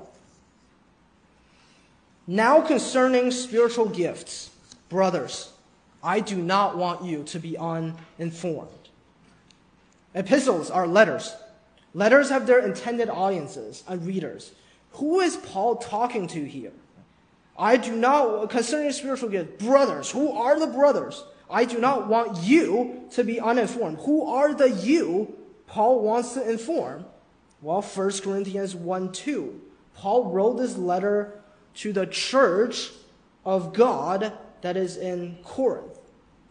Now 2.27 2.61
concerning 2.61 3.29
spiritual 3.29 3.89
gifts, 3.89 4.51
brothers, 4.87 5.51
I 6.01 6.21
do 6.21 6.37
not 6.37 6.77
want 6.77 7.03
you 7.03 7.23
to 7.25 7.39
be 7.39 7.57
uninformed. 7.57 8.69
Epistles 10.15 10.71
are 10.71 10.87
letters. 10.87 11.35
Letters 11.93 12.29
have 12.29 12.47
their 12.47 12.65
intended 12.65 13.09
audiences 13.09 13.83
and 13.85 14.07
readers. 14.07 14.53
Who 14.93 15.19
is 15.19 15.35
Paul 15.35 15.75
talking 15.75 16.27
to 16.27 16.45
here? 16.45 16.71
I 17.57 17.77
do 17.77 17.95
not, 17.95 18.49
concerning 18.49 18.91
spiritual 18.91 19.29
gifts, 19.29 19.63
brothers, 19.63 20.11
who 20.11 20.31
are 20.31 20.59
the 20.59 20.67
brothers? 20.67 21.23
I 21.49 21.65
do 21.65 21.79
not 21.79 22.07
want 22.07 22.43
you 22.43 23.03
to 23.11 23.23
be 23.23 23.39
uninformed. 23.39 23.99
Who 23.99 24.25
are 24.25 24.53
the 24.53 24.69
you 24.69 25.35
Paul 25.67 26.01
wants 26.01 26.33
to 26.33 26.49
inform? 26.49 27.05
Well, 27.61 27.81
1 27.81 28.11
Corinthians 28.21 28.75
1 28.75 29.11
2. 29.11 29.61
Paul 29.95 30.31
wrote 30.31 30.57
this 30.57 30.77
letter 30.77 31.41
to 31.75 31.93
the 31.93 32.07
church 32.07 32.91
of 33.45 33.73
God 33.73 34.33
that 34.61 34.77
is 34.77 34.97
in 34.97 35.37
Corinth. 35.43 35.99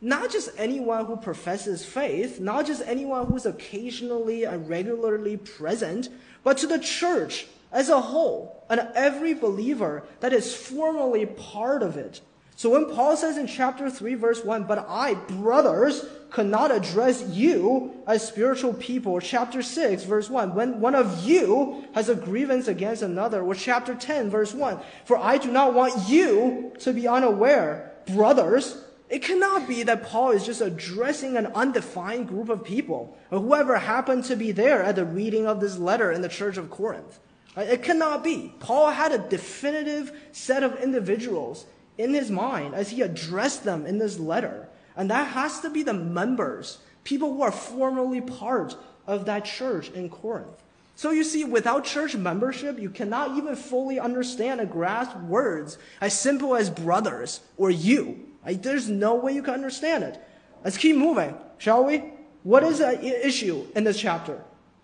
Not 0.01 0.31
just 0.31 0.51
anyone 0.57 1.07
who 1.07 1.17
professes 1.17 1.85
faith, 1.85 2.41
not 2.41 2.67
just 2.67 2.83
anyone 2.87 3.27
who's 3.27 3.45
occasionally 3.45 4.45
and 4.45 4.69
regularly 4.69 5.37
present, 5.37 6.09
but 6.43 6.57
to 6.59 6.67
the 6.67 6.79
church 6.79 7.47
as 7.73 7.89
a 7.89 8.01
whole 8.01 8.65
and 8.69 8.89
every 8.95 9.35
believer 9.35 10.05
that 10.21 10.33
is 10.33 10.55
formally 10.55 11.27
part 11.27 11.83
of 11.83 11.97
it. 11.97 12.21
So 12.61 12.71
when 12.71 12.95
Paul 12.95 13.17
says 13.17 13.39
in 13.39 13.47
chapter 13.47 13.89
3, 13.89 14.15
verse 14.17 14.45
1, 14.45 14.65
but 14.65 14.85
I, 14.87 15.15
brothers, 15.15 16.05
could 16.29 16.47
not 16.47 16.71
address 16.71 17.27
you 17.31 17.91
as 18.07 18.27
spiritual 18.29 18.75
people, 18.75 19.19
chapter 19.19 19.63
6, 19.63 20.05
verse 20.05 20.29
1, 20.29 20.55
when 20.55 20.79
one 20.79 20.95
of 20.95 21.25
you 21.25 21.87
has 21.95 22.11
a 22.11 22.15
grievance 22.15 22.69
against 22.69 23.01
another, 23.01 23.41
or 23.41 23.55
chapter 23.55 23.95
10, 23.95 24.29
verse 24.29 24.53
1, 24.53 24.79
for 25.07 25.17
I 25.17 25.39
do 25.39 25.51
not 25.51 25.73
want 25.73 26.11
you 26.11 26.73
to 26.81 26.93
be 26.93 27.09
unaware, 27.09 27.93
brothers, 28.07 28.85
it 29.09 29.23
cannot 29.23 29.67
be 29.67 29.83
that 29.85 30.05
Paul 30.05 30.33
is 30.33 30.45
just 30.45 30.61
addressing 30.61 31.39
an 31.39 31.47
undefined 31.47 32.29
group 32.29 32.51
of 32.51 32.63
people, 32.63 33.17
or 33.31 33.41
whoever 33.41 33.79
happened 33.79 34.25
to 34.27 34.37
be 34.37 34.53
there 34.53 34.83
at 34.83 34.97
the 34.97 35.07
reading 35.07 35.47
of 35.47 35.61
this 35.61 35.79
letter 35.79 36.13
in 36.13 36.21
the 36.21 36.29
church 36.29 36.59
of 36.59 36.69
Corinth. 36.71 37.19
It 37.57 37.83
cannot 37.83 38.23
be. 38.23 38.55
Paul 38.61 38.91
had 38.91 39.13
a 39.13 39.19
definitive 39.19 40.13
set 40.33 40.63
of 40.63 40.81
individuals 40.81 41.67
in 41.99 42.15
his 42.15 42.31
mind 42.31 42.75
as 42.75 42.91
he 42.91 43.03
addressed 43.03 43.65
them 43.65 43.87
in 43.87 43.99
this 43.99 44.19
letter. 44.19 44.69
And 44.97 45.11
that 45.11 45.29
has 45.29 45.61
to 45.61 45.71
be 45.71 45.83
the 45.83 45.93
members, 45.93 46.79
people 47.05 47.35
who 47.35 47.43
are 47.43 47.53
formally 47.53 48.21
part 48.21 48.77
of 49.07 49.25
that 49.27 49.45
church 49.45 49.91
in 49.91 50.09
Corinth. 50.09 50.63
So 50.95 51.11
you 51.11 51.25
see, 51.25 51.45
without 51.45 51.85
church 51.85 52.15
membership, 52.15 52.79
you 52.79 52.91
cannot 52.91 53.37
even 53.37 53.57
fully 53.57 53.99
understand 53.99 54.61
and 54.61 54.71
grasp 54.71 55.17
words 55.21 55.79
as 56.01 56.19
simple 56.19 56.55
as 56.55 56.69
brothers 56.69 57.41
or 57.57 57.71
you. 57.71 58.27
There's 58.45 58.89
no 58.89 59.15
way 59.15 59.33
you 59.33 59.43
can 59.43 59.55
understand 59.55 60.05
it. 60.05 60.21
Let's 60.63 60.77
keep 60.77 60.97
moving, 60.97 61.35
shall 61.59 61.85
we? 61.85 62.05
What 62.43 62.63
is 62.65 62.79
the 62.79 63.27
issue 63.27 63.67
in 63.75 63.85
this 63.85 63.99
chapter? 63.99 64.43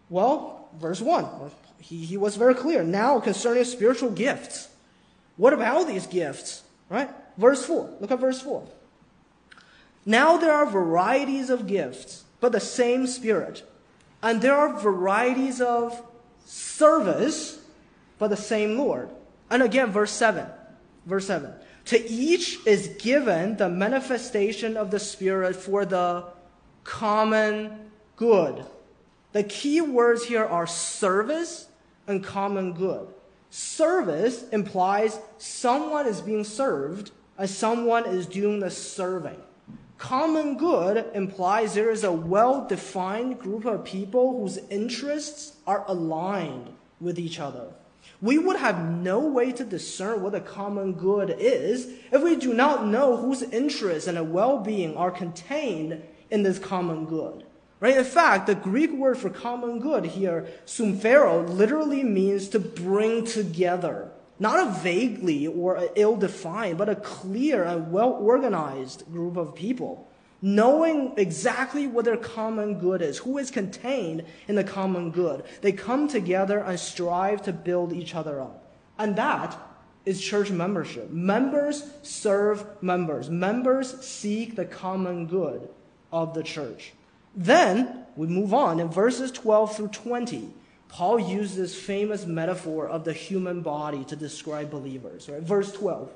Well, 0.09 0.69
verse 0.79 1.01
1 1.01 1.25
he, 1.81 2.05
he 2.05 2.17
was 2.17 2.37
very 2.37 2.55
clear. 2.55 2.83
Now 2.83 3.21
concerning 3.21 3.65
spiritual 3.65 4.11
gifts. 4.11 4.69
What 5.37 5.53
about 5.53 5.87
these 5.87 6.07
gifts? 6.07 6.63
Right? 6.89 7.11
Verse 7.37 7.65
4. 7.65 7.97
Look 8.01 8.11
at 8.11 8.19
verse 8.19 8.41
4. 8.41 8.67
Now 10.05 10.37
there 10.37 10.53
are 10.53 10.67
varieties 10.67 11.51
of 11.51 11.67
gifts, 11.67 12.25
but 12.41 12.53
the 12.53 12.61
same 12.61 13.07
Spirit. 13.07 13.69
And 14.23 14.41
there 14.41 14.55
are 14.55 14.79
varieties 14.79 15.61
of 15.61 16.01
service, 16.45 17.61
but 18.19 18.29
the 18.29 18.37
same 18.37 18.79
Lord. 18.79 19.11
And 19.51 19.63
again, 19.63 19.91
verse 19.91 20.13
7. 20.13 20.47
Verse 21.05 21.27
7. 21.27 21.53
To 21.87 22.11
each 22.11 22.59
is 22.67 22.89
given 22.99 23.57
the 23.57 23.69
manifestation 23.69 24.77
of 24.77 24.91
the 24.91 24.99
Spirit 24.99 25.55
for 25.55 25.85
the 25.85 26.25
common 26.83 27.91
good. 28.17 28.65
The 29.37 29.45
key 29.45 29.83
words 29.83 30.25
here 30.25 30.47
are 30.47 30.67
service 30.67 31.69
and 32.07 32.25
common 32.25 32.73
good. 32.73 33.09
Service 33.51 34.49
implies 34.49 35.21
someone 35.37 36.07
is 36.07 36.23
being 36.23 36.43
served 36.43 37.11
and 37.37 37.51
someone 37.51 38.07
is 38.07 38.25
doing 38.25 38.61
the 38.61 38.71
serving. 38.71 39.37
Common 39.99 40.57
good 40.57 41.11
implies 41.13 41.75
there 41.75 41.91
is 41.91 42.03
a 42.03 42.11
well 42.11 42.67
defined 42.67 43.39
group 43.39 43.67
of 43.67 43.85
people 43.85 44.41
whose 44.41 44.57
interests 44.71 45.59
are 45.67 45.85
aligned 45.87 46.75
with 46.99 47.19
each 47.19 47.39
other. 47.39 47.75
We 48.23 48.39
would 48.39 48.57
have 48.57 48.89
no 48.89 49.21
way 49.21 49.53
to 49.53 49.65
discern 49.67 50.23
what 50.23 50.35
a 50.35 50.41
common 50.41 50.95
good 50.95 51.37
is 51.39 51.91
if 52.11 52.23
we 52.23 52.37
do 52.37 52.55
not 52.55 52.87
know 52.87 53.19
whose 53.19 53.43
interests 53.43 54.09
and 54.09 54.33
well 54.33 54.61
being 54.61 54.97
are 54.97 55.11
contained 55.11 56.03
in 56.31 56.43
this 56.43 56.59
common 56.59 57.05
good. 57.05 57.46
Right? 57.79 57.97
In 57.97 58.05
fact, 58.05 58.47
the 58.47 58.55
Greek 58.55 58.93
word 58.93 59.19
for 59.19 59.29
common 59.29 59.81
good 59.81 60.07
here, 60.07 60.47
sumphero, 60.65 61.47
literally 61.49 62.03
means 62.03 62.49
to 62.51 62.59
bring 62.59 63.25
together. 63.25 64.11
Not 64.39 64.67
a 64.67 64.71
vaguely 64.81 65.47
or 65.47 65.89
ill 65.95 66.17
defined, 66.17 66.79
but 66.79 66.89
a 66.89 66.97
clear 66.97 67.65
and 67.65 67.93
well 67.93 68.13
organized 68.13 69.05
group 69.13 69.37
of 69.37 69.55
people. 69.55 70.09
knowing 70.43 71.13
exactly 71.17 71.87
what 71.87 72.05
their 72.05 72.17
common 72.17 72.79
good 72.79 73.03
is, 73.03 73.19
who 73.19 73.39
is 73.39 73.51
contained 73.51 74.25
in 74.49 74.55
the 74.55 74.65
common 74.65 75.11
good. 75.11 75.43
They 75.63 75.73
come 75.73 76.09
together 76.09 76.59
and 76.59 76.79
strive 76.79 77.43
to 77.43 77.53
build 77.53 77.93
each 77.93 78.15
other 78.15 78.41
up. 78.41 78.71
And 78.99 79.17
that 79.17 79.59
is 80.05 80.23
church 80.23 80.51
membership. 80.51 81.11
Members 81.11 81.85
serve 82.03 82.65
members. 82.83 83.29
Members 83.29 84.01
seek 84.05 84.57
the 84.57 84.65
common 84.65 85.27
good 85.27 85.69
of 86.13 86.35
the 86.35 86.43
church. 86.43 86.93
Then 87.37 88.07
we 88.17 88.27
move 88.27 88.55
on 88.55 88.81
in 88.81 88.89
verses 88.89 89.31
12 89.31 89.77
through 89.77 89.89
20. 89.89 90.49
Paul 90.89 91.21
uses 91.21 91.57
this 91.57 91.75
famous 91.79 92.25
metaphor 92.25 92.89
of 92.89 93.05
the 93.05 93.13
human 93.13 93.61
body 93.61 94.05
to 94.05 94.17
describe 94.17 94.71
believers. 94.71 95.29
Right? 95.29 95.43
Verse 95.43 95.71
12. 95.73 96.11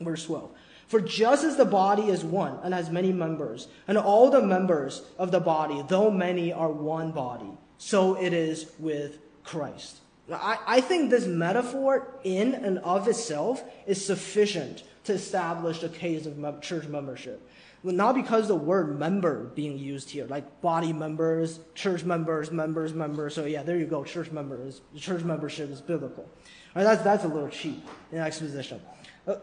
Verse 0.00 0.24
12. 0.26 0.50
For 0.86 1.00
just 1.00 1.44
as 1.44 1.56
the 1.56 1.64
body 1.64 2.04
is 2.04 2.24
one 2.24 2.58
and 2.62 2.72
has 2.72 2.88
many 2.88 3.12
members, 3.12 3.68
and 3.86 3.98
all 3.98 4.30
the 4.30 4.40
members 4.40 5.02
of 5.18 5.30
the 5.30 5.40
body, 5.40 5.82
though 5.88 6.10
many, 6.10 6.52
are 6.52 6.70
one 6.70 7.10
body, 7.10 7.50
so 7.76 8.14
it 8.14 8.32
is 8.32 8.70
with 8.78 9.18
Christ. 9.44 9.98
I, 10.32 10.58
I 10.66 10.80
think 10.80 11.10
this 11.10 11.26
metaphor 11.26 12.08
in 12.24 12.54
and 12.54 12.78
of 12.78 13.08
itself 13.08 13.62
is 13.86 14.04
sufficient 14.04 14.82
to 15.04 15.14
establish 15.14 15.80
the 15.80 15.88
case 15.88 16.26
of 16.26 16.60
church 16.62 16.86
membership. 16.86 17.46
Not 17.84 18.14
because 18.14 18.48
the 18.48 18.56
word 18.56 18.98
member 18.98 19.44
being 19.54 19.78
used 19.78 20.10
here, 20.10 20.26
like 20.26 20.60
body 20.60 20.92
members, 20.92 21.60
church 21.74 22.04
members, 22.04 22.50
members, 22.50 22.92
members. 22.92 23.34
So 23.34 23.44
yeah, 23.44 23.62
there 23.62 23.78
you 23.78 23.86
go, 23.86 24.04
church 24.04 24.32
members. 24.32 24.80
Church 24.96 25.22
membership 25.22 25.70
is 25.70 25.80
biblical. 25.80 26.24
All 26.24 26.30
right, 26.74 26.84
that's, 26.84 27.02
that's 27.02 27.24
a 27.24 27.28
little 27.28 27.48
cheap 27.48 27.86
in 28.10 28.18
exposition. 28.18 28.80
Uh, 29.26 29.36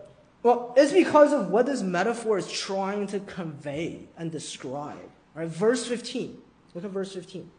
well, 0.44 0.74
it's 0.78 0.92
because 0.92 1.34
of 1.34 1.50
what 1.50 1.66
this 1.66 1.82
metaphor 1.82 2.38
is 2.38 2.52
trying 2.52 3.08
to 3.08 3.20
convey 3.22 4.08
and 4.18 4.32
describe. 4.32 5.10
Right? 5.34 5.48
Verse 5.48 5.88
15. 5.88 6.38
Look 6.74 6.84
at 6.84 6.92
verse 6.92 7.14
15. 7.14 7.50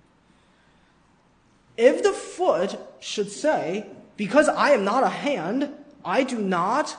If 1.76 2.02
the 2.02 2.12
foot 2.12 2.78
should 3.00 3.30
say, 3.30 3.86
Because 4.16 4.48
I 4.48 4.70
am 4.70 4.84
not 4.84 5.04
a 5.04 5.08
hand, 5.08 5.70
I 6.04 6.22
do 6.22 6.38
not 6.38 6.96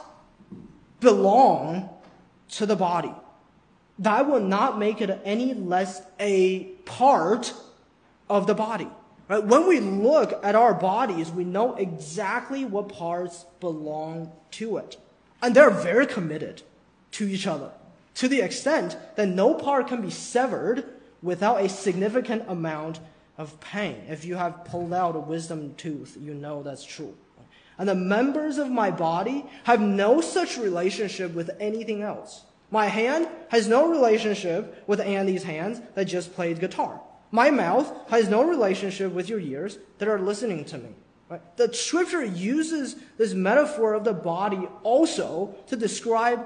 belong 0.99 1.89
to 2.49 2.65
the 2.65 2.75
body, 2.75 3.13
that 3.99 4.27
will 4.27 4.39
not 4.39 4.77
make 4.77 5.01
it 5.01 5.21
any 5.25 5.53
less 5.53 6.01
a 6.19 6.63
part 6.85 7.53
of 8.29 8.47
the 8.47 8.53
body. 8.53 8.87
Right? 9.27 9.43
When 9.43 9.67
we 9.67 9.79
look 9.79 10.39
at 10.43 10.55
our 10.55 10.73
bodies, 10.73 11.31
we 11.31 11.43
know 11.43 11.75
exactly 11.75 12.63
what 12.63 12.89
parts 12.89 13.45
belong 13.59 14.31
to 14.51 14.77
it. 14.77 14.97
And 15.41 15.55
they're 15.55 15.69
very 15.69 16.07
committed 16.07 16.61
to 17.11 17.27
each 17.27 17.45
other 17.45 17.71
to 18.15 18.27
the 18.27 18.41
extent 18.41 18.97
that 19.15 19.27
no 19.27 19.53
part 19.53 19.87
can 19.87 20.01
be 20.01 20.09
severed 20.09 20.85
without 21.21 21.61
a 21.61 21.69
significant 21.69 22.43
amount 22.47 22.99
of 23.37 23.59
pain. 23.59 24.03
If 24.09 24.25
you 24.25 24.35
have 24.35 24.65
pulled 24.65 24.93
out 24.93 25.15
a 25.15 25.19
wisdom 25.19 25.75
tooth, 25.75 26.17
you 26.19 26.33
know 26.33 26.63
that's 26.63 26.83
true. 26.83 27.15
And 27.77 27.87
the 27.87 27.95
members 27.95 28.57
of 28.57 28.71
my 28.71 28.89
body 28.89 29.45
have 29.65 29.79
no 29.79 30.19
such 30.21 30.57
relationship 30.57 31.35
with 31.35 31.51
anything 31.59 32.01
else. 32.01 32.43
My 32.69 32.87
hand 32.87 33.27
has 33.49 33.67
no 33.67 33.89
relationship 33.89 34.83
with 34.87 34.99
Andy's 34.99 35.43
hands 35.43 35.81
that 35.95 36.05
just 36.05 36.33
played 36.35 36.59
guitar. 36.59 36.99
My 37.31 37.49
mouth 37.49 37.91
has 38.09 38.29
no 38.29 38.43
relationship 38.43 39.11
with 39.11 39.29
your 39.29 39.39
ears 39.39 39.77
that 39.97 40.07
are 40.07 40.19
listening 40.19 40.65
to 40.65 40.77
me. 40.77 40.89
Right? 41.29 41.41
The 41.57 41.73
scripture 41.73 42.23
uses 42.23 42.95
this 43.17 43.33
metaphor 43.33 43.93
of 43.93 44.03
the 44.03 44.13
body 44.13 44.67
also 44.83 45.55
to 45.67 45.75
describe 45.75 46.45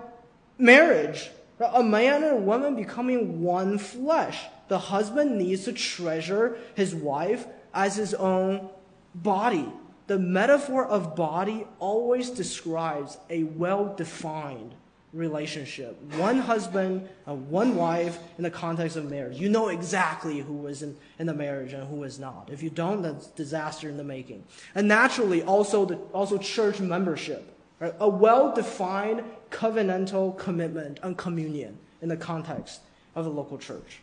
marriage. 0.57 1.29
A 1.59 1.83
man 1.83 2.23
and 2.23 2.37
a 2.37 2.41
woman 2.41 2.75
becoming 2.75 3.41
one 3.41 3.77
flesh. 3.77 4.45
The 4.67 4.79
husband 4.79 5.37
needs 5.37 5.65
to 5.65 5.73
treasure 5.73 6.57
his 6.73 6.95
wife 6.95 7.45
as 7.73 7.95
his 7.95 8.15
own 8.15 8.69
body. 9.13 9.71
The 10.07 10.17
metaphor 10.17 10.85
of 10.85 11.15
body 11.15 11.67
always 11.79 12.31
describes 12.31 13.17
a 13.29 13.43
well 13.43 13.93
defined 13.95 14.73
relationship. 15.13 16.01
One 16.13 16.39
husband 16.39 17.09
and 17.25 17.49
one 17.49 17.75
wife 17.75 18.19
in 18.37 18.43
the 18.43 18.51
context 18.51 18.95
of 18.95 19.09
marriage. 19.09 19.37
You 19.37 19.49
know 19.49 19.67
exactly 19.67 20.39
who 20.39 20.67
is 20.67 20.83
in, 20.83 20.95
in 21.19 21.27
the 21.27 21.33
marriage 21.33 21.73
and 21.73 21.87
who 21.87 22.03
is 22.03 22.17
not. 22.17 22.49
If 22.51 22.63
you 22.63 22.69
don't, 22.69 23.01
that's 23.01 23.27
disaster 23.27 23.89
in 23.89 23.97
the 23.97 24.03
making. 24.03 24.43
And 24.73 24.87
naturally, 24.87 25.43
also, 25.43 25.85
the, 25.85 25.95
also 26.13 26.37
church 26.37 26.79
membership. 26.79 27.57
Right? 27.79 27.93
A 27.99 28.07
well-defined 28.07 29.23
covenantal 29.49 30.37
commitment 30.37 30.99
and 31.03 31.17
communion 31.17 31.77
in 32.01 32.09
the 32.09 32.17
context 32.17 32.81
of 33.15 33.25
the 33.25 33.31
local 33.31 33.57
church. 33.57 33.99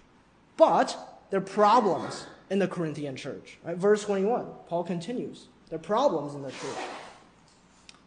But 0.56 0.96
there 1.30 1.38
are 1.38 1.42
problems 1.42 2.26
in 2.50 2.58
the 2.58 2.68
Corinthian 2.68 3.16
church. 3.16 3.58
Right? 3.64 3.76
Verse 3.76 4.04
21, 4.04 4.46
Paul 4.66 4.84
continues. 4.84 5.46
There 5.70 5.78
are 5.78 5.82
problems 5.82 6.34
in 6.34 6.42
the 6.42 6.50
church. 6.50 6.78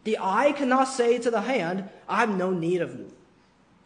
The 0.04 0.18
eye 0.20 0.52
cannot 0.52 0.84
say 0.84 1.18
to 1.18 1.30
the 1.30 1.42
hand, 1.42 1.88
I 2.08 2.20
have 2.20 2.36
no 2.36 2.50
need 2.50 2.80
of 2.80 2.94
you. 2.94 3.12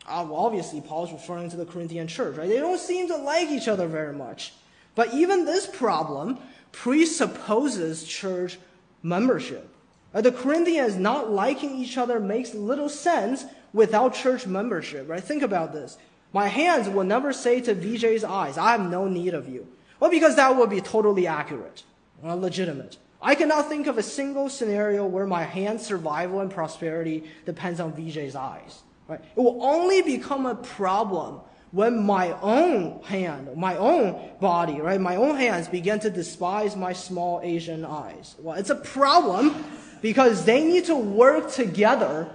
Uh, 0.06 0.24
well, 0.28 0.46
obviously, 0.46 0.80
Paul's 0.80 1.12
referring 1.12 1.50
to 1.50 1.56
the 1.56 1.66
Corinthian 1.66 2.06
church, 2.06 2.36
right? 2.36 2.48
They 2.48 2.58
don't 2.58 2.78
seem 2.78 3.08
to 3.08 3.16
like 3.16 3.48
each 3.48 3.68
other 3.68 3.88
very 3.88 4.14
much. 4.14 4.52
But 4.94 5.12
even 5.12 5.44
this 5.44 5.66
problem 5.66 6.38
presupposes 6.72 8.04
church 8.04 8.58
membership. 9.02 9.68
The 10.12 10.32
Corinthians 10.32 10.96
not 10.96 11.30
liking 11.30 11.76
each 11.76 11.98
other 11.98 12.18
makes 12.18 12.54
little 12.54 12.88
sense 12.88 13.44
without 13.72 14.14
church 14.14 14.46
membership, 14.46 15.08
right? 15.08 15.22
Think 15.22 15.42
about 15.42 15.72
this. 15.72 15.98
My 16.32 16.48
hands 16.48 16.88
will 16.88 17.04
never 17.04 17.32
say 17.32 17.60
to 17.62 17.74
VJ's 17.74 18.24
eyes, 18.24 18.56
I 18.56 18.72
have 18.72 18.88
no 18.90 19.08
need 19.08 19.34
of 19.34 19.48
you. 19.48 19.66
Well, 20.00 20.10
because 20.10 20.36
that 20.36 20.56
would 20.56 20.70
be 20.70 20.80
totally 20.80 21.26
accurate, 21.26 21.82
legitimate. 22.22 22.96
I 23.26 23.34
cannot 23.34 23.68
think 23.68 23.88
of 23.88 23.98
a 23.98 24.04
single 24.04 24.48
scenario 24.48 25.04
where 25.04 25.26
my 25.26 25.42
hand's 25.42 25.84
survival 25.84 26.38
and 26.38 26.48
prosperity 26.48 27.24
depends 27.44 27.80
on 27.80 27.92
VJ's 27.92 28.36
eyes. 28.36 28.84
Right? 29.08 29.18
It 29.20 29.40
will 29.40 29.58
only 29.64 30.00
become 30.00 30.46
a 30.46 30.54
problem 30.54 31.40
when 31.72 32.06
my 32.06 32.38
own 32.40 33.02
hand, 33.02 33.56
my 33.56 33.76
own 33.78 34.30
body, 34.40 34.80
right, 34.80 35.00
my 35.00 35.16
own 35.16 35.34
hands 35.34 35.66
begin 35.66 35.98
to 36.00 36.08
despise 36.08 36.76
my 36.76 36.92
small 36.92 37.40
Asian 37.42 37.84
eyes. 37.84 38.36
Well, 38.38 38.56
it's 38.56 38.70
a 38.70 38.76
problem 38.76 39.64
because 40.02 40.44
they 40.44 40.62
need 40.62 40.84
to 40.84 40.94
work 40.94 41.50
together 41.50 42.30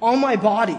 on 0.00 0.18
my 0.18 0.36
body, 0.36 0.78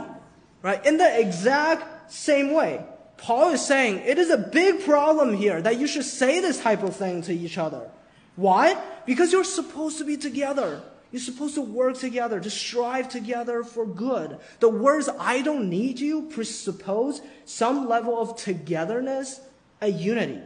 right? 0.63 0.83
In 0.83 0.97
the 0.97 1.19
exact 1.19 2.11
same 2.11 2.53
way. 2.53 2.83
Paul 3.17 3.51
is 3.51 3.63
saying 3.63 3.99
it 3.99 4.17
is 4.17 4.31
a 4.31 4.37
big 4.37 4.83
problem 4.83 5.35
here 5.35 5.61
that 5.61 5.77
you 5.77 5.85
should 5.85 6.05
say 6.05 6.41
this 6.41 6.59
type 6.59 6.81
of 6.81 6.95
thing 6.95 7.21
to 7.21 7.31
each 7.31 7.59
other. 7.59 7.91
Why? 8.35 8.81
Because 9.05 9.31
you're 9.31 9.43
supposed 9.43 9.97
to 9.99 10.05
be 10.05 10.17
together. 10.17 10.81
You're 11.11 11.21
supposed 11.21 11.53
to 11.55 11.61
work 11.61 11.97
together, 11.99 12.39
to 12.39 12.49
strive 12.49 13.07
together 13.07 13.63
for 13.63 13.85
good. 13.85 14.39
The 14.59 14.69
words, 14.69 15.07
I 15.19 15.43
don't 15.43 15.69
need 15.69 15.99
you, 15.99 16.23
presuppose 16.23 17.21
some 17.45 17.87
level 17.87 18.19
of 18.19 18.35
togetherness 18.35 19.39
and 19.79 19.93
unity. 19.99 20.41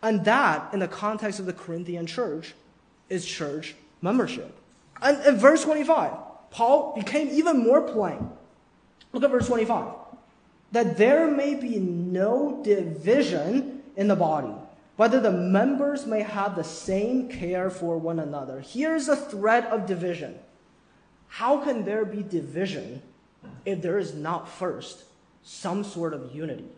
And 0.00 0.24
that, 0.24 0.72
in 0.72 0.78
the 0.78 0.86
context 0.86 1.40
of 1.40 1.46
the 1.46 1.52
Corinthian 1.52 2.06
church, 2.06 2.54
is 3.08 3.26
church 3.26 3.74
membership. 4.00 4.56
And 5.00 5.24
in 5.26 5.36
verse 5.36 5.64
25, 5.64 6.12
Paul 6.50 6.94
became 6.94 7.28
even 7.30 7.58
more 7.58 7.80
plain. 7.80 8.30
Look 9.12 9.24
at 9.24 9.30
verse 9.30 9.48
25. 9.48 9.92
That 10.70 10.96
there 10.96 11.28
may 11.28 11.54
be 11.56 11.80
no 11.80 12.62
division 12.62 13.82
in 13.96 14.06
the 14.06 14.16
body 14.16 14.54
whether 14.96 15.20
the 15.20 15.32
members 15.32 16.06
may 16.06 16.22
have 16.22 16.54
the 16.54 16.64
same 16.64 17.28
care 17.28 17.70
for 17.70 17.96
one 17.96 18.18
another. 18.18 18.60
Here's 18.60 19.08
a 19.08 19.16
thread 19.16 19.64
of 19.66 19.86
division. 19.86 20.38
How 21.28 21.58
can 21.58 21.84
there 21.84 22.04
be 22.04 22.22
division 22.22 23.02
if 23.64 23.80
there 23.80 23.98
is 23.98 24.14
not 24.14 24.48
first 24.48 25.04
some 25.42 25.82
sort 25.82 26.12
of 26.12 26.34
unity? 26.34 26.68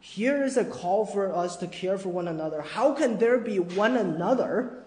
Here 0.00 0.42
is 0.42 0.56
a 0.56 0.64
call 0.64 1.04
for 1.04 1.34
us 1.34 1.56
to 1.58 1.66
care 1.66 1.98
for 1.98 2.08
one 2.08 2.26
another. 2.26 2.62
How 2.62 2.92
can 2.92 3.18
there 3.18 3.38
be 3.38 3.58
one 3.58 3.96
another 3.96 4.84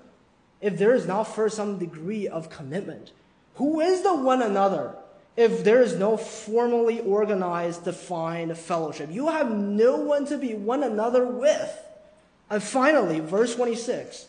if 0.59 0.79
there 0.79 0.95
is 0.95 1.05
not 1.05 1.25
first 1.25 1.55
some 1.55 1.77
degree 1.77 2.27
of 2.27 2.49
commitment? 2.49 3.11
Who 3.55 3.79
is 3.79 4.01
the 4.01 4.15
one 4.15 4.41
another 4.41 4.95
if 5.37 5.63
there 5.63 5.83
is 5.83 5.95
no 5.95 6.17
formally 6.17 6.99
organized, 7.01 7.85
defined 7.85 8.57
fellowship? 8.57 9.11
You 9.11 9.27
have 9.27 9.55
no 9.55 9.97
one 9.97 10.25
to 10.25 10.37
be 10.39 10.55
one 10.55 10.81
another 10.81 11.23
with. 11.23 11.79
And 12.49 12.61
finally, 12.61 13.19
verse 13.19 13.55
26. 13.55 14.27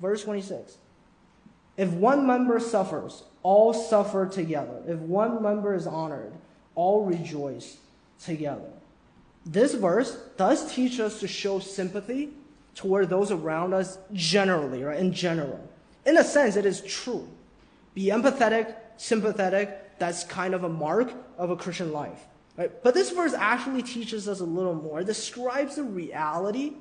Verse 0.00 0.24
26. 0.24 0.76
If 1.76 1.90
one 1.90 2.26
member 2.26 2.58
suffers, 2.60 3.24
all 3.42 3.72
suffer 3.72 4.26
together. 4.26 4.82
If 4.86 4.98
one 4.98 5.42
member 5.42 5.74
is 5.74 5.86
honored, 5.86 6.32
all 6.74 7.04
rejoice 7.04 7.78
together. 8.22 8.70
This 9.44 9.74
verse 9.74 10.16
does 10.36 10.72
teach 10.74 10.98
us 10.98 11.20
to 11.20 11.28
show 11.28 11.60
sympathy 11.60 12.30
toward 12.74 13.08
those 13.08 13.30
around 13.30 13.72
us 13.72 13.98
generally, 14.12 14.82
right? 14.82 14.98
In 14.98 15.12
general. 15.12 15.60
In 16.04 16.18
a 16.18 16.24
sense, 16.24 16.56
it 16.56 16.66
is 16.66 16.80
true. 16.82 17.28
Be 17.94 18.06
empathetic, 18.06 18.74
sympathetic, 18.96 19.98
that's 19.98 20.24
kind 20.24 20.54
of 20.54 20.64
a 20.64 20.68
mark 20.68 21.12
of 21.38 21.50
a 21.50 21.56
Christian 21.56 21.92
life. 21.92 22.26
Right? 22.56 22.70
But 22.82 22.94
this 22.94 23.10
verse 23.10 23.34
actually 23.34 23.82
teaches 23.82 24.28
us 24.28 24.40
a 24.40 24.44
little 24.44 24.74
more. 24.74 25.00
It 25.00 25.06
describes 25.06 25.76
the 25.76 25.82
reality 25.82 26.74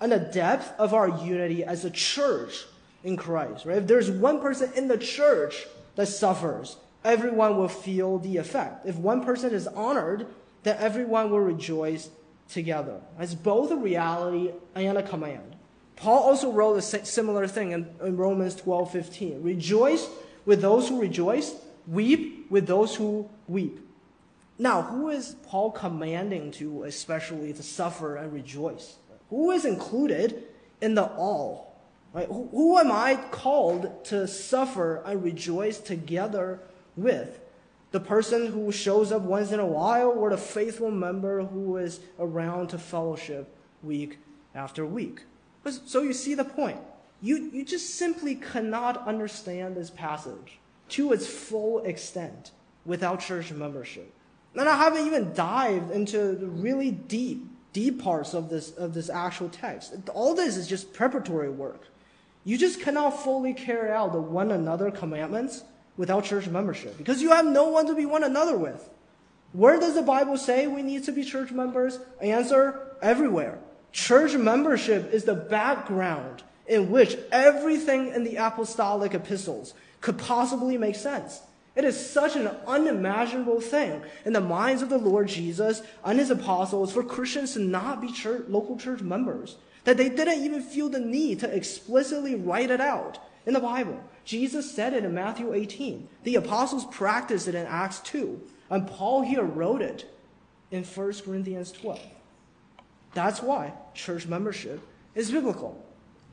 and 0.00 0.12
the 0.12 0.18
depth 0.18 0.72
of 0.78 0.94
our 0.94 1.08
unity 1.08 1.64
as 1.64 1.84
a 1.84 1.90
church 1.90 2.64
in 3.04 3.16
Christ. 3.16 3.66
Right? 3.66 3.78
If 3.78 3.86
there's 3.86 4.10
one 4.10 4.40
person 4.40 4.72
in 4.74 4.88
the 4.88 4.98
church 4.98 5.66
that 5.96 6.06
suffers, 6.06 6.76
everyone 7.04 7.56
will 7.56 7.68
feel 7.68 8.18
the 8.18 8.36
effect. 8.36 8.86
If 8.86 8.96
one 8.96 9.24
person 9.24 9.52
is 9.52 9.66
honored, 9.66 10.26
then 10.62 10.76
everyone 10.78 11.30
will 11.30 11.40
rejoice 11.40 12.10
together. 12.48 13.00
It's 13.18 13.34
both 13.34 13.70
a 13.70 13.76
reality 13.76 14.52
and 14.74 14.98
a 14.98 15.02
command. 15.02 15.56
Paul 15.96 16.22
also 16.22 16.52
wrote 16.52 16.76
a 16.76 16.82
similar 16.82 17.46
thing 17.48 17.72
in, 17.72 17.88
in 18.02 18.16
Romans 18.16 18.54
12 18.54 18.92
15. 18.92 19.42
Rejoice 19.42 20.08
with 20.46 20.62
those 20.62 20.88
who 20.88 21.00
rejoice, 21.00 21.54
weep 21.86 22.46
with 22.50 22.66
those 22.66 22.94
who 22.94 23.28
weep. 23.48 23.80
Now, 24.58 24.82
who 24.82 25.10
is 25.10 25.36
Paul 25.46 25.70
commanding 25.70 26.50
to, 26.52 26.84
especially 26.84 27.52
to 27.52 27.62
suffer 27.62 28.16
and 28.16 28.32
rejoice? 28.32 28.96
Who 29.30 29.50
is 29.50 29.64
included 29.64 30.44
in 30.80 30.94
the 30.94 31.04
all? 31.04 31.80
Right? 32.12 32.26
Who, 32.26 32.48
who 32.50 32.78
am 32.78 32.90
I 32.90 33.16
called 33.30 34.04
to 34.06 34.26
suffer 34.26 35.02
and 35.04 35.22
rejoice 35.22 35.78
together 35.78 36.60
with? 36.96 37.40
The 37.90 38.00
person 38.00 38.46
who 38.52 38.70
shows 38.70 39.12
up 39.12 39.22
once 39.22 39.50
in 39.50 39.60
a 39.60 39.66
while, 39.66 40.10
or 40.10 40.30
the 40.30 40.36
faithful 40.36 40.90
member 40.90 41.42
who 41.44 41.78
is 41.78 42.00
around 42.18 42.68
to 42.68 42.78
fellowship 42.78 43.54
week 43.82 44.18
after 44.54 44.84
week? 44.84 45.22
So 45.86 46.02
you 46.02 46.12
see 46.12 46.34
the 46.34 46.44
point. 46.44 46.78
You, 47.20 47.50
you 47.52 47.64
just 47.64 47.96
simply 47.96 48.34
cannot 48.36 49.06
understand 49.06 49.76
this 49.76 49.90
passage 49.90 50.58
to 50.90 51.12
its 51.12 51.26
full 51.26 51.80
extent 51.84 52.52
without 52.84 53.20
church 53.20 53.52
membership. 53.52 54.12
And 54.54 54.68
I 54.68 54.76
haven't 54.76 55.06
even 55.06 55.34
dived 55.34 55.90
into 55.90 56.34
the 56.36 56.46
really 56.46 56.90
deep, 56.90 57.46
deep 57.78 58.02
parts 58.02 58.34
of 58.34 58.50
this, 58.50 58.72
of 58.72 58.92
this 58.92 59.08
actual 59.08 59.48
text. 59.48 59.94
All 60.12 60.34
this 60.34 60.56
is 60.56 60.66
just 60.66 60.92
preparatory 60.92 61.48
work. 61.48 61.86
You 62.42 62.58
just 62.58 62.80
cannot 62.80 63.22
fully 63.22 63.54
carry 63.54 63.92
out 63.92 64.12
the 64.12 64.20
one 64.20 64.50
another 64.50 64.90
commandments 64.90 65.62
without 65.96 66.24
church 66.24 66.48
membership 66.48 66.98
because 66.98 67.22
you 67.22 67.30
have 67.30 67.46
no 67.46 67.68
one 67.68 67.86
to 67.86 67.94
be 67.94 68.04
one 68.04 68.24
another 68.24 68.56
with. 68.56 68.88
Where 69.52 69.78
does 69.78 69.94
the 69.94 70.02
Bible 70.02 70.36
say 70.36 70.66
we 70.66 70.82
need 70.82 71.04
to 71.04 71.12
be 71.12 71.22
church 71.22 71.52
members? 71.52 72.00
Answer 72.20 72.96
everywhere. 73.00 73.60
Church 73.92 74.34
membership 74.34 75.12
is 75.12 75.22
the 75.22 75.34
background 75.34 76.42
in 76.66 76.90
which 76.90 77.16
everything 77.30 78.08
in 78.08 78.24
the 78.24 78.36
apostolic 78.36 79.14
epistles 79.14 79.72
could 80.00 80.18
possibly 80.18 80.76
make 80.76 80.96
sense. 80.96 81.40
It 81.78 81.84
is 81.84 82.10
such 82.10 82.34
an 82.34 82.48
unimaginable 82.66 83.60
thing 83.60 84.02
in 84.24 84.32
the 84.32 84.40
minds 84.40 84.82
of 84.82 84.88
the 84.88 84.98
Lord 84.98 85.28
Jesus 85.28 85.80
and 86.04 86.18
his 86.18 86.28
apostles 86.28 86.92
for 86.92 87.04
Christians 87.04 87.52
to 87.52 87.60
not 87.60 88.00
be 88.00 88.10
church, 88.10 88.46
local 88.48 88.76
church 88.76 89.00
members, 89.00 89.58
that 89.84 89.96
they 89.96 90.08
didn't 90.08 90.42
even 90.42 90.60
feel 90.60 90.88
the 90.88 90.98
need 90.98 91.38
to 91.38 91.54
explicitly 91.54 92.34
write 92.34 92.72
it 92.72 92.80
out 92.80 93.20
in 93.46 93.54
the 93.54 93.60
Bible. 93.60 94.02
Jesus 94.24 94.68
said 94.68 94.92
it 94.92 95.04
in 95.04 95.14
Matthew 95.14 95.54
18. 95.54 96.08
The 96.24 96.34
apostles 96.34 96.84
practiced 96.86 97.46
it 97.46 97.54
in 97.54 97.64
Acts 97.66 98.00
2. 98.00 98.40
And 98.70 98.88
Paul 98.88 99.22
here 99.22 99.44
wrote 99.44 99.80
it 99.80 100.12
in 100.72 100.82
1 100.82 101.12
Corinthians 101.24 101.70
12. 101.70 102.00
That's 103.14 103.40
why 103.40 103.72
church 103.94 104.26
membership 104.26 104.80
is 105.14 105.30
biblical. 105.30 105.80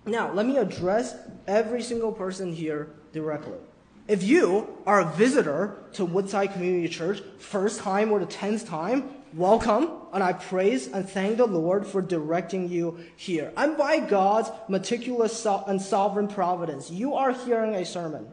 Now, 0.07 0.33
let 0.33 0.47
me 0.47 0.57
address 0.57 1.15
every 1.45 1.83
single 1.83 2.11
person 2.11 2.51
here 2.51 2.89
directly. 3.13 3.59
If 4.07 4.21
you 4.21 4.77
are 4.85 5.01
a 5.01 5.11
visitor 5.13 5.77
to 5.93 6.05
Woodside 6.05 6.53
Community 6.53 6.87
Church, 6.87 7.23
first 7.39 7.79
time 7.79 8.11
or 8.11 8.19
the 8.19 8.27
tenth 8.27 8.67
time, 8.67 9.09
welcome, 9.33 9.89
and 10.13 10.23
I 10.23 10.33
praise 10.33 10.85
and 10.85 11.09
thank 11.09 11.37
the 11.37 11.47
Lord 11.47 11.87
for 11.87 12.03
directing 12.03 12.69
you 12.69 12.99
here. 13.15 13.51
And 13.57 13.75
by 13.75 13.99
God's 13.99 14.51
meticulous 14.67 15.43
and 15.45 15.81
sovereign 15.81 16.27
providence, 16.27 16.91
you 16.91 17.15
are 17.15 17.33
hearing 17.33 17.73
a 17.73 17.83
sermon 17.83 18.27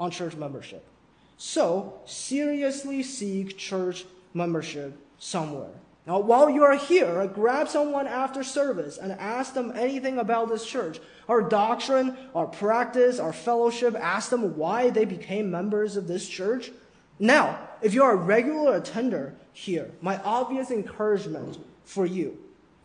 on 0.00 0.10
church 0.10 0.34
membership. 0.34 0.82
So, 1.36 2.00
seriously 2.06 3.02
seek 3.02 3.58
church 3.58 4.06
membership 4.32 4.96
somewhere. 5.18 5.74
Now, 6.08 6.20
while 6.20 6.48
you 6.48 6.64
are 6.64 6.74
here, 6.74 7.26
grab 7.26 7.68
someone 7.68 8.06
after 8.06 8.42
service 8.42 8.96
and 8.96 9.12
ask 9.12 9.52
them 9.52 9.74
anything 9.76 10.16
about 10.16 10.48
this 10.48 10.64
church, 10.64 11.00
our 11.28 11.42
doctrine, 11.42 12.16
our 12.34 12.46
practice, 12.46 13.18
our 13.18 13.34
fellowship. 13.34 13.94
Ask 13.94 14.30
them 14.30 14.56
why 14.56 14.88
they 14.88 15.04
became 15.04 15.50
members 15.50 15.98
of 15.98 16.08
this 16.08 16.26
church. 16.26 16.70
Now, 17.18 17.58
if 17.82 17.92
you 17.92 18.02
are 18.04 18.12
a 18.12 18.16
regular 18.16 18.76
attender 18.76 19.34
here, 19.52 19.90
my 20.00 20.16
obvious 20.22 20.70
encouragement 20.70 21.58
for 21.84 22.06
you 22.06 22.38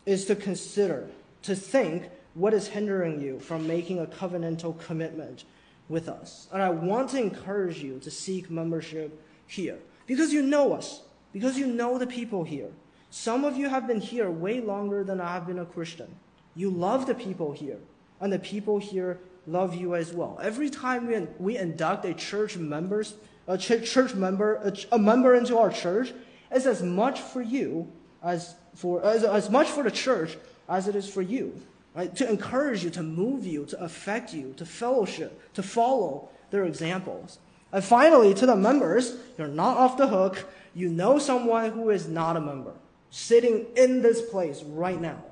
is 0.04 0.26
to 0.26 0.36
consider, 0.36 1.08
to 1.44 1.56
think 1.56 2.10
what 2.34 2.52
is 2.52 2.68
hindering 2.68 3.22
you 3.22 3.40
from 3.40 3.66
making 3.66 4.00
a 4.00 4.06
covenantal 4.06 4.78
commitment 4.78 5.44
with 5.88 6.10
us. 6.10 6.46
And 6.52 6.60
I 6.60 6.68
want 6.68 7.08
to 7.10 7.22
encourage 7.22 7.82
you 7.82 8.00
to 8.00 8.10
seek 8.10 8.50
membership 8.50 9.18
here 9.46 9.78
because 10.06 10.30
you 10.30 10.42
know 10.42 10.74
us, 10.74 11.00
because 11.32 11.56
you 11.58 11.66
know 11.66 11.96
the 11.96 12.06
people 12.06 12.44
here. 12.44 12.68
Some 13.14 13.44
of 13.44 13.56
you 13.56 13.68
have 13.68 13.86
been 13.86 14.00
here 14.00 14.28
way 14.28 14.60
longer 14.60 15.04
than 15.04 15.20
I 15.20 15.34
have 15.34 15.46
been 15.46 15.60
a 15.60 15.64
Christian. 15.64 16.12
You 16.56 16.68
love 16.68 17.06
the 17.06 17.14
people 17.14 17.52
here, 17.52 17.78
and 18.20 18.32
the 18.32 18.40
people 18.40 18.80
here 18.80 19.20
love 19.46 19.72
you 19.72 19.94
as 19.94 20.12
well. 20.12 20.36
Every 20.42 20.68
time 20.68 21.06
we, 21.06 21.20
we 21.38 21.56
induct 21.56 22.04
a 22.06 22.12
church 22.12 22.56
members, 22.56 23.14
a 23.46 23.56
ch- 23.56 23.88
church 23.88 24.14
member, 24.16 24.56
a, 24.64 24.72
ch- 24.72 24.88
a, 24.90 24.98
member 24.98 25.36
into 25.36 25.56
our 25.56 25.70
church, 25.70 26.12
it's 26.50 26.66
as 26.66 26.82
much 26.82 27.20
for 27.20 27.40
you 27.40 27.88
as 28.20 28.56
for 28.74 29.04
as, 29.04 29.22
as 29.22 29.48
much 29.48 29.68
for 29.68 29.84
the 29.84 29.92
church 29.92 30.36
as 30.68 30.88
it 30.88 30.96
is 30.96 31.08
for 31.08 31.22
you. 31.22 31.62
Right? 31.94 32.14
To 32.16 32.28
encourage 32.28 32.82
you, 32.82 32.90
to 32.90 33.04
move 33.04 33.46
you, 33.46 33.64
to 33.66 33.80
affect 33.80 34.34
you, 34.34 34.54
to 34.56 34.66
fellowship, 34.66 35.54
to 35.54 35.62
follow 35.62 36.30
their 36.50 36.64
examples. 36.64 37.38
And 37.70 37.84
finally, 37.84 38.34
to 38.34 38.44
the 38.44 38.56
members, 38.56 39.14
you're 39.38 39.46
not 39.46 39.76
off 39.76 39.96
the 39.96 40.08
hook. 40.08 40.48
You 40.74 40.88
know 40.88 41.20
someone 41.20 41.70
who 41.70 41.90
is 41.90 42.08
not 42.08 42.36
a 42.36 42.40
member 42.40 42.74
sitting 43.14 43.64
in 43.76 44.02
this 44.02 44.20
place 44.20 44.64
right 44.64 45.00
now, 45.00 45.22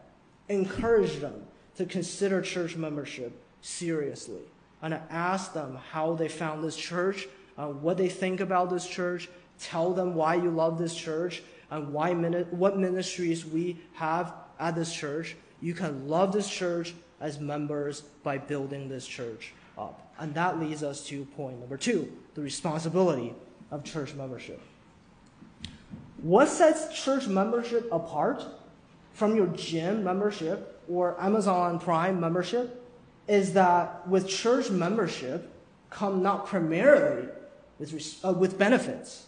encourage 0.48 1.16
them 1.16 1.42
to 1.76 1.84
consider 1.84 2.40
church 2.40 2.76
membership 2.76 3.32
seriously 3.60 4.42
and 4.82 4.94
ask 5.10 5.52
them 5.52 5.76
how 5.90 6.14
they 6.14 6.28
found 6.28 6.62
this 6.62 6.76
church, 6.76 7.26
uh, 7.58 7.66
what 7.66 7.96
they 7.96 8.08
think 8.08 8.38
about 8.38 8.70
this 8.70 8.86
church, 8.86 9.28
tell 9.58 9.92
them 9.92 10.14
why 10.14 10.36
you 10.36 10.48
love 10.48 10.78
this 10.78 10.94
church, 10.94 11.42
and 11.72 11.92
why 11.92 12.14
what 12.50 12.78
ministries 12.78 13.44
we 13.44 13.80
have 13.94 14.32
at 14.60 14.76
this 14.76 14.94
church. 14.94 15.34
You 15.60 15.74
can 15.74 16.06
love 16.06 16.32
this 16.32 16.48
church 16.48 16.94
as 17.20 17.40
members 17.40 18.02
by 18.22 18.38
building 18.38 18.88
this 18.88 19.04
church 19.04 19.54
up. 19.76 20.14
And 20.20 20.32
that 20.34 20.60
leads 20.60 20.84
us 20.84 21.04
to 21.08 21.24
point 21.24 21.58
number 21.58 21.76
two 21.76 22.12
the 22.34 22.42
responsibility 22.42 23.34
of 23.72 23.82
church 23.82 24.14
membership. 24.14 24.60
What 26.22 26.48
sets 26.48 27.02
church 27.04 27.26
membership 27.26 27.88
apart 27.90 28.44
from 29.12 29.34
your 29.34 29.48
gym 29.48 30.04
membership 30.04 30.80
or 30.88 31.20
Amazon 31.20 31.80
Prime 31.80 32.20
membership 32.20 32.80
is 33.26 33.54
that 33.54 34.06
with 34.08 34.28
church 34.28 34.70
membership 34.70 35.52
come 35.90 36.22
not 36.22 36.46
primarily 36.46 37.28
with, 37.80 38.20
uh, 38.24 38.32
with 38.32 38.56
benefits, 38.56 39.26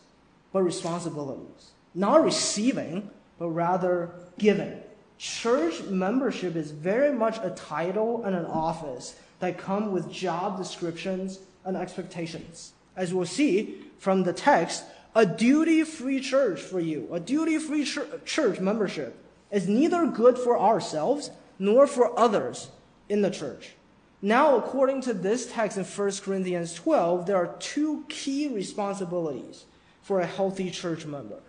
but 0.52 0.62
responsibilities. 0.62 1.72
Not 1.96 2.22
receiving, 2.22 3.10
but 3.40 3.48
rather 3.48 4.10
giving. 4.38 4.80
Church 5.18 5.82
membership 5.82 6.54
is 6.54 6.70
very 6.70 7.12
much 7.12 7.38
a 7.42 7.50
title 7.50 8.24
and 8.24 8.36
an 8.36 8.46
office 8.46 9.16
that 9.40 9.58
come 9.58 9.90
with 9.90 10.10
job 10.12 10.58
descriptions 10.58 11.40
and 11.64 11.76
expectations. 11.76 12.72
As 12.96 13.12
we'll 13.12 13.26
see 13.26 13.82
from 13.98 14.22
the 14.22 14.32
text, 14.32 14.84
a 15.14 15.24
duty 15.24 15.84
free 15.84 16.20
church 16.20 16.60
for 16.60 16.80
you, 16.80 17.08
a 17.12 17.20
duty 17.20 17.58
free 17.58 17.84
ch- 17.84 17.98
church 18.24 18.58
membership, 18.60 19.16
is 19.50 19.68
neither 19.68 20.06
good 20.06 20.36
for 20.36 20.58
ourselves 20.58 21.30
nor 21.58 21.86
for 21.86 22.18
others 22.18 22.68
in 23.08 23.22
the 23.22 23.30
church. 23.30 23.74
Now, 24.20 24.56
according 24.56 25.02
to 25.02 25.14
this 25.14 25.52
text 25.52 25.76
in 25.76 25.84
1 25.84 26.12
Corinthians 26.22 26.74
12, 26.74 27.26
there 27.26 27.36
are 27.36 27.54
two 27.58 28.04
key 28.08 28.48
responsibilities 28.48 29.66
for 30.02 30.20
a 30.20 30.26
healthy 30.26 30.70
church 30.70 31.04
member. 31.06 31.40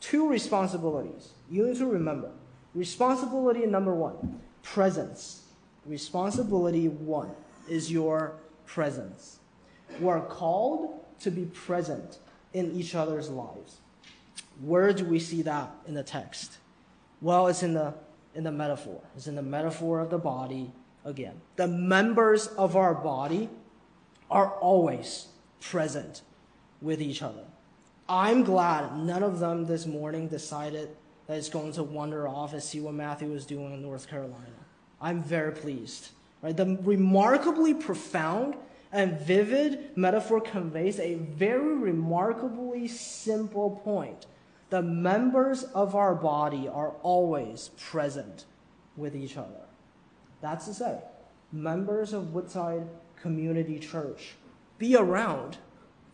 Two 0.00 0.28
responsibilities. 0.28 1.30
You 1.50 1.66
need 1.66 1.76
to 1.76 1.86
remember. 1.86 2.30
Responsibility 2.74 3.66
number 3.66 3.94
one 3.94 4.40
presence. 4.62 5.42
Responsibility 5.84 6.88
one 6.88 7.30
is 7.68 7.92
your 7.92 8.34
presence. 8.66 9.38
We 10.00 10.08
are 10.08 10.22
called 10.22 11.04
to 11.20 11.30
be 11.30 11.44
present 11.44 12.18
in 12.52 12.72
each 12.72 12.94
other's 12.94 13.28
lives. 13.28 13.78
Where 14.60 14.92
do 14.92 15.04
we 15.04 15.18
see 15.18 15.42
that 15.42 15.70
in 15.86 15.94
the 15.94 16.02
text? 16.02 16.58
Well, 17.20 17.46
it's 17.46 17.62
in 17.62 17.74
the, 17.74 17.94
in 18.34 18.44
the 18.44 18.52
metaphor. 18.52 19.00
It's 19.16 19.26
in 19.26 19.34
the 19.34 19.42
metaphor 19.42 20.00
of 20.00 20.10
the 20.10 20.18
body 20.18 20.72
again. 21.04 21.40
The 21.56 21.68
members 21.68 22.48
of 22.48 22.76
our 22.76 22.94
body 22.94 23.48
are 24.30 24.50
always 24.58 25.28
present 25.60 26.22
with 26.80 27.00
each 27.00 27.22
other. 27.22 27.44
I'm 28.08 28.42
glad 28.42 28.96
none 28.98 29.22
of 29.22 29.38
them 29.38 29.66
this 29.66 29.86
morning 29.86 30.28
decided 30.28 30.90
that 31.26 31.38
it's 31.38 31.48
going 31.48 31.72
to 31.72 31.82
wander 31.82 32.28
off 32.28 32.52
and 32.52 32.62
see 32.62 32.80
what 32.80 32.94
Matthew 32.94 33.30
was 33.30 33.46
doing 33.46 33.72
in 33.72 33.82
North 33.82 34.08
Carolina. 34.08 34.46
I'm 35.00 35.22
very 35.22 35.52
pleased. 35.52 36.10
Right? 36.42 36.56
The 36.56 36.78
remarkably 36.82 37.74
profound 37.74 38.56
and 38.92 39.18
vivid 39.18 39.96
metaphor 39.96 40.40
conveys 40.40 41.00
a 41.00 41.14
very 41.14 41.74
remarkably 41.74 42.86
simple 42.86 43.80
point. 43.82 44.26
The 44.68 44.82
members 44.82 45.64
of 45.64 45.94
our 45.94 46.14
body 46.14 46.68
are 46.68 46.90
always 47.02 47.70
present 47.78 48.44
with 48.96 49.16
each 49.16 49.36
other. 49.36 49.66
That's 50.42 50.66
to 50.66 50.74
say, 50.74 50.98
members 51.50 52.12
of 52.12 52.34
Woodside 52.34 52.86
Community 53.20 53.78
Church, 53.78 54.34
be 54.78 54.94
around. 54.96 55.56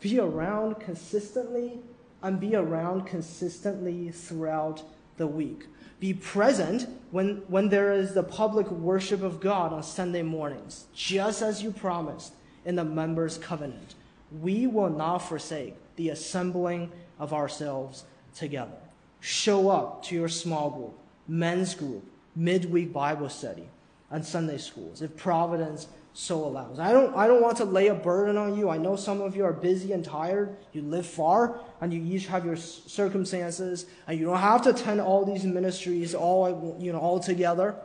Be 0.01 0.21
around 0.21 0.79
consistently 0.79 1.81
and 2.23 2.39
be 2.39 2.55
around 2.55 3.07
consistently 3.07 4.11
throughout 4.11 4.83
the 5.17 5.27
week. 5.27 5.67
Be 5.99 6.15
present 6.15 6.87
when, 7.11 7.43
when 7.49 7.69
there 7.69 7.93
is 7.93 8.15
the 8.15 8.23
public 8.23 8.71
worship 8.71 9.23
of 9.23 9.41
God 9.41 9.73
on 9.73 9.83
Sunday 9.83 10.23
mornings, 10.23 10.87
just 10.95 11.43
as 11.43 11.63
you 11.63 11.73
promised 11.73 12.33
in 12.69 12.77
the 12.77 12.85
members' 12.85 13.39
covenant. 13.39 13.95
We 14.41 14.67
will 14.67 14.91
not 14.91 15.19
forsake 15.19 15.75
the 15.97 16.11
assembling 16.11 16.93
of 17.19 17.33
ourselves 17.33 18.05
together. 18.37 18.77
Show 19.21 19.71
up 19.71 20.05
to 20.05 20.15
your 20.15 20.29
small 20.29 20.71
group, 20.71 20.99
men's 21.27 21.75
group, 21.75 22.05
midweek 22.37 22.93
Bible 22.93 23.31
study, 23.31 23.67
and 24.11 24.25
Sunday 24.25 24.59
schools. 24.59 25.01
If 25.01 25.17
Providence 25.17 25.89
so 26.13 26.45
allows. 26.45 26.79
I 26.79 26.93
don't, 26.93 27.17
I 27.17 27.27
don't 27.27 27.41
want 27.41 27.57
to 27.59 27.65
lay 27.65 27.87
a 27.87 27.95
burden 27.95 28.37
on 28.37 28.59
you. 28.59 28.69
I 28.69 28.77
know 28.77 28.97
some 28.97 29.23
of 29.23 29.35
you 29.35 29.45
are 29.45 29.53
busy 29.53 29.93
and 29.93 30.05
tired. 30.05 30.55
You 30.73 30.83
live 30.83 31.07
far, 31.07 31.61
and 31.81 31.93
you 31.93 32.03
each 32.05 32.27
have 32.27 32.45
your 32.45 32.57
circumstances, 32.57 33.87
and 34.07 34.19
you 34.19 34.27
don't 34.27 34.39
have 34.39 34.63
to 34.63 34.71
attend 34.71 35.01
all 35.01 35.25
these 35.25 35.45
ministries 35.45 36.15
all, 36.15 36.77
you 36.79 36.93
know, 36.93 36.99
all 36.99 37.19
together. 37.19 37.77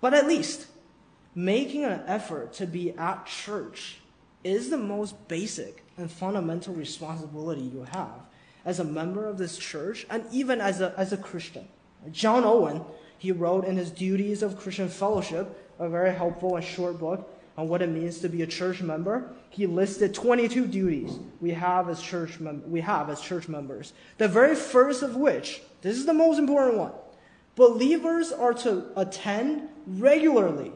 But 0.00 0.12
at 0.12 0.26
least 0.26 0.66
making 1.34 1.84
an 1.84 2.02
effort 2.06 2.52
to 2.54 2.66
be 2.66 2.92
at 2.92 3.26
church 3.26 3.98
is 4.44 4.70
the 4.70 4.76
most 4.76 5.28
basic 5.28 5.84
and 5.96 6.10
fundamental 6.10 6.74
responsibility 6.74 7.62
you 7.62 7.86
have 7.92 8.20
as 8.64 8.80
a 8.80 8.84
member 8.84 9.26
of 9.26 9.38
this 9.38 9.56
church 9.56 10.06
and 10.10 10.24
even 10.32 10.60
as 10.60 10.80
a, 10.80 10.94
as 10.96 11.12
a 11.12 11.16
Christian. 11.16 11.66
John 12.10 12.44
Owen, 12.44 12.82
he 13.18 13.32
wrote 13.32 13.64
in 13.64 13.76
his 13.76 13.90
Duties 13.90 14.42
of 14.42 14.58
Christian 14.58 14.88
Fellowship, 14.88 15.74
a 15.78 15.88
very 15.88 16.12
helpful 16.12 16.56
and 16.56 16.64
short 16.64 16.98
book, 16.98 17.28
on 17.56 17.68
what 17.68 17.82
it 17.82 17.88
means 17.88 18.18
to 18.20 18.28
be 18.28 18.42
a 18.42 18.46
church 18.46 18.80
member, 18.80 19.30
he 19.50 19.66
listed 19.66 20.14
22 20.14 20.66
duties 20.66 21.18
we 21.40 21.50
have 21.50 21.88
as 21.90 22.00
church 22.00 22.40
mem- 22.40 22.62
we 22.70 22.80
have 22.80 23.10
as 23.10 23.20
church 23.20 23.46
members. 23.46 23.92
The 24.16 24.26
very 24.26 24.54
first 24.54 25.02
of 25.02 25.16
which, 25.16 25.60
this 25.82 25.96
is 25.96 26.06
the 26.06 26.14
most 26.14 26.38
important 26.38 26.78
one. 26.78 26.92
Believers 27.54 28.32
are 28.32 28.54
to 28.54 28.86
attend 28.96 29.68
regularly 29.86 30.72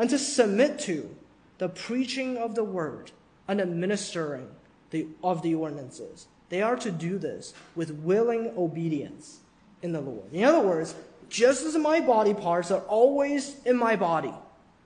and 0.00 0.08
to 0.08 0.18
submit 0.18 0.78
to 0.78 1.14
the 1.58 1.68
preaching 1.68 2.38
of 2.38 2.54
the 2.54 2.64
word 2.64 3.12
and 3.46 3.60
administering 3.60 4.48
the, 4.92 5.06
of 5.22 5.42
the 5.42 5.54
ordinances. 5.54 6.26
They 6.48 6.62
are 6.62 6.76
to 6.76 6.90
do 6.90 7.18
this 7.18 7.52
with 7.76 7.90
willing 7.90 8.50
obedience 8.56 9.40
in 9.82 9.92
the 9.92 10.00
Lord. 10.00 10.32
In 10.32 10.42
other 10.44 10.66
words, 10.66 10.94
just 11.28 11.66
as 11.66 11.76
my 11.76 12.00
body 12.00 12.32
parts 12.32 12.70
are 12.70 12.80
always 12.88 13.62
in 13.66 13.76
my 13.76 13.94
body, 13.94 14.32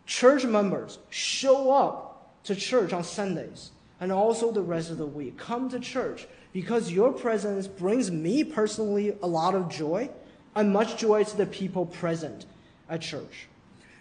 church 0.05 0.45
members 0.45 0.99
show 1.11 1.73
up 1.73 2.43
to 2.43 2.57
church 2.57 2.93
on 2.93 3.05
Sundays 3.05 3.71
and 4.01 4.11
also 4.11 4.51
the 4.51 4.63
rest 4.63 4.91
of 4.91 4.99
the 4.99 5.07
week. 5.07 5.39
Come 5.39 5.69
to 5.69 5.79
church 5.79 6.27
because 6.53 6.91
your 6.91 7.13
presence 7.13 7.69
brings 7.69 8.11
me 8.11 8.43
personally 8.43 9.17
a 9.23 9.29
lot 9.29 9.55
of 9.55 9.69
joy 9.69 10.11
and 10.57 10.73
much 10.73 10.97
joy 10.97 11.23
to 11.23 11.37
the 11.37 11.47
people 11.47 11.87
present 11.87 12.47
at 12.89 13.01
church. 13.01 13.47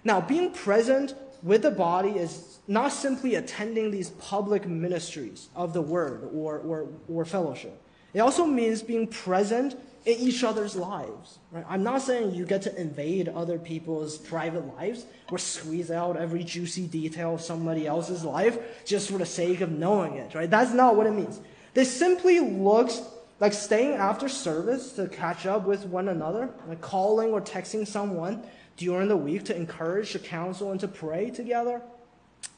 Now, 0.04 0.22
being 0.22 0.52
present 0.52 1.16
with 1.42 1.62
the 1.62 1.72
body 1.72 2.12
is 2.12 2.60
not 2.68 2.92
simply 2.92 3.36
attending 3.36 3.92
these 3.92 4.10
public 4.12 4.66
ministries 4.66 5.50
of 5.56 5.74
the 5.74 5.82
word 5.82 6.30
or, 6.34 6.60
or, 6.60 6.88
or 7.10 7.26
fellowship. 7.26 7.80
It 8.14 8.20
also 8.20 8.46
means 8.46 8.82
being 8.82 9.08
present 9.08 9.76
in 10.06 10.18
each 10.20 10.44
other's 10.44 10.76
lives. 10.76 11.40
Right? 11.52 11.66
I'm 11.68 11.84
not 11.84 12.02
saying 12.02 12.36
you 12.36 12.46
get 12.46 12.62
to 12.64 12.80
invade 12.80 13.30
other 13.30 13.58
people's 13.58 14.18
private 14.18 14.66
lives 14.76 15.06
or 15.32 15.38
squeeze 15.38 15.90
out 15.92 16.18
every 16.18 16.44
juicy 16.44 16.88
detail 16.88 17.36
of 17.36 17.42
somebody 17.42 17.88
else's 17.88 18.24
life 18.24 18.86
just 18.86 19.10
for 19.10 19.18
the 19.18 19.26
sake 19.26 19.62
of 19.62 19.72
knowing 19.72 20.16
it. 20.16 20.36
Right? 20.36 20.50
That's 20.50 20.74
not 20.74 20.96
what 20.96 21.08
it 21.08 21.12
means. 21.12 21.40
This 21.74 21.92
simply 21.92 22.40
looks 22.40 23.02
like 23.40 23.54
staying 23.54 23.94
after 23.94 24.30
service 24.30 24.94
to 24.94 25.08
catch 25.08 25.46
up 25.46 25.66
with 25.66 25.86
one 25.86 26.10
another, 26.10 26.50
like 26.68 26.82
calling 26.82 27.32
or 27.32 27.42
texting 27.42 27.88
someone 27.88 28.44
during 28.78 29.08
the 29.08 29.18
week 29.18 29.46
to 29.46 29.56
encourage, 29.56 30.12
to 30.12 30.20
counsel, 30.20 30.72
and 30.72 30.80
to 30.80 30.88
pray 30.88 31.30
together. 31.30 31.82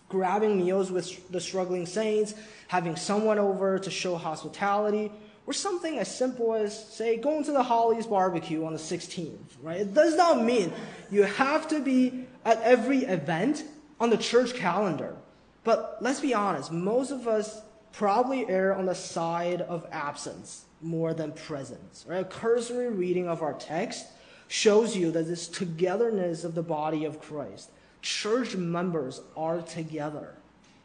Grabbing 0.07 0.57
meals 0.57 0.91
with 0.91 1.29
the 1.31 1.41
struggling 1.41 1.85
saints, 1.85 2.35
having 2.67 2.95
someone 2.95 3.39
over 3.39 3.79
to 3.79 3.89
show 3.89 4.15
hospitality, 4.15 5.11
or 5.47 5.53
something 5.53 5.99
as 5.99 6.13
simple 6.13 6.53
as, 6.53 6.87
say, 6.93 7.17
going 7.17 7.43
to 7.43 7.51
the 7.51 7.63
Holly's 7.63 8.07
barbecue 8.07 8.65
on 8.65 8.73
the 8.73 8.79
16th, 8.79 9.37
right? 9.61 9.81
It 9.81 9.93
does 9.93 10.15
not 10.15 10.43
mean 10.43 10.73
you 11.11 11.23
have 11.23 11.67
to 11.69 11.79
be 11.79 12.25
at 12.43 12.61
every 12.61 12.99
event 12.99 13.63
on 13.99 14.09
the 14.09 14.17
church 14.17 14.53
calendar. 14.55 15.15
But 15.63 15.97
let's 16.01 16.19
be 16.19 16.33
honest, 16.33 16.71
most 16.71 17.11
of 17.11 17.27
us 17.27 17.61
probably 17.95 18.47
err 18.49 18.75
on 18.75 18.85
the 18.85 18.95
side 18.95 19.61
of 19.61 19.87
absence 19.91 20.65
more 20.81 21.13
than 21.13 21.31
presence, 21.31 22.05
right? 22.07 22.21
A 22.21 22.25
cursory 22.25 22.89
reading 22.89 23.29
of 23.29 23.41
our 23.41 23.53
text 23.53 24.05
shows 24.49 24.95
you 24.95 25.11
that 25.11 25.27
this 25.27 25.47
togetherness 25.47 26.43
of 26.43 26.55
the 26.55 26.61
body 26.61 27.05
of 27.05 27.21
Christ, 27.21 27.71
church 28.01 28.55
members 28.55 29.21
are 29.37 29.61
together. 29.61 30.35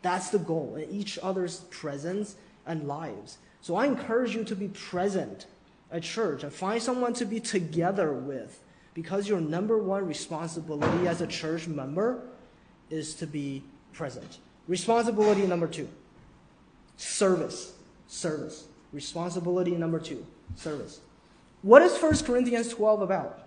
That's 0.03 0.31
the 0.31 0.39
goal 0.39 0.77
in 0.77 0.89
each 0.89 1.19
other's 1.21 1.61
presence 1.71 2.37
and 2.65 2.87
lives. 2.87 3.39
So 3.61 3.75
I 3.75 3.87
encourage 3.87 4.35
you 4.35 4.45
to 4.45 4.55
be 4.55 4.69
present 4.69 5.47
at 5.91 6.05
church 6.05 6.45
and 6.45 6.53
find 6.53 6.81
someone 6.81 7.13
to 7.15 7.25
be 7.25 7.41
together 7.41 8.13
with 8.13 8.63
because 8.95 9.29
your 9.29 9.41
number 9.41 9.79
one 9.79 10.07
responsibility 10.07 11.09
as 11.09 11.21
a 11.21 11.27
church 11.27 11.67
member 11.67 12.23
is 12.89 13.15
to 13.17 13.27
be 13.27 13.65
present. 13.93 14.39
Responsibility 14.69 15.47
number 15.47 15.67
two 15.67 15.89
service. 17.01 17.75
Service. 18.07 18.67
Responsibility 18.93 19.73
number 19.73 19.99
two 19.99 20.27
service. 20.57 21.01
What 21.63 21.83
is 21.83 21.97
1 21.97 22.25
Corinthians 22.25 22.69
12 22.69 23.03
about? 23.03 23.39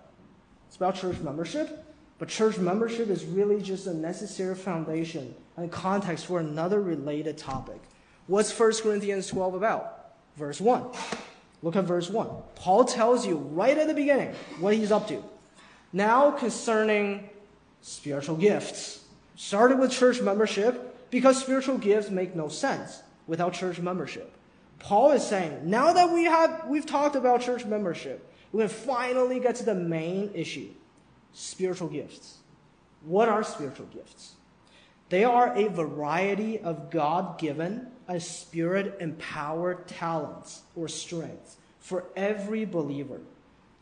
It's 0.68 0.78
about 0.78 0.96
church 0.96 1.20
membership, 1.20 1.86
but 2.18 2.30
church 2.30 2.58
membership 2.58 3.10
is 3.10 3.26
really 3.26 3.62
just 3.62 3.88
a 3.88 3.94
necessary 3.94 4.56
foundation 4.56 5.36
and 5.58 5.72
context 5.72 6.26
for 6.26 6.40
another 6.40 6.82
related 6.82 7.38
topic. 7.38 7.82
What's 8.28 8.58
1 8.58 8.74
Corinthians 8.82 9.28
12 9.28 9.56
about? 9.56 10.04
verse 10.38 10.60
1. 10.60 10.86
Look 11.62 11.76
at 11.76 11.86
verse 11.86 12.10
1. 12.10 12.28
Paul 12.56 12.86
tells 12.86 13.26
you 13.26 13.38
right 13.38 13.78
at 13.78 13.88
the 13.88 13.94
beginning 13.94 14.34
what 14.60 14.74
he's 14.74 14.92
up 14.92 15.08
to. 15.08 15.24
Now, 15.92 16.32
concerning 16.32 17.30
spiritual 17.82 18.36
gifts. 18.36 19.04
Started 19.36 19.80
with 19.80 19.92
church 19.92 20.22
membership 20.22 21.10
because 21.10 21.40
spiritual 21.40 21.78
gifts 21.78 22.10
make 22.10 22.36
no 22.36 22.48
sense 22.48 23.02
without 23.28 23.54
church 23.54 23.80
membership. 23.80 24.32
Paul 24.80 25.12
is 25.12 25.26
saying, 25.26 25.62
now 25.64 25.94
that 25.94 26.12
we 26.12 26.26
have 26.26 26.66
we've 26.68 26.86
talked 26.86 27.16
about 27.16 27.42
church 27.42 27.66
membership, 27.66 28.30
we 28.52 28.62
can 28.62 28.70
finally 28.70 29.40
get 29.40 29.56
to 29.56 29.64
the 29.64 29.76
main 29.76 30.32
issue. 30.34 30.70
Spiritual 31.32 31.88
gifts. 31.88 32.38
What 33.06 33.30
are 33.30 33.44
spiritual 33.44 33.88
gifts? 33.88 34.34
They 35.10 35.24
are 35.24 35.56
a 35.56 35.68
variety 35.68 36.60
of 36.60 36.90
God 36.90 37.38
given 37.40 37.88
and 38.08 38.22
spirit 38.22 38.98
empowered 39.00 39.88
talents 39.88 40.64
or 40.76 40.88
strengths 40.88 41.58
for 41.80 42.06
every 42.16 42.66
believer 42.66 43.22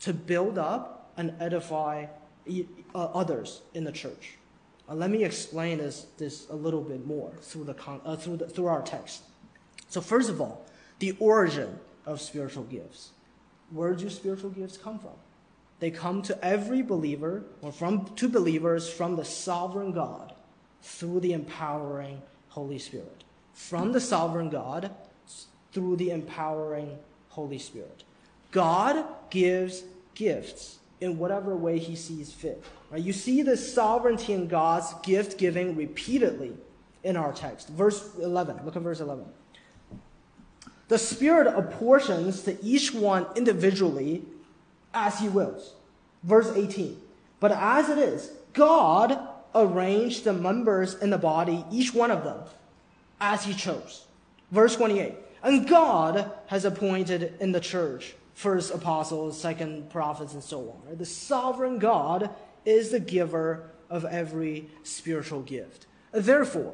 to 0.02 0.14
build 0.14 0.58
up 0.58 1.12
and 1.18 1.34
edify 1.40 2.06
uh, 2.96 2.98
others 2.98 3.62
in 3.74 3.84
the 3.84 3.92
church. 3.92 4.38
Uh, 4.90 4.96
let 4.96 5.10
me 5.10 5.24
explain 5.24 5.78
this, 5.78 6.08
this 6.18 6.50
a 6.50 6.56
little 6.56 6.82
bit 6.82 7.06
more 7.06 7.32
through, 7.42 7.64
the, 7.66 7.76
uh, 8.06 8.16
through, 8.16 8.38
the, 8.38 8.48
through 8.48 8.66
our 8.68 8.82
text. 8.82 9.24
So, 9.92 10.00
first 10.00 10.30
of 10.30 10.40
all, 10.40 10.66
the 11.00 11.18
origin 11.20 11.78
of 12.06 12.22
spiritual 12.22 12.64
gifts. 12.64 13.10
Where 13.72 13.94
do 13.94 14.10
spiritual 14.10 14.52
gifts 14.52 14.78
come 14.78 14.98
from? 15.00 15.12
They 15.82 15.92
come 15.92 16.22
to 16.24 16.46
every 16.46 16.82
believer 16.82 17.44
or 17.62 17.74
from 17.74 18.06
to 18.16 18.30
believers 18.30 18.90
from 18.90 19.18
the 19.18 19.26
sovereign 19.26 19.92
God 19.92 20.34
through 20.82 21.20
the 21.20 21.34
empowering 21.34 22.22
Holy 22.48 22.80
Spirit. 22.80 23.26
From 23.54 23.92
the 23.92 24.00
sovereign 24.00 24.50
God 24.50 24.92
through 25.74 25.98
the 25.98 26.12
empowering 26.12 26.98
Holy 27.28 27.60
Spirit. 27.60 28.06
God 28.52 29.06
gives 29.30 29.84
gifts 30.16 30.80
in 31.02 31.18
whatever 31.18 31.54
way 31.54 31.80
he 31.80 31.98
sees 31.98 32.32
fit. 32.32 32.64
Right? 32.92 33.02
You 33.02 33.12
see 33.12 33.42
the 33.42 33.58
sovereignty 33.58 34.32
in 34.32 34.48
God's 34.48 34.94
gift 35.04 35.38
giving 35.38 35.76
repeatedly 35.76 36.54
in 37.04 37.18
our 37.18 37.34
text. 37.34 37.68
Verse 37.68 38.16
11. 38.16 38.64
Look 38.64 38.78
at 38.78 38.82
verse 38.84 39.02
11. 39.02 39.26
The 40.92 41.00
Spirit 41.00 41.48
apportions 41.48 42.42
to 42.42 42.62
each 42.62 42.94
one 42.94 43.26
individually 43.38 44.24
as 44.94 45.20
He 45.20 45.30
wills. 45.30 45.74
Verse 46.22 46.52
18. 46.54 47.00
But 47.40 47.54
as 47.54 47.88
it 47.88 47.98
is, 47.98 48.30
God 48.52 49.18
arranged 49.56 50.26
the 50.26 50.34
members 50.34 50.96
in 50.96 51.10
the 51.10 51.18
body, 51.18 51.64
each 51.72 51.94
one 51.94 52.12
of 52.12 52.26
them, 52.26 52.42
as 53.22 53.46
He 53.46 53.54
chose. 53.54 54.04
Verse 54.52 54.76
28. 54.76 55.14
And 55.44 55.66
God 55.66 56.30
has 56.48 56.66
appointed 56.66 57.36
in 57.40 57.54
the 57.54 57.62
church 57.62 58.14
first 58.34 58.74
apostles, 58.74 59.40
second 59.40 59.90
prophets, 59.92 60.34
and 60.34 60.44
so 60.44 60.60
on. 60.90 60.98
The 60.98 61.06
sovereign 61.06 61.80
God 61.80 62.32
is 62.66 62.92
the 62.92 63.00
giver 63.00 63.70
of 63.90 64.04
every 64.04 64.68
spiritual 64.84 65.42
gift. 65.42 65.86
Therefore, 66.12 66.74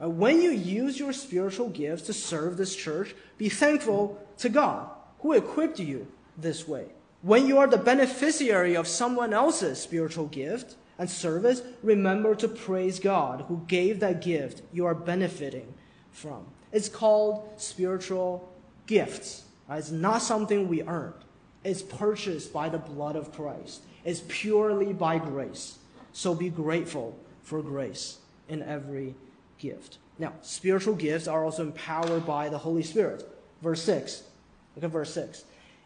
uh, 0.00 0.08
when 0.08 0.40
you 0.40 0.50
use 0.50 0.98
your 0.98 1.12
spiritual 1.12 1.68
gifts 1.68 2.02
to 2.02 2.12
serve 2.12 2.56
this 2.56 2.76
church, 2.76 3.14
be 3.36 3.48
thankful 3.48 4.20
to 4.38 4.48
God 4.48 4.88
who 5.20 5.32
equipped 5.32 5.80
you 5.80 6.06
this 6.36 6.68
way. 6.68 6.86
When 7.22 7.48
you 7.48 7.58
are 7.58 7.66
the 7.66 7.78
beneficiary 7.78 8.76
of 8.76 8.86
someone 8.86 9.32
else's 9.32 9.80
spiritual 9.80 10.26
gift 10.26 10.76
and 10.98 11.10
service, 11.10 11.62
remember 11.82 12.34
to 12.36 12.46
praise 12.46 13.00
God 13.00 13.44
who 13.48 13.64
gave 13.66 14.00
that 14.00 14.22
gift 14.22 14.62
you 14.72 14.86
are 14.86 14.94
benefiting 14.94 15.74
from. 16.12 16.46
It's 16.70 16.88
called 16.88 17.48
spiritual 17.56 18.48
gifts. 18.86 19.44
It's 19.68 19.90
not 19.90 20.22
something 20.22 20.68
we 20.68 20.82
earned. 20.82 21.14
It's 21.64 21.82
purchased 21.82 22.52
by 22.52 22.68
the 22.68 22.78
blood 22.78 23.16
of 23.16 23.32
Christ. 23.32 23.82
It's 24.04 24.22
purely 24.28 24.92
by 24.92 25.18
grace. 25.18 25.78
So 26.12 26.34
be 26.34 26.50
grateful 26.50 27.18
for 27.42 27.62
grace 27.62 28.18
in 28.48 28.62
every 28.62 29.14
gift. 29.58 29.98
Now, 30.18 30.32
spiritual 30.42 30.94
gifts 30.94 31.28
are 31.28 31.44
also 31.44 31.62
empowered 31.62 32.26
by 32.26 32.48
the 32.48 32.58
Holy 32.58 32.82
Spirit. 32.82 33.24
Verse 33.62 33.82
6. 33.82 34.22
Look 34.74 34.84
at 34.84 34.90
verse 34.90 35.12
6. 35.14 35.44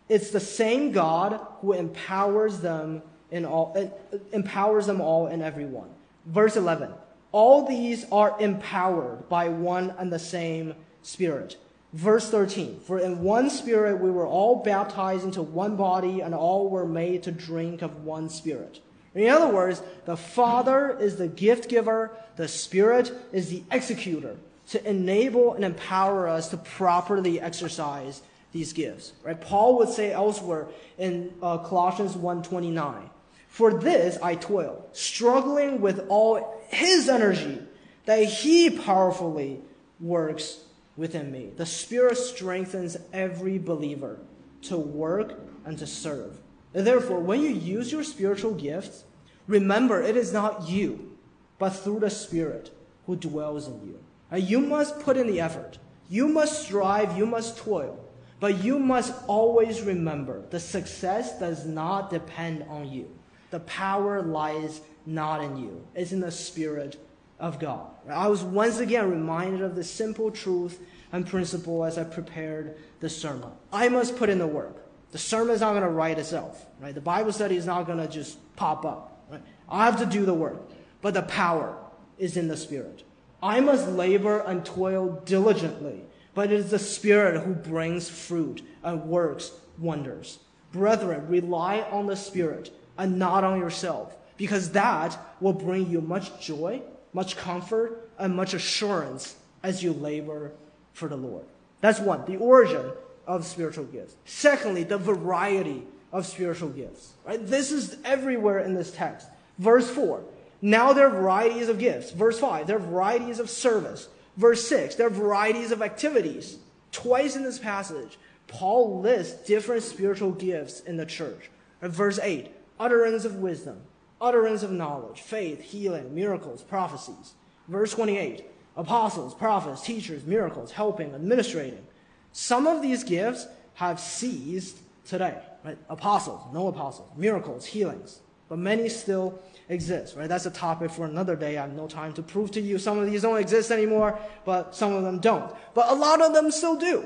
It's 0.09 0.31
the 0.31 0.41
same 0.41 0.93
God 0.93 1.41
who 1.61 1.73
empowers 1.73 2.61
them 2.61 3.03
in 3.31 3.45
all 3.47 3.75
uh, 3.77 4.17
empowers 4.33 4.87
them 4.87 5.01
all 5.01 5.27
in 5.27 5.41
everyone. 5.41 5.89
Verse 6.27 6.57
11. 6.57 6.91
All 7.33 7.67
these 7.67 8.05
are 8.13 8.37
empowered 8.39 9.29
by 9.29 9.49
one 9.49 9.95
and 9.99 10.13
the 10.13 10.19
same 10.19 10.75
Spirit. 11.03 11.57
Verse 11.95 12.31
13. 12.31 12.81
For 12.81 12.99
in 12.99 13.23
one 13.23 13.49
Spirit 13.49 14.01
we 14.01 14.11
were 14.11 14.27
all 14.27 14.63
baptized 14.63 15.25
into 15.25 15.43
one 15.43 15.77
body, 15.77 16.21
and 16.21 16.35
all 16.35 16.69
were 16.69 16.87
made 16.87 17.23
to 17.25 17.33
drink 17.33 17.83
of 17.83 18.05
one 18.05 18.29
Spirit. 18.29 18.81
In 19.15 19.29
other 19.29 19.53
words, 19.53 19.83
the 20.07 20.17
Father 20.17 20.97
is 20.99 21.17
the 21.17 21.29
gift 21.29 21.69
giver, 21.69 22.11
the 22.37 22.49
Spirit 22.49 23.13
is 23.33 23.51
the 23.51 23.63
executor 23.71 24.37
to 24.69 24.89
enable 24.89 25.55
and 25.55 25.65
empower 25.65 26.29
us 26.29 26.49
to 26.49 26.57
properly 26.57 27.41
exercise 27.41 28.23
these 28.53 28.73
gifts. 28.73 29.13
Right? 29.23 29.39
Paul 29.39 29.79
would 29.79 29.91
say 29.91 30.13
elsewhere 30.13 30.69
in 30.99 31.35
uh, 31.43 31.59
Colossians 31.59 32.15
1:29, 32.15 33.11
"For 33.49 33.75
this 33.75 34.19
I 34.23 34.35
toil, 34.35 34.87
struggling 34.93 35.81
with 35.81 36.07
all 36.09 36.63
his 36.69 37.09
energy 37.09 37.59
that 38.07 38.25
he 38.25 38.71
powerfully 38.71 39.61
works 40.01 40.65
within 40.97 41.31
me. 41.31 41.51
The 41.57 41.67
Spirit 41.67 42.19
strengthens 42.19 42.97
every 43.13 43.59
believer 43.59 44.19
to 44.63 44.77
work 44.77 45.39
and 45.65 45.79
to 45.79 45.87
serve. 45.87 46.39
And 46.75 46.87
therefore, 46.87 47.21
when 47.21 47.41
you 47.41 47.51
use 47.51 47.93
your 47.93 48.03
spiritual 48.03 48.55
gifts, 48.55 49.05
remember 49.47 50.01
it 50.03 50.17
is 50.17 50.33
not 50.33 50.69
you, 50.69 51.17
but 51.59 51.71
through 51.71 52.01
the 52.01 52.11
Spirit 52.11 52.71
who 53.07 53.17
dwells 53.17 53.69
in 53.69 53.87
you. 53.87 53.99
And 54.31 54.43
you 54.43 54.61
must 54.61 55.01
put 55.01 55.17
in 55.17 55.27
the 55.27 55.41
effort. 55.41 55.79
You 56.09 56.29
must 56.29 56.63
strive. 56.65 57.17
You 57.19 57.27
must 57.27 57.59
toil. 57.59 58.03
But 58.41 58.65
you 58.65 58.79
must 58.79 59.15
always 59.29 59.83
remember 59.83 60.43
the 60.51 60.59
success 60.59 61.39
does 61.39 61.65
not 61.65 62.11
depend 62.11 62.65
on 62.69 62.91
you. 62.91 63.09
The 63.51 63.61
power 63.61 64.21
lies 64.23 64.81
not 65.07 65.45
in 65.45 65.57
you, 65.57 65.87
it's 65.95 66.11
in 66.11 66.21
the 66.21 66.31
Spirit 66.31 66.99
of 67.39 67.59
God. 67.59 67.91
I 68.09 68.29
was 68.29 68.43
once 68.43 68.79
again 68.79 69.11
reminded 69.11 69.63
of 69.63 69.75
the 69.75 69.85
simple 69.85 70.31
truth 70.31 70.81
and 71.13 71.27
principle 71.27 71.85
as 71.85 71.99
I 71.99 72.05
prepared 72.05 72.77
the 73.01 73.09
sermon. 73.09 73.51
I 73.73 73.89
must 73.89 74.17
put 74.17 74.29
in 74.29 74.39
the 74.39 74.47
work. 74.47 74.82
The 75.13 75.19
sermon 75.19 75.55
is 75.55 75.61
not 75.61 75.73
going 75.73 75.83
to 75.83 75.91
write 75.91 76.19
itself, 76.19 76.67
right? 76.81 76.95
The 76.95 77.01
Bible 77.01 77.33
study 77.33 77.57
is 77.57 77.67
not 77.67 77.87
going 77.87 77.99
to 77.99 78.09
just 78.09 78.39
pop 78.57 78.85
up. 78.85 79.25
Right? 79.31 79.43
I 79.69 79.85
have 79.85 79.99
to 79.99 80.07
do 80.07 80.25
the 80.25 80.35
work, 80.35 80.61
but 81.03 81.15
the 81.15 81.23
power 81.23 81.77
is 82.19 82.37
in 82.37 82.49
the 82.49 82.57
Spirit. 82.57 83.05
I 83.43 83.61
must 83.61 83.89
labor 83.89 84.41
and 84.41 84.65
toil 84.65 85.23
diligently, 85.27 86.01
but 86.35 86.51
it 86.51 86.61
is 86.61 86.71
the 86.71 86.79
Spirit 86.79 87.43
who 87.43 87.55
brings 87.55 88.09
fruit 88.09 88.63
and 88.83 89.05
works 89.05 89.53
wonders. 89.79 90.39
Brethren, 90.73 91.29
rely 91.29 91.83
on 91.83 92.07
the 92.07 92.17
Spirit 92.17 92.71
and 92.97 93.19
not 93.19 93.45
on 93.45 93.61
yourself, 93.61 94.17
because 94.39 94.71
that 94.73 95.19
will 95.41 95.53
bring 95.53 95.91
you 95.91 96.01
much 96.01 96.41
joy, 96.41 96.81
much 97.13 97.37
comfort, 97.37 98.11
and 98.19 98.35
much 98.35 98.55
assurance 98.55 99.37
as 99.63 99.83
you 99.83 99.93
labor 99.93 100.53
for 100.95 101.09
the 101.09 101.17
Lord. 101.17 101.45
That's 101.83 102.01
one, 102.01 102.25
the 102.25 102.37
origin 102.37 102.93
of 103.27 103.47
spiritual 103.47 103.85
gifts. 103.85 104.17
Secondly, 104.25 104.85
the 104.85 104.99
variety 104.99 105.85
of 106.13 106.27
spiritual 106.27 106.69
gifts. 106.69 107.13
Right? 107.27 107.45
This 107.45 107.73
is 107.73 107.97
everywhere 108.05 108.61
in 108.61 108.75
this 108.75 108.91
text. 108.91 109.29
Verse 109.59 109.89
4. 109.91 110.23
Now 110.61 110.93
there 110.93 111.09
are 111.09 111.11
varieties 111.11 111.69
of 111.69 111.79
gifts. 111.79 112.11
Verse 112.11 112.39
5. 112.39 112.67
There 112.67 112.77
are 112.77 112.81
varieties 112.81 113.41
of 113.41 113.51
service. 113.51 114.09
Verse 114.37 114.67
6. 114.69 114.95
There 114.97 115.07
are 115.07 115.11
varieties 115.11 115.73
of 115.73 115.83
activities. 115.83 116.59
Twice 116.93 117.37
in 117.37 117.43
this 117.43 117.59
passage, 117.59 118.19
Paul 118.47 119.01
lists 119.01 119.47
different 119.47 119.83
spiritual 119.83 120.33
gifts 120.33 120.81
in 120.81 120.97
the 120.97 121.07
church. 121.07 121.51
verse 121.81 122.19
8. 122.23 122.51
Utterance 122.79 123.25
of 123.25 123.37
wisdom, 123.37 123.81
utterance 124.21 124.63
of 124.63 124.71
knowledge, 124.71 125.21
faith, 125.21 125.61
healing, 125.63 126.15
miracles, 126.15 126.63
prophecies. 126.63 127.33
Verse 127.69 127.93
28 127.93 128.45
apostles, 128.77 129.35
prophets, 129.35 129.83
teachers, 129.83 130.25
miracles, 130.25 130.73
helping, 130.73 131.15
administrating. 131.15 131.87
Some 132.33 132.67
of 132.67 132.83
these 132.83 133.05
gifts 133.05 133.47
have 133.75 134.01
ceased 134.01 134.79
today. 135.07 135.39
Right? 135.65 135.79
Apostles, 135.89 136.43
no 136.53 136.67
apostles, 136.69 137.09
miracles, 137.17 137.65
healings, 137.65 138.21
but 138.49 138.59
many 138.59 138.89
still 138.89 139.39
exist. 139.69 140.17
Right? 140.17 140.29
That's 140.29 140.47
a 140.47 140.51
topic 140.51 140.91
for 140.91 141.05
another 141.05 141.37
day. 141.37 141.57
I 141.57 141.63
have 141.63 141.75
no 141.75 141.87
time 141.87 142.13
to 142.15 142.23
prove 142.23 142.51
to 142.53 142.61
you 142.61 142.79
some 142.79 142.99
of 142.99 143.11
these 143.11 143.23
don't 143.23 143.39
exist 143.39 143.71
anymore, 143.71 144.19
but 144.45 144.75
some 144.75 144.93
of 144.93 145.05
them 145.05 145.21
don't. 145.21 145.55
But 145.75 145.91
a 145.91 145.95
lot 145.95 146.21
of 146.21 146.35
them 146.35 146.51
still 146.51 146.77
do. 146.77 147.05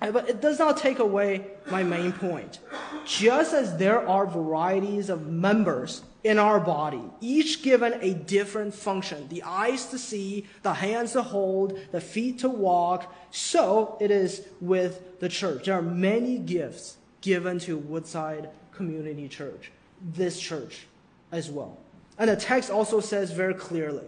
But 0.00 0.28
it 0.28 0.40
does 0.40 0.58
not 0.58 0.76
take 0.76 0.98
away 0.98 1.46
my 1.70 1.82
main 1.82 2.12
point. 2.12 2.58
Just 3.06 3.54
as 3.54 3.76
there 3.76 4.06
are 4.06 4.26
varieties 4.26 5.08
of 5.08 5.26
members 5.28 6.02
in 6.24 6.38
our 6.38 6.58
body, 6.58 7.02
each 7.20 7.62
given 7.62 7.92
a 8.00 8.14
different 8.14 8.74
function 8.74 9.28
the 9.28 9.42
eyes 9.42 9.86
to 9.86 9.98
see, 9.98 10.46
the 10.62 10.74
hands 10.74 11.12
to 11.12 11.22
hold, 11.22 11.78
the 11.92 12.00
feet 12.00 12.40
to 12.40 12.48
walk, 12.48 13.14
so 13.30 13.96
it 14.00 14.10
is 14.10 14.46
with 14.60 15.20
the 15.20 15.28
church. 15.28 15.66
There 15.66 15.74
are 15.74 15.82
many 15.82 16.38
gifts 16.38 16.96
given 17.20 17.58
to 17.60 17.76
Woodside 17.76 18.48
Community 18.72 19.28
Church, 19.28 19.70
this 20.00 20.40
church 20.40 20.86
as 21.30 21.50
well. 21.50 21.78
And 22.18 22.30
the 22.30 22.36
text 22.36 22.70
also 22.70 23.00
says 23.00 23.30
very 23.30 23.54
clearly 23.54 24.06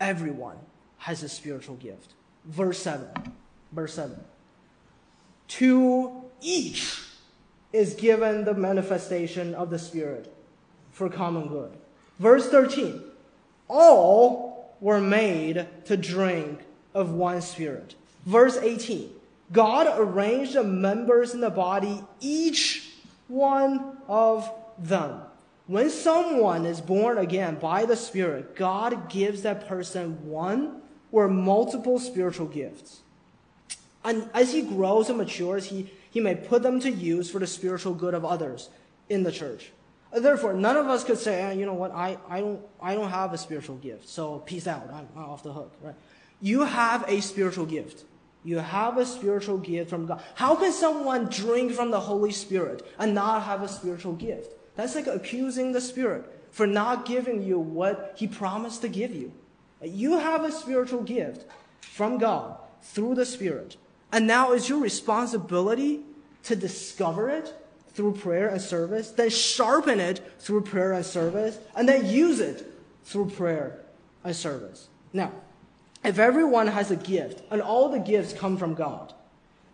everyone 0.00 0.58
has 0.98 1.22
a 1.22 1.28
spiritual 1.28 1.76
gift. 1.76 2.12
Verse 2.44 2.78
7. 2.78 3.08
Verse 3.72 3.94
7 3.94 4.22
to 5.48 6.24
each 6.40 7.00
is 7.72 7.94
given 7.94 8.44
the 8.44 8.54
manifestation 8.54 9.54
of 9.54 9.70
the 9.70 9.78
Spirit 9.78 10.33
for 10.94 11.10
common 11.10 11.48
good. 11.48 11.72
Verse 12.18 12.48
13 12.48 13.02
All 13.68 14.74
were 14.80 15.00
made 15.00 15.66
to 15.84 15.96
drink 15.96 16.60
of 16.94 17.12
one 17.12 17.42
Spirit. 17.42 17.94
Verse 18.24 18.56
18 18.56 19.10
God 19.52 19.92
arranged 19.98 20.54
the 20.54 20.64
members 20.64 21.34
in 21.34 21.40
the 21.40 21.50
body, 21.50 22.02
each 22.20 22.92
one 23.28 23.98
of 24.08 24.50
them. 24.78 25.20
When 25.66 25.90
someone 25.90 26.66
is 26.66 26.80
born 26.80 27.18
again 27.18 27.56
by 27.56 27.84
the 27.84 27.96
Spirit, 27.96 28.54
God 28.54 29.08
gives 29.08 29.42
that 29.42 29.66
person 29.66 30.28
one 30.28 30.82
or 31.10 31.28
multiple 31.28 31.98
spiritual 31.98 32.46
gifts. 32.46 33.00
And 34.04 34.28
as 34.34 34.52
he 34.52 34.62
grows 34.62 35.08
and 35.08 35.16
matures, 35.16 35.66
he, 35.66 35.90
he 36.10 36.20
may 36.20 36.34
put 36.34 36.62
them 36.62 36.80
to 36.80 36.90
use 36.90 37.30
for 37.30 37.38
the 37.38 37.46
spiritual 37.46 37.94
good 37.94 38.12
of 38.12 38.24
others 38.24 38.68
in 39.08 39.22
the 39.22 39.32
church. 39.32 39.72
Therefore, 40.16 40.52
none 40.52 40.76
of 40.76 40.86
us 40.86 41.02
could 41.02 41.18
say, 41.18 41.42
eh, 41.42 41.52
you 41.52 41.66
know 41.66 41.74
what, 41.74 41.92
I, 41.92 42.18
I, 42.28 42.40
don't, 42.40 42.60
I 42.80 42.94
don't 42.94 43.10
have 43.10 43.32
a 43.32 43.38
spiritual 43.38 43.76
gift, 43.76 44.08
so 44.08 44.38
peace 44.40 44.66
out, 44.66 44.88
I'm, 44.92 45.08
I'm 45.16 45.24
off 45.24 45.42
the 45.42 45.52
hook. 45.52 45.74
Right? 45.82 45.94
You 46.40 46.64
have 46.64 47.08
a 47.08 47.20
spiritual 47.20 47.66
gift. 47.66 48.04
You 48.44 48.58
have 48.58 48.98
a 48.98 49.06
spiritual 49.06 49.58
gift 49.58 49.90
from 49.90 50.06
God. 50.06 50.22
How 50.34 50.54
can 50.54 50.72
someone 50.72 51.26
drink 51.26 51.72
from 51.72 51.90
the 51.90 52.00
Holy 52.00 52.30
Spirit 52.30 52.86
and 52.98 53.14
not 53.14 53.42
have 53.44 53.62
a 53.62 53.68
spiritual 53.68 54.12
gift? 54.12 54.54
That's 54.76 54.94
like 54.94 55.06
accusing 55.06 55.72
the 55.72 55.80
Spirit 55.80 56.30
for 56.50 56.66
not 56.66 57.06
giving 57.06 57.42
you 57.42 57.58
what 57.58 58.14
He 58.16 58.26
promised 58.26 58.82
to 58.82 58.88
give 58.88 59.14
you. 59.14 59.32
You 59.82 60.18
have 60.18 60.44
a 60.44 60.52
spiritual 60.52 61.02
gift 61.02 61.46
from 61.80 62.18
God 62.18 62.58
through 62.82 63.14
the 63.14 63.26
Spirit. 63.26 63.76
And 64.12 64.26
now 64.26 64.52
it's 64.52 64.68
your 64.68 64.80
responsibility 64.80 66.02
to 66.44 66.54
discover 66.54 67.30
it 67.30 67.54
through 67.94 68.12
prayer 68.12 68.48
and 68.48 68.60
service, 68.60 69.10
then 69.12 69.30
sharpen 69.30 70.00
it 70.00 70.20
through 70.40 70.62
prayer 70.62 70.92
and 70.92 71.06
service, 71.06 71.58
and 71.76 71.88
then 71.88 72.06
use 72.06 72.40
it 72.40 72.70
through 73.04 73.30
prayer 73.30 73.80
and 74.24 74.34
service. 74.34 74.88
Now, 75.12 75.32
if 76.04 76.18
everyone 76.18 76.66
has 76.66 76.90
a 76.90 76.96
gift 76.96 77.42
and 77.50 77.62
all 77.62 77.88
the 77.88 77.98
gifts 77.98 78.32
come 78.32 78.56
from 78.56 78.74
God, 78.74 79.14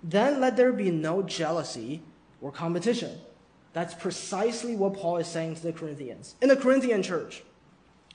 then 0.03 0.41
let 0.41 0.57
there 0.57 0.73
be 0.73 0.91
no 0.91 1.23
jealousy 1.23 2.03
or 2.41 2.53
competition. 2.53 3.19
That's 3.73 3.95
precisely 3.95 4.77
what 4.77 4.95
Paul 4.95 5.17
is 5.19 5.27
saying 5.27 5.57
to 5.57 5.63
the 5.63 5.73
Corinthians. 5.73 6.35
In 6.41 6.49
the 6.49 6.57
Corinthian 6.57 7.03
church, 7.03 7.43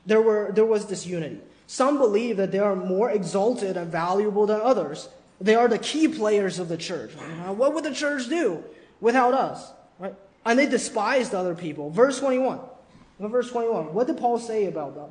there, 0.05 0.21
were, 0.21 0.51
there 0.53 0.65
was 0.65 0.85
this 0.85 1.05
unity. 1.05 1.39
Some 1.67 1.97
believe 1.97 2.37
that 2.37 2.51
they 2.51 2.59
are 2.59 2.75
more 2.75 3.09
exalted 3.09 3.75
and 3.75 3.91
valuable 3.91 4.45
than 4.45 4.61
others. 4.61 5.09
They 5.41 5.55
are 5.55 5.67
the 5.67 5.79
key 5.79 6.07
players 6.07 6.59
of 6.59 6.69
the 6.69 6.77
church. 6.77 7.11
What 7.13 7.73
would 7.73 7.83
the 7.83 7.93
church 7.93 8.29
do 8.29 8.63
without 9.01 9.33
us? 9.33 9.71
Right? 9.99 10.15
And 10.45 10.59
they 10.59 10.67
despised 10.67 11.33
other 11.33 11.55
people. 11.55 11.89
Verse 11.89 12.19
21. 12.19 12.59
Verse 13.19 13.49
21. 13.49 13.93
What 13.93 14.07
did 14.07 14.17
Paul 14.17 14.39
say 14.39 14.65
about 14.65 14.95
them? 14.95 15.09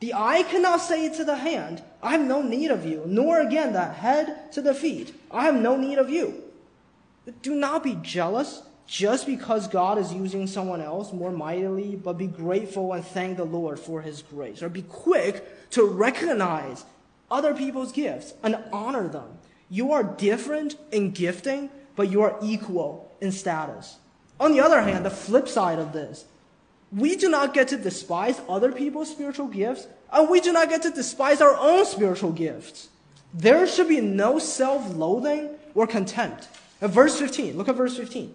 The 0.00 0.14
eye 0.14 0.42
cannot 0.42 0.80
say 0.80 1.14
to 1.14 1.24
the 1.24 1.36
hand, 1.36 1.82
I 2.02 2.12
have 2.12 2.26
no 2.26 2.42
need 2.42 2.72
of 2.72 2.84
you, 2.84 3.04
nor 3.06 3.40
again 3.40 3.72
the 3.72 3.84
head 3.84 4.50
to 4.52 4.60
the 4.60 4.74
feet, 4.74 5.14
I 5.30 5.44
have 5.44 5.54
no 5.54 5.76
need 5.76 5.98
of 5.98 6.10
you. 6.10 6.42
Do 7.40 7.54
not 7.54 7.84
be 7.84 7.96
jealous 8.02 8.62
just 8.88 9.26
because 9.26 9.68
God 9.68 9.98
is 9.98 10.12
using 10.12 10.48
someone 10.48 10.80
else 10.80 11.12
more 11.12 11.30
mightily, 11.30 11.94
but 11.94 12.18
be 12.18 12.26
grateful 12.26 12.92
and 12.92 13.04
thank 13.04 13.36
the 13.36 13.44
Lord 13.44 13.78
for 13.78 14.02
his 14.02 14.22
grace. 14.22 14.60
Or 14.60 14.68
be 14.68 14.82
quick 14.82 15.70
to 15.70 15.84
recognize 15.84 16.84
other 17.30 17.54
people's 17.54 17.92
gifts 17.92 18.34
and 18.42 18.58
honor 18.72 19.08
them. 19.08 19.38
You 19.70 19.92
are 19.92 20.02
different 20.02 20.76
in 20.90 21.12
gifting, 21.12 21.70
but 21.96 22.10
you 22.10 22.22
are 22.22 22.36
equal 22.42 23.01
in 23.22 23.32
status. 23.32 23.96
On 24.38 24.52
the 24.52 24.60
other 24.60 24.82
hand, 24.82 25.06
the 25.06 25.10
flip 25.10 25.48
side 25.48 25.78
of 25.78 25.92
this 25.92 26.26
we 26.92 27.16
do 27.16 27.30
not 27.30 27.54
get 27.54 27.68
to 27.68 27.78
despise 27.78 28.38
other 28.50 28.70
people's 28.70 29.10
spiritual 29.10 29.46
gifts, 29.46 29.86
and 30.12 30.28
we 30.28 30.40
do 30.40 30.52
not 30.52 30.68
get 30.68 30.82
to 30.82 30.90
despise 30.90 31.40
our 31.40 31.56
own 31.56 31.86
spiritual 31.86 32.32
gifts. 32.32 32.88
There 33.32 33.66
should 33.66 33.88
be 33.88 34.02
no 34.02 34.38
self 34.38 34.94
loathing 34.94 35.50
or 35.74 35.86
contempt. 35.86 36.48
At 36.82 36.90
verse 36.90 37.18
15, 37.18 37.56
look 37.56 37.68
at 37.68 37.76
verse 37.76 37.96
15. 37.96 38.34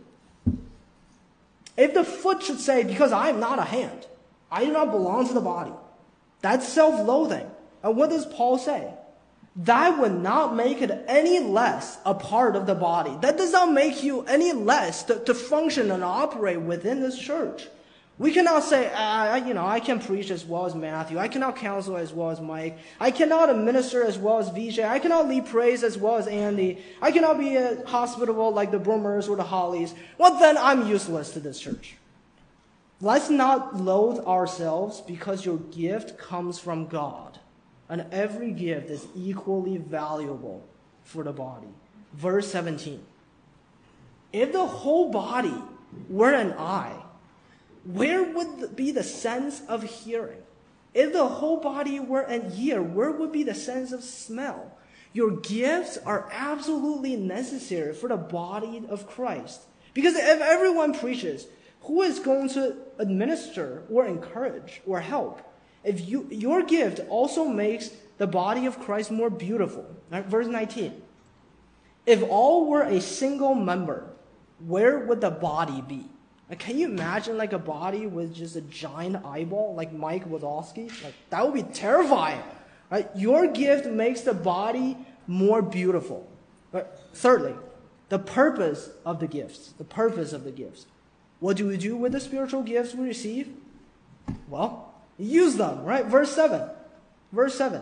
If 1.76 1.94
the 1.94 2.04
foot 2.04 2.42
should 2.42 2.60
say, 2.60 2.84
Because 2.84 3.12
I 3.12 3.30
am 3.30 3.40
not 3.40 3.60
a 3.60 3.64
hand, 3.64 4.08
I 4.50 4.66
do 4.66 4.72
not 4.72 4.90
belong 4.90 5.28
to 5.28 5.34
the 5.36 5.42
body, 5.42 5.74
that's 6.42 6.68
self 6.68 7.06
loathing. 7.06 7.46
And 7.84 7.96
what 7.96 8.10
does 8.10 8.26
Paul 8.26 8.58
say? 8.58 8.92
That 9.58 10.00
would 10.00 10.14
not 10.14 10.56
make 10.56 10.84
it 10.84 11.04
any 11.08 11.40
less 11.40 11.98
a 12.06 12.14
part 12.14 12.56
of 12.56 12.68
the 12.68 12.76
body. 12.76 13.18
That 13.22 13.38
does 13.38 13.52
not 13.52 13.72
make 13.72 14.04
you 14.04 14.22
any 14.22 14.54
less 14.54 15.04
to, 15.04 15.20
to 15.26 15.34
function 15.34 15.90
and 15.90 16.04
operate 16.04 16.62
within 16.62 17.02
this 17.02 17.18
church. 17.18 17.68
We 18.20 18.32
cannot 18.32 18.64
say, 18.64 18.92
ah, 18.96 19.32
I, 19.32 19.38
you 19.38 19.54
know, 19.54 19.66
I 19.66 19.80
can 19.80 20.00
preach 20.00 20.32
as 20.32 20.46
well 20.46 20.66
as 20.66 20.76
Matthew. 20.76 21.20
I 21.20 21.28
cannot 21.28 21.56
counsel 21.56 21.98
as 21.98 22.14
well 22.14 22.30
as 22.32 22.40
Mike. 22.40 22.78
I 23.00 23.12
cannot 23.12 23.50
administer 23.50 24.04
as 24.04 24.18
well 24.18 24.40
as 24.40 24.50
VJ. 24.50 24.80
I 24.80 25.00
cannot 25.00 25.28
lead 25.28 25.48
praise 25.48 25.84
as 25.84 25.98
well 25.98 26.18
as 26.18 26.28
Andy. 26.28 26.84
I 27.02 27.12
cannot 27.12 27.40
be 27.40 27.56
hospitable 27.86 28.52
like 28.52 28.72
the 28.72 28.80
Broomers 28.80 29.28
or 29.30 29.36
the 29.36 29.44
Hollies. 29.44 29.94
Well, 30.18 30.40
then 30.40 30.58
I'm 30.58 30.88
useless 30.88 31.32
to 31.32 31.40
this 31.40 31.60
church. 31.60 31.96
Let's 33.02 33.30
not 33.30 33.76
loathe 33.76 34.26
ourselves 34.26 35.02
because 35.02 35.46
your 35.46 35.58
gift 35.58 36.18
comes 36.18 36.58
from 36.58 36.88
God. 36.88 37.27
And 37.90 38.06
every 38.12 38.52
gift 38.52 38.90
is 38.90 39.08
equally 39.16 39.78
valuable 39.78 40.64
for 41.04 41.24
the 41.24 41.32
body. 41.32 41.68
Verse 42.14 42.52
17. 42.52 43.04
If 44.34 44.52
the 44.52 44.66
whole 44.66 45.10
body 45.10 45.54
were 46.10 46.34
an 46.34 46.54
eye, 46.54 47.02
where 47.86 48.24
would 48.24 48.76
be 48.76 48.92
the 48.92 49.04
sense 49.04 49.62
of 49.68 49.84
hearing? 49.84 50.42
If 50.94 51.14
the 51.14 51.28
whole 51.28 51.62
body 51.62 52.00
were 52.00 52.22
an 52.22 52.52
ear, 52.58 52.82
where 52.82 53.12
would 53.12 53.32
be 53.32 53.44
the 53.44 53.56
sense 53.56 53.92
of 53.92 54.04
smell? 54.04 54.78
Your 55.14 55.32
gifts 55.32 55.98
are 56.06 56.30
absolutely 56.32 57.16
necessary 57.16 57.94
for 57.94 58.10
the 58.10 58.18
body 58.18 58.84
of 58.90 59.08
Christ. 59.08 59.62
Because 59.94 60.16
if 60.16 60.42
everyone 60.42 60.94
preaches, 60.94 61.48
who 61.82 62.02
is 62.02 62.20
going 62.20 62.50
to 62.50 62.76
administer 63.00 63.84
or 63.90 64.06
encourage 64.06 64.82
or 64.86 65.00
help? 65.00 65.42
If 65.88 66.08
you, 66.08 66.28
your 66.30 66.64
gift 66.64 67.00
also 67.10 67.46
makes 67.46 67.92
the 68.18 68.28
body 68.28 68.66
of 68.66 68.80
Christ 68.80 69.10
more 69.10 69.30
beautiful. 69.30 69.86
Verse 70.12 70.48
19. 70.48 71.02
If 72.06 72.24
all 72.24 72.70
were 72.70 72.84
a 72.84 73.00
single 73.00 73.56
member, 73.56 74.10
where 74.66 75.00
would 75.00 75.22
the 75.22 75.32
body 75.32 75.82
be? 75.82 76.06
Like, 76.50 76.60
can 76.60 76.78
you 76.78 76.88
imagine 76.88 77.38
like 77.38 77.54
a 77.54 77.60
body 77.60 78.08
with 78.08 78.34
just 78.34 78.56
a 78.56 78.62
giant 78.62 79.26
eyeball, 79.26 79.76
like 79.76 79.92
Mike 79.92 80.30
Wazowski? 80.30 80.92
Like 81.04 81.14
that 81.30 81.44
would 81.44 81.54
be 81.54 81.64
terrifying. 81.74 82.42
Right? 82.90 83.10
Your 83.16 83.48
gift 83.48 83.86
makes 83.86 84.22
the 84.22 84.34
body 84.34 84.98
more 85.28 85.62
beautiful. 85.62 86.28
But 86.72 87.02
thirdly, 87.14 87.54
the 88.10 88.20
purpose 88.20 88.90
of 89.06 89.20
the 89.20 89.28
gifts. 89.28 89.74
The 89.78 89.84
purpose 89.84 90.32
of 90.32 90.44
the 90.46 90.52
gifts. 90.52 90.86
What 91.40 91.58
do 91.58 91.68
we 91.68 91.78
do 91.78 91.98
with 91.98 92.14
the 92.14 92.20
spiritual 92.20 92.64
gifts 92.64 92.96
we 92.96 93.06
receive? 93.06 93.54
Well, 94.48 94.87
use 95.18 95.56
them, 95.56 95.84
right? 95.84 96.06
Verse 96.06 96.34
7. 96.34 96.70
Verse 97.32 97.56
7. 97.56 97.82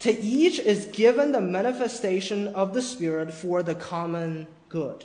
To 0.00 0.18
each 0.18 0.58
is 0.58 0.86
given 0.86 1.32
the 1.32 1.40
manifestation 1.40 2.48
of 2.48 2.72
the 2.72 2.80
Spirit 2.80 3.34
for 3.34 3.62
the 3.62 3.74
common 3.74 4.46
good. 4.68 5.04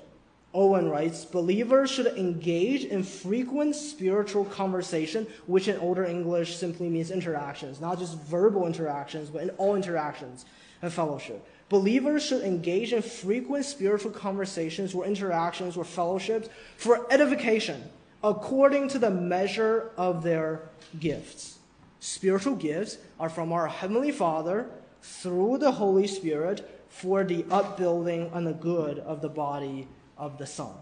Owen 0.53 0.89
writes, 0.89 1.25
believers 1.25 1.91
should 1.91 2.07
engage 2.07 2.85
in 2.85 3.03
frequent 3.03 3.75
spiritual 3.75 4.45
conversation, 4.45 5.27
which 5.47 5.67
in 5.67 5.77
older 5.79 6.05
English 6.05 6.55
simply 6.55 6.87
means 6.87 7.11
interactions, 7.11 7.81
not 7.81 7.99
just 7.99 8.17
verbal 8.19 8.65
interactions, 8.65 9.29
but 9.29 9.43
in 9.43 9.49
all 9.51 9.75
interactions 9.75 10.45
and 10.81 10.93
fellowship. 10.93 11.45
Believers 11.67 12.23
should 12.23 12.43
engage 12.43 12.93
in 12.93 13.01
frequent 13.01 13.65
spiritual 13.65 14.11
conversations 14.11 14.95
or 14.95 15.05
interactions 15.05 15.75
or 15.75 15.83
fellowships 15.83 16.47
for 16.77 17.05
edification 17.11 17.83
according 18.25 18.87
to 18.87 18.97
the 18.97 19.11
measure 19.11 19.91
of 19.97 20.23
their 20.23 20.63
gifts. 20.99 21.59
Spiritual 21.99 22.55
gifts 22.55 22.97
are 23.19 23.29
from 23.29 23.53
our 23.53 23.67
Heavenly 23.67 24.11
Father 24.11 24.67
through 24.99 25.59
the 25.59 25.71
Holy 25.71 26.07
Spirit 26.07 26.67
for 26.89 27.23
the 27.23 27.45
upbuilding 27.51 28.31
and 28.33 28.47
the 28.47 28.53
good 28.53 28.97
of 28.99 29.21
the 29.21 29.29
body 29.29 29.87
of 30.17 30.39
the 30.39 30.47
Son. 30.47 30.73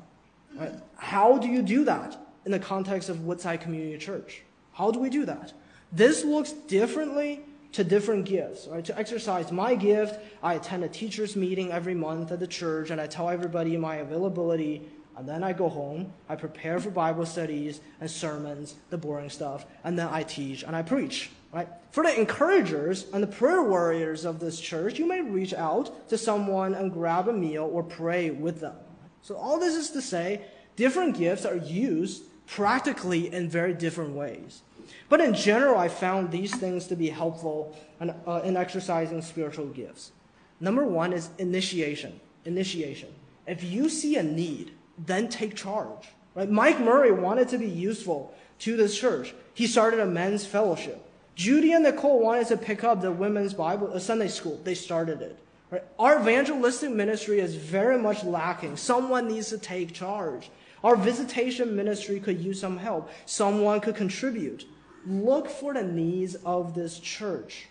Right? 0.56 0.72
How 0.96 1.38
do 1.38 1.50
you 1.50 1.62
do 1.62 1.84
that 1.84 2.18
in 2.46 2.54
the 2.54 2.60
context 2.60 3.10
of 3.10 3.26
Woodside 3.26 3.60
Community 3.60 3.98
Church? 3.98 4.44
How 4.72 4.92
do 4.92 5.00
we 5.00 5.10
do 5.10 5.26
that? 5.26 5.52
This 5.92 6.24
looks 6.24 6.54
differently 6.54 7.42
to 7.74 7.84
different 7.84 8.26
gifts. 8.26 8.68
Right? 8.68 8.86
To 8.86 8.98
exercise 8.98 9.52
my 9.52 9.76
gift, 9.76 10.18
I 10.42 10.54
attend 10.54 10.86
a 10.86 10.88
teachers 10.88 11.36
meeting 11.36 11.74
every 11.74 11.94
month 11.94 12.32
at 12.32 12.40
the 12.40 12.48
church 12.48 12.90
and 12.90 13.02
I 13.02 13.08
tell 13.08 13.30
everybody 13.30 13.76
my 13.76 13.98
availability 13.98 14.88
and 15.16 15.28
then 15.28 15.44
I 15.44 15.54
go 15.54 15.70
home, 15.70 16.12
I 16.28 16.36
prepare 16.36 16.80
for 16.80 16.90
Bible 16.90 17.26
studies 17.26 17.82
and 18.02 18.10
sermons, 18.10 18.76
the 18.90 18.98
boring 18.98 19.30
stuff, 19.30 19.66
and 19.84 19.98
then 19.98 20.08
I 20.12 20.24
teach 20.24 20.64
and 20.64 20.76
I 20.76 20.82
preach. 20.82 21.30
Right? 21.52 21.68
For 21.92 22.04
the 22.04 22.20
encouragers 22.20 23.06
and 23.14 23.22
the 23.22 23.28
prayer 23.28 23.62
warriors 23.62 24.26
of 24.26 24.40
this 24.40 24.60
church, 24.60 24.98
you 24.98 25.08
may 25.08 25.22
reach 25.22 25.54
out 25.54 26.10
to 26.10 26.18
someone 26.18 26.74
and 26.74 26.92
grab 26.92 27.28
a 27.28 27.34
meal 27.34 27.70
or 27.72 27.84
pray 27.84 28.32
with 28.32 28.60
them. 28.60 28.76
So, 29.22 29.36
all 29.36 29.60
this 29.60 29.76
is 29.76 29.92
to 29.92 30.02
say, 30.02 30.42
different 30.76 31.16
gifts 31.16 31.46
are 31.46 31.56
used 31.56 32.24
practically 32.48 33.32
in 33.32 33.50
very 33.50 33.74
different 33.74 34.16
ways. 34.16 34.64
But 35.10 35.22
in 35.22 35.36
general, 35.36 35.78
I 35.78 35.90
found 35.90 36.32
these 36.32 36.56
things 36.56 36.88
to 36.88 36.96
be 36.96 37.10
helpful 37.10 37.78
in, 38.02 38.10
uh, 38.26 38.42
in 38.44 38.58
exercising 38.58 39.22
spiritual 39.22 39.68
gifts. 39.68 40.12
Number 40.60 40.86
one 40.86 41.14
is 41.14 41.30
initiation. 41.38 42.20
Initiation. 42.46 43.10
If 43.46 43.64
you 43.64 43.90
see 43.90 44.16
a 44.16 44.24
need, 44.24 44.72
then 44.98 45.30
take 45.30 45.56
charge. 45.56 46.10
Right? 46.36 46.50
Mike 46.50 46.80
Murray 46.80 47.12
wanted 47.12 47.50
to 47.50 47.58
be 47.58 47.68
useful 47.68 48.34
to 48.60 48.76
this 48.78 48.98
church. 48.98 49.34
He 49.54 49.68
started 49.68 50.00
a 50.00 50.06
men's 50.06 50.46
fellowship. 50.46 51.10
Judy 51.36 51.74
and 51.74 51.84
Nicole 51.84 52.20
wanted 52.20 52.48
to 52.48 52.58
pick 52.58 52.84
up 52.84 53.02
the 53.02 53.12
women's 53.12 53.54
Bible, 53.54 53.92
a 53.92 54.00
Sunday 54.00 54.28
school. 54.28 54.60
They 54.64 54.76
started 54.76 55.22
it. 55.22 55.38
Right? 55.72 55.84
Our 55.98 56.20
evangelistic 56.20 56.92
ministry 56.92 57.40
is 57.40 57.56
very 57.56 57.98
much 57.98 58.24
lacking. 58.24 58.78
Someone 58.78 59.28
needs 59.28 59.50
to 59.50 59.58
take 59.58 59.94
charge. 59.94 60.52
Our 60.84 60.96
visitation 60.96 61.76
ministry 61.76 62.20
could 62.20 62.40
use 62.40 62.60
some 62.60 62.78
help. 62.78 63.10
Someone 63.26 63.80
could 63.80 63.96
contribute. 63.96 64.66
Look 65.08 65.50
for 65.50 65.74
the 65.74 65.84
needs 65.84 66.36
of 66.46 66.76
this 66.76 67.00
church 67.00 67.68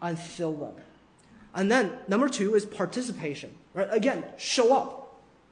and 0.00 0.18
fill 0.18 0.52
them. 0.52 0.74
And 1.54 1.70
then 1.70 1.92
number 2.08 2.28
two 2.28 2.54
is 2.54 2.64
participation. 2.64 3.54
Right? 3.72 3.88
Again, 3.90 4.24
show 4.36 4.76
up. 4.76 5.03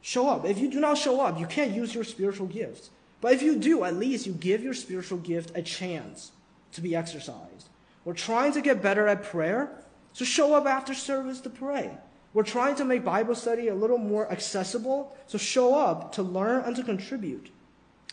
Show 0.03 0.28
up. 0.28 0.44
If 0.44 0.59
you 0.59 0.68
do 0.68 0.80
not 0.80 0.98
show 0.98 1.20
up, 1.20 1.38
you 1.38 1.46
can't 1.46 1.72
use 1.72 1.94
your 1.94 2.05
spiritual 2.05 2.48
gifts. 2.48 2.90
But 3.20 3.32
if 3.32 3.42
you 3.42 3.57
do, 3.57 3.84
at 3.84 3.96
least 3.96 4.26
you 4.26 4.32
give 4.32 4.62
your 4.62 4.74
spiritual 4.74 5.18
gift 5.18 5.53
a 5.55 5.62
chance 5.62 6.32
to 6.72 6.80
be 6.80 6.96
exercised. 6.96 7.68
We're 8.05 8.14
trying 8.14 8.53
to 8.53 8.61
get 8.61 8.82
better 8.82 9.07
at 9.07 9.22
prayer. 9.22 9.70
So 10.12 10.24
show 10.24 10.55
up 10.55 10.66
after 10.66 10.92
service 10.92 11.40
to 11.42 11.50
pray. 11.50 11.96
We're 12.34 12.42
trying 12.42 12.74
to 12.76 12.84
make 12.84 13.05
Bible 13.05 13.34
study 13.34 13.68
a 13.68 13.74
little 13.74 13.98
more 13.98 14.30
accessible, 14.30 15.16
so 15.26 15.38
show 15.38 15.78
up 15.78 16.12
to 16.12 16.22
learn 16.22 16.64
and 16.64 16.74
to 16.76 16.82
contribute. 16.82 17.50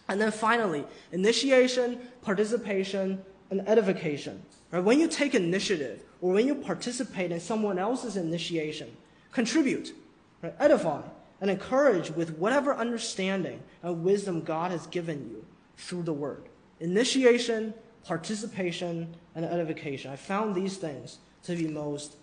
And 0.08 0.20
then 0.20 0.32
finally, 0.32 0.86
initiation, 1.12 2.00
participation, 2.22 3.24
and 3.50 3.68
edification. 3.68 4.44
Right? 4.72 4.84
When 4.84 5.00
you 5.00 5.08
take 5.08 5.36
initiative 5.36 6.04
or 6.22 6.34
when 6.34 6.46
you 6.46 6.56
participate 6.56 7.32
in 7.32 7.40
someone 7.40 7.80
else's 7.80 8.18
initiation, 8.18 8.96
contribute, 9.32 9.94
right? 10.42 10.54
edify, 10.60 11.02
and 11.42 11.50
encourage 11.50 12.12
with 12.12 12.32
whatever 12.38 12.74
understanding 12.74 13.62
and 13.84 14.04
wisdom 14.04 14.42
God 14.42 14.72
has 14.72 14.88
given 14.88 15.30
you 15.30 15.46
through 15.78 16.04
the 16.04 16.14
word. 16.14 16.44
Initiation, 16.80 17.74
participation, 18.04 19.16
and 19.36 19.46
edification. 19.46 20.12
I 20.12 20.16
found 20.16 20.56
these 20.56 20.78
things 20.78 21.20
to 21.44 21.56
be 21.56 21.68
most 21.68 22.16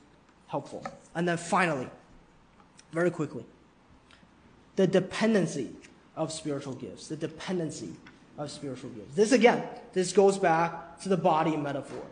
helpful. 0.48 0.86
And 1.14 1.26
then 1.26 1.36
finally, 1.36 1.88
very 2.92 3.10
quickly, 3.10 3.44
the 4.76 4.86
dependency 4.86 5.70
of 6.14 6.32
spiritual 6.32 6.74
gifts. 6.74 7.08
The 7.08 7.16
dependency 7.16 7.92
of 8.38 8.50
spiritual 8.50 8.90
gifts. 8.90 9.14
This 9.14 9.32
again, 9.32 9.62
this 9.92 10.12
goes 10.12 10.38
back 10.38 11.00
to 11.00 11.08
the 11.08 11.16
body 11.16 11.56
metaphor. 11.56 12.02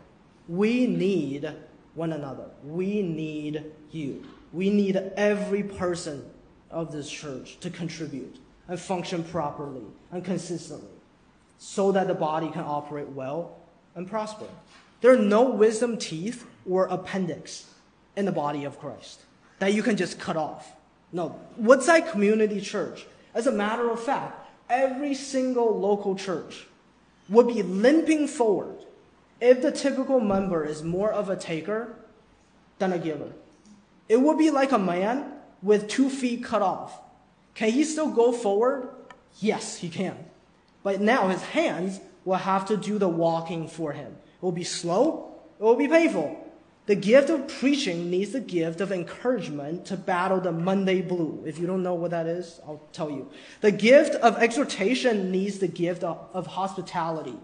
We 0.47 0.87
need 0.87 1.51
one 1.93 2.13
another. 2.13 2.45
We 2.63 3.01
need 3.01 3.63
you. 3.91 4.25
We 4.53 4.69
need 4.69 4.95
every 5.17 5.63
person 5.63 6.29
of 6.75 6.91
this 6.91 7.09
church 7.09 7.57
to 7.61 7.71
contribute 7.71 8.37
and 8.67 8.79
function 8.79 9.23
properly 9.23 9.85
and 10.11 10.23
consistently 10.23 10.89
so 11.57 11.91
that 11.93 12.07
the 12.07 12.13
body 12.13 12.49
can 12.51 12.63
operate 12.63 13.07
well 13.07 13.55
and 13.95 14.07
prosper. 14.07 14.45
There 15.01 15.13
are 15.13 15.17
no 15.17 15.49
wisdom 15.49 15.97
teeth 15.97 16.45
or 16.69 16.85
appendix 16.87 17.73
in 18.15 18.25
the 18.25 18.31
body 18.31 18.65
of 18.65 18.79
Christ 18.79 19.21
that 19.59 19.73
you 19.73 19.81
can 19.81 19.95
just 19.95 20.19
cut 20.19 20.35
off. 20.35 20.73
No. 21.13 21.39
Woodside 21.57 22.09
Community 22.09 22.59
Church, 22.59 23.05
as 23.33 23.47
a 23.47 23.51
matter 23.51 23.89
of 23.89 24.03
fact, 24.03 24.45
every 24.69 25.13
single 25.13 25.79
local 25.79 26.15
church 26.15 26.67
would 27.29 27.47
be 27.47 27.63
limping 27.63 28.27
forward 28.27 28.75
if 29.39 29.61
the 29.61 29.71
typical 29.71 30.19
member 30.19 30.65
is 30.65 30.83
more 30.83 31.11
of 31.11 31.29
a 31.29 31.37
taker 31.37 31.95
than 32.79 32.91
a 32.91 32.99
giver. 32.99 33.31
It 34.09 34.19
would 34.19 34.37
be 34.37 34.51
like 34.51 34.73
a 34.73 34.79
man 34.79 35.31
with 35.61 35.87
two 35.87 36.09
feet 36.09 36.43
cut 36.43 36.61
off. 36.61 36.99
Can 37.53 37.71
he 37.71 37.83
still 37.83 38.11
go 38.11 38.31
forward? 38.31 38.89
Yes, 39.39 39.77
he 39.77 39.89
can. 39.89 40.17
But 40.83 41.01
now 41.01 41.27
his 41.29 41.41
hands 41.41 41.99
will 42.25 42.35
have 42.35 42.65
to 42.67 42.77
do 42.77 42.97
the 42.97 43.07
walking 43.07 43.67
for 43.67 43.93
him. 43.93 44.11
It 44.37 44.41
will 44.41 44.51
be 44.51 44.63
slow, 44.63 45.33
it 45.59 45.63
will 45.63 45.75
be 45.75 45.87
painful. 45.87 46.41
The 46.87 46.95
gift 46.95 47.31
of 47.31 47.47
preaching 47.47 48.11
needs 48.11 48.31
the 48.31 48.39
gift 48.39 48.79
of 48.79 48.91
encouragement 48.91 49.85
to 49.87 49.97
battle 49.97 50.39
the 50.39 50.51
Monday 50.51 51.01
blue. 51.01 51.43
If 51.47 51.57
you 51.57 51.65
don't 51.65 51.81
know 51.81 51.95
what 51.95 52.11
that 52.11 52.27
is, 52.27 52.59
I'll 52.63 52.83
tell 52.93 53.09
you. 53.09 53.31
The 53.61 53.71
gift 53.71 54.13
of 54.15 54.37
exhortation 54.37 55.31
needs 55.31 55.57
the 55.57 55.67
gift 55.67 56.03
of, 56.03 56.27
of 56.31 56.45
hospitality 56.45 57.37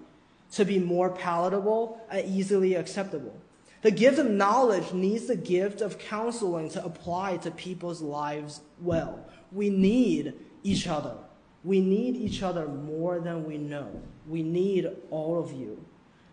to 0.51 0.65
be 0.65 0.77
more 0.77 1.09
palatable 1.09 1.99
and 2.11 2.27
easily 2.27 2.75
acceptable. 2.75 3.35
The 3.81 3.91
gift 3.91 4.19
of 4.19 4.29
knowledge 4.29 4.93
needs 4.93 5.25
the 5.25 5.35
gift 5.35 5.81
of 5.81 5.97
counseling 5.97 6.69
to 6.71 6.85
apply 6.85 7.37
to 7.37 7.51
people's 7.51 8.01
lives 8.01 8.61
well. 8.79 9.25
We 9.51 9.69
need 9.69 10.33
each 10.63 10.87
other. 10.87 11.15
We 11.63 11.81
need 11.81 12.15
each 12.15 12.43
other 12.43 12.67
more 12.67 13.19
than 13.19 13.45
we 13.45 13.57
know. 13.57 14.01
We 14.27 14.43
need 14.43 14.87
all 15.09 15.39
of 15.39 15.51
you. 15.51 15.83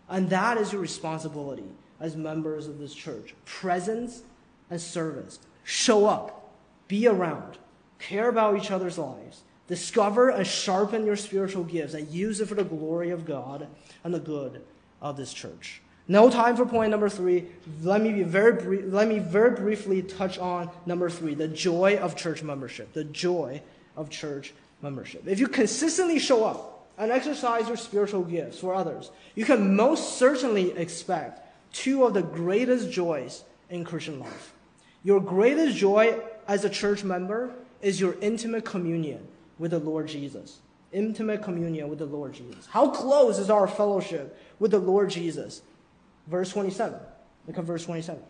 And 0.07 0.29
that 0.29 0.57
is 0.57 0.71
your 0.71 0.81
responsibility 0.81 1.65
as 1.99 2.15
members 2.15 2.67
of 2.67 2.79
this 2.79 2.93
church 2.93 3.35
presence 3.45 4.21
and 4.69 4.79
service. 4.79 5.39
Show 5.63 6.05
up, 6.05 6.51
be 6.87 7.07
around, 7.07 7.57
care 7.99 8.29
about 8.29 8.57
each 8.57 8.71
other's 8.71 8.97
lives, 8.97 9.43
discover 9.67 10.29
and 10.29 10.45
sharpen 10.45 11.05
your 11.05 11.15
spiritual 11.15 11.63
gifts, 11.63 11.93
and 11.93 12.07
use 12.09 12.41
it 12.41 12.47
for 12.47 12.55
the 12.55 12.63
glory 12.63 13.09
of 13.09 13.25
God 13.25 13.67
and 14.03 14.13
the 14.13 14.19
good 14.19 14.63
of 15.01 15.17
this 15.17 15.33
church. 15.33 15.81
No 16.09 16.31
time 16.31 16.57
for 16.57 16.65
point 16.65 16.89
number 16.89 17.07
three. 17.07 17.45
Let 17.83 18.01
me 18.01 18.11
be 18.11 18.23
very 18.23 18.53
brief, 18.53 18.85
let 18.87 19.07
me 19.07 19.19
very 19.19 19.51
briefly 19.51 20.01
touch 20.01 20.39
on 20.39 20.71
number 20.87 21.07
three: 21.07 21.35
the 21.35 21.47
joy 21.47 21.97
of 21.97 22.15
church 22.15 22.41
membership. 22.41 22.91
The 22.93 23.03
joy 23.03 23.61
of 23.95 24.09
church 24.09 24.53
membership. 24.81 25.27
If 25.27 25.39
you 25.39 25.47
consistently 25.47 26.17
show 26.17 26.43
up 26.43 26.87
and 26.97 27.11
exercise 27.11 27.67
your 27.67 27.77
spiritual 27.77 28.23
gifts 28.23 28.59
for 28.59 28.73
others, 28.73 29.11
you 29.35 29.45
can 29.45 29.75
most 29.75 30.17
certainly 30.17 30.71
expect 30.71 31.41
two 31.73 32.03
of 32.03 32.15
the 32.15 32.23
greatest 32.23 32.89
joys 32.89 33.43
in 33.69 33.85
Christian 33.85 34.19
life. 34.19 34.53
Your 35.03 35.19
greatest 35.19 35.77
joy 35.77 36.19
as 36.47 36.65
a 36.65 36.69
church 36.69 37.03
member 37.03 37.51
is 37.83 38.01
your 38.01 38.15
intimate 38.19 38.65
communion 38.65 39.27
with 39.59 39.71
the 39.71 39.79
Lord 39.79 40.07
Jesus. 40.07 40.57
Intimate 40.91 41.43
communion 41.43 41.87
with 41.87 41.99
the 41.99 42.07
Lord 42.07 42.33
Jesus. 42.33 42.65
How 42.65 42.89
close 42.89 43.37
is 43.37 43.51
our 43.51 43.67
fellowship 43.67 44.35
with 44.57 44.71
the 44.71 44.79
Lord 44.79 45.11
Jesus? 45.11 45.61
Verse 46.29 46.51
27. 46.51 46.99
Look 47.47 47.57
at 47.57 47.63
verse 47.63 47.85
27. 47.85 48.21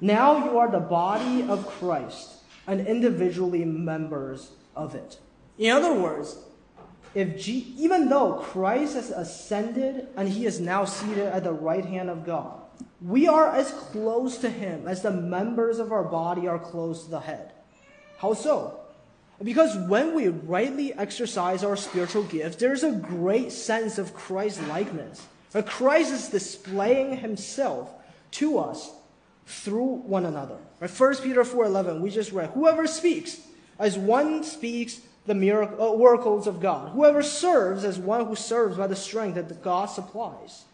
Now 0.00 0.44
you 0.44 0.58
are 0.58 0.70
the 0.70 0.80
body 0.80 1.42
of 1.48 1.66
Christ 1.66 2.34
and 2.66 2.86
individually 2.86 3.64
members 3.64 4.50
of 4.76 4.94
it. 4.94 5.18
In 5.58 5.70
other 5.70 5.94
words, 5.94 6.38
if 7.14 7.40
G, 7.40 7.74
even 7.78 8.08
though 8.08 8.34
Christ 8.34 8.94
has 8.94 9.10
ascended 9.10 10.08
and 10.16 10.28
he 10.28 10.46
is 10.46 10.60
now 10.60 10.84
seated 10.84 11.26
at 11.26 11.44
the 11.44 11.52
right 11.52 11.84
hand 11.84 12.10
of 12.10 12.26
God, 12.26 12.60
we 13.00 13.26
are 13.26 13.54
as 13.54 13.70
close 13.70 14.38
to 14.38 14.50
him 14.50 14.86
as 14.86 15.02
the 15.02 15.10
members 15.10 15.78
of 15.78 15.92
our 15.92 16.04
body 16.04 16.46
are 16.46 16.58
close 16.58 17.04
to 17.04 17.10
the 17.10 17.20
head. 17.20 17.52
How 18.18 18.34
so? 18.34 18.80
Because 19.42 19.76
when 19.88 20.14
we 20.14 20.28
rightly 20.28 20.92
exercise 20.94 21.62
our 21.62 21.76
spiritual 21.76 22.24
gifts, 22.24 22.56
there's 22.56 22.82
a 22.82 22.92
great 22.92 23.52
sense 23.52 23.98
of 23.98 24.14
Christ 24.14 24.60
likeness. 24.66 25.24
Christ 25.66 26.12
is 26.12 26.28
displaying 26.28 27.16
himself 27.18 27.90
to 28.32 28.58
us 28.58 28.90
through 29.46 29.94
one 30.02 30.26
another. 30.26 30.56
Right? 30.80 30.90
1 30.90 31.16
Peter 31.16 31.42
4.11, 31.42 32.00
we 32.00 32.10
just 32.10 32.32
read, 32.32 32.50
whoever 32.50 32.86
speaks, 32.86 33.40
as 33.78 33.96
one 33.96 34.44
speaks 34.44 35.00
the 35.26 35.34
miracle, 35.34 35.80
uh, 35.80 35.88
oracles 35.88 36.46
of 36.46 36.60
God. 36.60 36.90
Whoever 36.92 37.22
serves 37.22 37.84
as 37.84 37.98
one 37.98 38.26
who 38.26 38.34
serves 38.34 38.76
by 38.76 38.86
the 38.86 38.96
strength 38.96 39.36
that 39.36 39.62
God 39.62 39.86
supplies. 39.86 40.64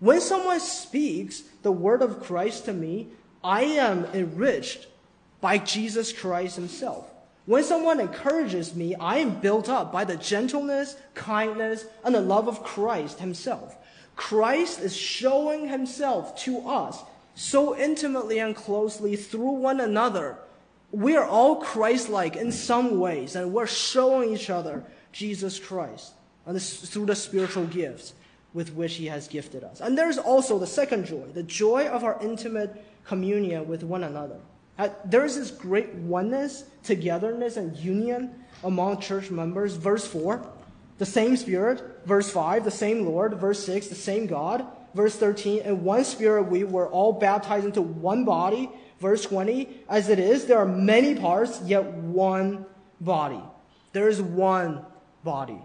When 0.00 0.20
someone 0.20 0.60
speaks 0.60 1.42
the 1.62 1.72
word 1.72 2.02
of 2.02 2.22
Christ 2.22 2.64
to 2.66 2.72
me, 2.72 3.08
I 3.42 3.62
am 3.62 4.04
enriched 4.06 4.86
by 5.40 5.58
Jesus 5.58 6.12
Christ 6.12 6.56
himself. 6.56 7.10
When 7.46 7.64
someone 7.64 8.00
encourages 8.00 8.74
me, 8.74 8.94
I 8.94 9.18
am 9.18 9.40
built 9.40 9.68
up 9.68 9.90
by 9.90 10.04
the 10.04 10.16
gentleness, 10.16 10.96
kindness, 11.14 11.86
and 12.04 12.14
the 12.14 12.20
love 12.20 12.46
of 12.46 12.62
Christ 12.62 13.20
himself. 13.20 13.76
Christ 14.18 14.80
is 14.80 14.94
showing 14.94 15.68
himself 15.68 16.36
to 16.40 16.68
us 16.68 17.02
so 17.34 17.74
intimately 17.74 18.38
and 18.38 18.54
closely 18.54 19.16
through 19.16 19.52
one 19.52 19.80
another 19.80 20.36
we 20.90 21.16
are 21.16 21.26
all 21.26 21.56
Christ 21.56 22.08
like 22.08 22.36
in 22.36 22.50
some 22.50 22.98
ways, 22.98 23.36
and 23.36 23.52
we're 23.52 23.66
showing 23.66 24.34
each 24.34 24.50
other 24.50 24.84
Jesus 25.12 25.58
Christ 25.58 26.12
and 26.46 26.56
this, 26.56 26.88
through 26.88 27.06
the 27.06 27.14
spiritual 27.14 27.66
gifts 27.66 28.14
with 28.54 28.72
which 28.72 28.94
He 28.94 29.06
has 29.06 29.28
gifted 29.28 29.64
us. 29.64 29.80
And 29.80 29.98
there's 29.98 30.18
also 30.18 30.58
the 30.58 30.66
second 30.66 31.04
joy, 31.04 31.26
the 31.34 31.42
joy 31.42 31.86
of 31.88 32.04
our 32.04 32.18
intimate 32.22 32.84
communion 33.04 33.68
with 33.68 33.82
one 33.82 34.04
another. 34.04 34.38
Uh, 34.78 34.88
there 35.04 35.24
is 35.24 35.36
this 35.36 35.50
great 35.50 35.92
oneness, 35.94 36.64
togetherness, 36.84 37.56
and 37.56 37.76
union 37.76 38.32
among 38.64 39.00
church 39.00 39.30
members. 39.30 39.74
Verse 39.74 40.06
4, 40.06 40.46
the 40.98 41.06
same 41.06 41.36
Spirit. 41.36 42.02
Verse 42.04 42.30
5, 42.30 42.64
the 42.64 42.70
same 42.70 43.06
Lord. 43.06 43.34
Verse 43.34 43.64
6, 43.64 43.88
the 43.88 43.94
same 43.94 44.26
God. 44.26 44.66
Verse 44.94 45.16
13, 45.16 45.62
in 45.62 45.84
one 45.84 46.04
Spirit 46.04 46.44
we 46.44 46.64
were 46.64 46.88
all 46.88 47.12
baptized 47.12 47.64
into 47.64 47.82
one 47.82 48.24
body 48.24 48.70
Verse 49.00 49.24
20, 49.24 49.68
as 49.88 50.08
it 50.08 50.18
is, 50.18 50.46
there 50.46 50.58
are 50.58 50.66
many 50.66 51.14
parts, 51.14 51.60
yet 51.64 51.84
one 51.84 52.66
body. 53.00 53.40
There 53.92 54.08
is 54.08 54.20
one 54.20 54.84
body. 55.22 55.60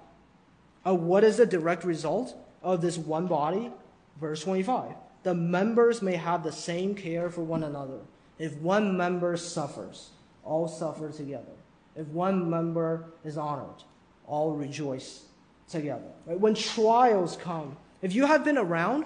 Uh, 0.86 0.94
what 0.94 1.24
is 1.24 1.38
the 1.38 1.46
direct 1.46 1.84
result 1.84 2.36
of 2.62 2.82
this 2.82 2.98
one 2.98 3.28
body? 3.28 3.72
Verse 4.20 4.44
25. 4.44 4.94
The 5.24 5.34
members 5.34 6.02
may 6.02 6.16
have 6.16 6.44
the 6.44 6.52
same 6.52 6.94
care 6.94 7.30
for 7.30 7.42
one 7.42 7.64
another. 7.64 8.00
If 8.38 8.56
one 8.58 8.98
member 8.98 9.36
suffers, 9.38 10.12
all 10.44 10.68
suffer 10.68 11.10
together. 11.10 11.54
If 11.96 12.08
one 12.08 12.50
member 12.50 13.14
is 13.24 13.38
honored, 13.38 13.84
all 14.28 14.52
rejoice 14.52 15.24
together. 15.70 16.12
Right? 16.26 16.40
When 16.40 16.56
trials 16.56 17.38
come, 17.38 17.78
if 18.02 18.14
you 18.14 18.26
have 18.26 18.44
been 18.44 18.58
around, 18.58 19.06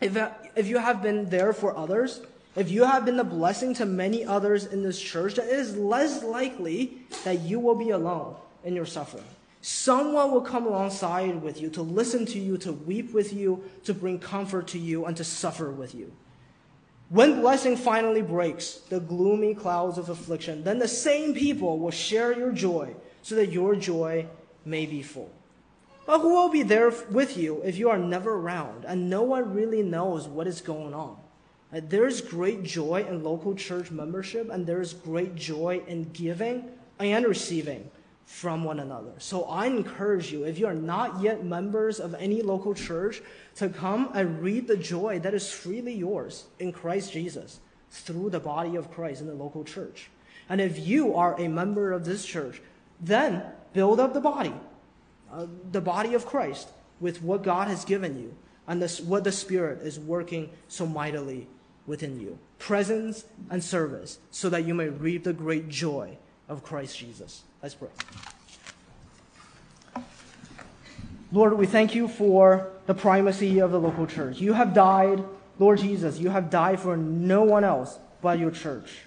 if, 0.00 0.16
if 0.56 0.66
you 0.68 0.78
have 0.78 1.02
been 1.02 1.28
there 1.28 1.52
for 1.52 1.76
others, 1.76 2.20
if 2.56 2.70
you 2.70 2.84
have 2.84 3.04
been 3.04 3.18
a 3.20 3.24
blessing 3.24 3.74
to 3.74 3.86
many 3.86 4.24
others 4.24 4.66
in 4.66 4.82
this 4.82 5.00
church, 5.00 5.38
it 5.38 5.44
is 5.44 5.76
less 5.76 6.22
likely 6.24 6.98
that 7.24 7.40
you 7.40 7.60
will 7.60 7.76
be 7.76 7.90
alone 7.90 8.34
in 8.64 8.74
your 8.74 8.86
suffering. 8.86 9.24
Someone 9.62 10.30
will 10.32 10.40
come 10.40 10.66
alongside 10.66 11.42
with 11.42 11.60
you 11.60 11.68
to 11.70 11.82
listen 11.82 12.24
to 12.26 12.38
you, 12.38 12.56
to 12.58 12.72
weep 12.72 13.12
with 13.12 13.32
you, 13.32 13.62
to 13.84 13.92
bring 13.92 14.18
comfort 14.18 14.66
to 14.68 14.78
you, 14.78 15.04
and 15.04 15.16
to 15.16 15.24
suffer 15.24 15.70
with 15.70 15.94
you. 15.94 16.10
When 17.10 17.40
blessing 17.40 17.76
finally 17.76 18.22
breaks 18.22 18.74
the 18.88 19.00
gloomy 19.00 19.54
clouds 19.54 19.98
of 19.98 20.08
affliction, 20.08 20.64
then 20.64 20.78
the 20.78 20.88
same 20.88 21.34
people 21.34 21.78
will 21.78 21.90
share 21.90 22.36
your 22.36 22.52
joy 22.52 22.94
so 23.22 23.34
that 23.34 23.52
your 23.52 23.74
joy 23.74 24.26
may 24.64 24.86
be 24.86 25.02
full. 25.02 25.30
But 26.06 26.20
who 26.20 26.30
will 26.30 26.48
be 26.48 26.62
there 26.62 26.92
with 27.10 27.36
you 27.36 27.62
if 27.62 27.78
you 27.78 27.90
are 27.90 27.98
never 27.98 28.34
around 28.34 28.84
and 28.84 29.08
no 29.08 29.22
one 29.22 29.54
really 29.54 29.82
knows 29.82 30.26
what 30.26 30.46
is 30.46 30.60
going 30.60 30.94
on? 30.94 31.16
Uh, 31.72 31.80
there's 31.88 32.20
great 32.20 32.64
joy 32.64 33.04
in 33.08 33.22
local 33.22 33.54
church 33.54 33.90
membership 33.90 34.50
and 34.50 34.66
there's 34.66 34.92
great 34.92 35.36
joy 35.36 35.82
in 35.86 36.10
giving 36.10 36.68
and 36.98 37.26
receiving 37.26 37.88
from 38.24 38.64
one 38.64 38.80
another. 38.80 39.12
So 39.18 39.44
I 39.44 39.66
encourage 39.66 40.32
you, 40.32 40.44
if 40.44 40.58
you 40.58 40.66
are 40.66 40.74
not 40.74 41.20
yet 41.20 41.44
members 41.44 41.98
of 41.98 42.14
any 42.14 42.42
local 42.42 42.74
church, 42.74 43.22
to 43.56 43.68
come 43.68 44.10
and 44.14 44.40
read 44.40 44.68
the 44.68 44.76
joy 44.76 45.18
that 45.20 45.34
is 45.34 45.52
freely 45.52 45.94
yours 45.94 46.44
in 46.58 46.72
Christ 46.72 47.12
Jesus 47.12 47.60
through 47.90 48.30
the 48.30 48.40
body 48.40 48.76
of 48.76 48.90
Christ 48.90 49.20
in 49.20 49.26
the 49.26 49.34
local 49.34 49.64
church. 49.64 50.10
And 50.48 50.60
if 50.60 50.78
you 50.78 51.14
are 51.14 51.38
a 51.40 51.48
member 51.48 51.92
of 51.92 52.04
this 52.04 52.24
church, 52.24 52.60
then 53.00 53.42
build 53.72 54.00
up 54.00 54.14
the 54.14 54.20
body, 54.20 54.54
uh, 55.32 55.46
the 55.70 55.80
body 55.80 56.14
of 56.14 56.26
Christ, 56.26 56.68
with 57.00 57.22
what 57.22 57.42
God 57.42 57.68
has 57.68 57.84
given 57.84 58.18
you 58.18 58.34
and 58.66 58.80
this, 58.80 59.00
what 59.00 59.24
the 59.24 59.32
Spirit 59.32 59.82
is 59.82 59.98
working 59.98 60.50
so 60.68 60.86
mightily 60.86 61.48
within 61.86 62.20
you 62.20 62.38
presence 62.58 63.24
and 63.48 63.64
service, 63.64 64.18
so 64.30 64.50
that 64.50 64.66
you 64.66 64.74
may 64.74 64.88
reap 64.88 65.24
the 65.24 65.32
great 65.32 65.68
joy 65.68 66.16
of 66.46 66.62
Christ 66.62 66.98
Jesus. 66.98 67.42
Let's 67.62 67.74
pray. 67.74 67.88
Lord, 71.32 71.54
we 71.54 71.66
thank 71.66 71.94
you 71.94 72.06
for 72.06 72.68
the 72.86 72.94
primacy 72.94 73.60
of 73.60 73.70
the 73.70 73.80
local 73.80 74.06
church. 74.06 74.40
You 74.40 74.52
have 74.52 74.74
died, 74.74 75.24
Lord 75.58 75.78
Jesus, 75.78 76.18
you 76.18 76.28
have 76.28 76.50
died 76.50 76.80
for 76.80 76.96
no 76.96 77.42
one 77.42 77.64
else 77.64 77.98
but 78.20 78.38
your 78.38 78.50
church. 78.50 79.04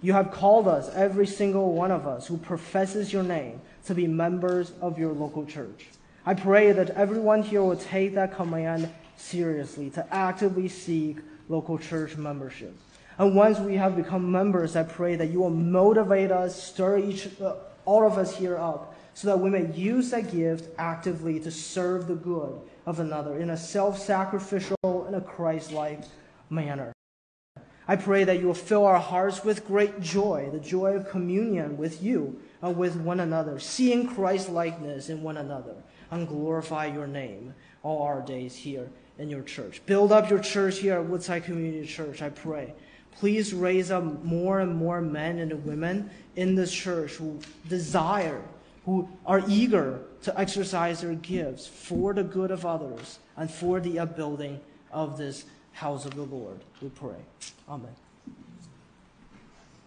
You 0.00 0.12
have 0.12 0.30
called 0.30 0.68
us, 0.68 0.94
every 0.94 1.26
single 1.26 1.72
one 1.72 1.90
of 1.90 2.06
us 2.06 2.26
who 2.26 2.36
professes 2.36 3.12
your 3.12 3.24
name, 3.24 3.60
to 3.86 3.94
be 3.94 4.06
members 4.06 4.72
of 4.80 4.98
your 4.98 5.12
local 5.12 5.44
church. 5.44 5.88
I 6.24 6.34
pray 6.34 6.72
that 6.72 6.90
everyone 6.90 7.42
here 7.42 7.62
will 7.62 7.76
take 7.76 8.14
that 8.14 8.34
command 8.34 8.90
seriously, 9.16 9.90
to 9.90 10.14
actively 10.14 10.68
seek 10.68 11.18
local 11.48 11.78
church 11.78 12.16
membership. 12.16 12.76
And 13.18 13.34
once 13.34 13.58
we 13.58 13.74
have 13.74 13.96
become 13.96 14.30
members, 14.30 14.76
I 14.76 14.84
pray 14.84 15.16
that 15.16 15.30
you 15.30 15.40
will 15.40 15.50
motivate 15.50 16.30
us, 16.30 16.62
stir 16.62 16.98
each, 16.98 17.28
uh, 17.40 17.54
all 17.84 18.06
of 18.06 18.18
us 18.18 18.36
here 18.36 18.56
up, 18.56 18.94
so 19.14 19.26
that 19.26 19.40
we 19.40 19.50
may 19.50 19.72
use 19.72 20.10
that 20.10 20.30
gift 20.30 20.68
actively 20.78 21.40
to 21.40 21.50
serve 21.50 22.06
the 22.06 22.14
good 22.14 22.60
of 22.86 23.00
another 23.00 23.38
in 23.40 23.50
a 23.50 23.56
self 23.56 23.98
sacrificial 23.98 24.76
and 24.84 25.16
a 25.16 25.20
Christ 25.20 25.72
like 25.72 26.02
manner. 26.50 26.92
I 27.90 27.96
pray 27.96 28.24
that 28.24 28.38
you 28.38 28.46
will 28.46 28.54
fill 28.54 28.84
our 28.84 28.98
hearts 28.98 29.42
with 29.42 29.66
great 29.66 29.98
joy, 30.00 30.50
the 30.52 30.60
joy 30.60 30.92
of 30.92 31.08
communion 31.08 31.78
with 31.78 32.02
you 32.02 32.38
and 32.60 32.76
with 32.76 32.96
one 32.96 33.20
another, 33.20 33.58
seeing 33.58 34.06
Christ 34.06 34.50
likeness 34.50 35.08
in 35.08 35.22
one 35.22 35.38
another, 35.38 35.74
and 36.10 36.28
glorify 36.28 36.86
your 36.86 37.06
name 37.06 37.54
all 37.82 38.02
our 38.02 38.20
days 38.20 38.54
here 38.54 38.90
in 39.18 39.30
your 39.30 39.42
church. 39.42 39.80
Build 39.86 40.12
up 40.12 40.28
your 40.28 40.38
church 40.38 40.80
here 40.80 40.96
at 40.96 41.06
Woodside 41.06 41.44
Community 41.44 41.86
Church, 41.86 42.20
I 42.20 42.28
pray. 42.28 42.74
Please 43.12 43.54
raise 43.54 43.90
up 43.90 44.04
more 44.22 44.60
and 44.60 44.76
more 44.76 45.00
men 45.00 45.38
and 45.38 45.64
women 45.64 46.10
in 46.36 46.54
this 46.54 46.72
church 46.72 47.12
who 47.12 47.40
desire, 47.68 48.42
who 48.84 49.08
are 49.24 49.42
eager 49.48 50.02
to 50.22 50.38
exercise 50.38 51.00
their 51.00 51.14
gifts 51.14 51.66
for 51.66 52.12
the 52.12 52.22
good 52.22 52.50
of 52.50 52.66
others 52.66 53.18
and 53.38 53.50
for 53.50 53.80
the 53.80 53.98
upbuilding 53.98 54.60
of 54.92 55.16
this 55.16 55.46
house 55.78 56.04
of 56.04 56.14
the 56.16 56.22
Lord. 56.22 56.58
We 56.82 56.88
pray. 56.88 57.22
Amen. 57.68 57.94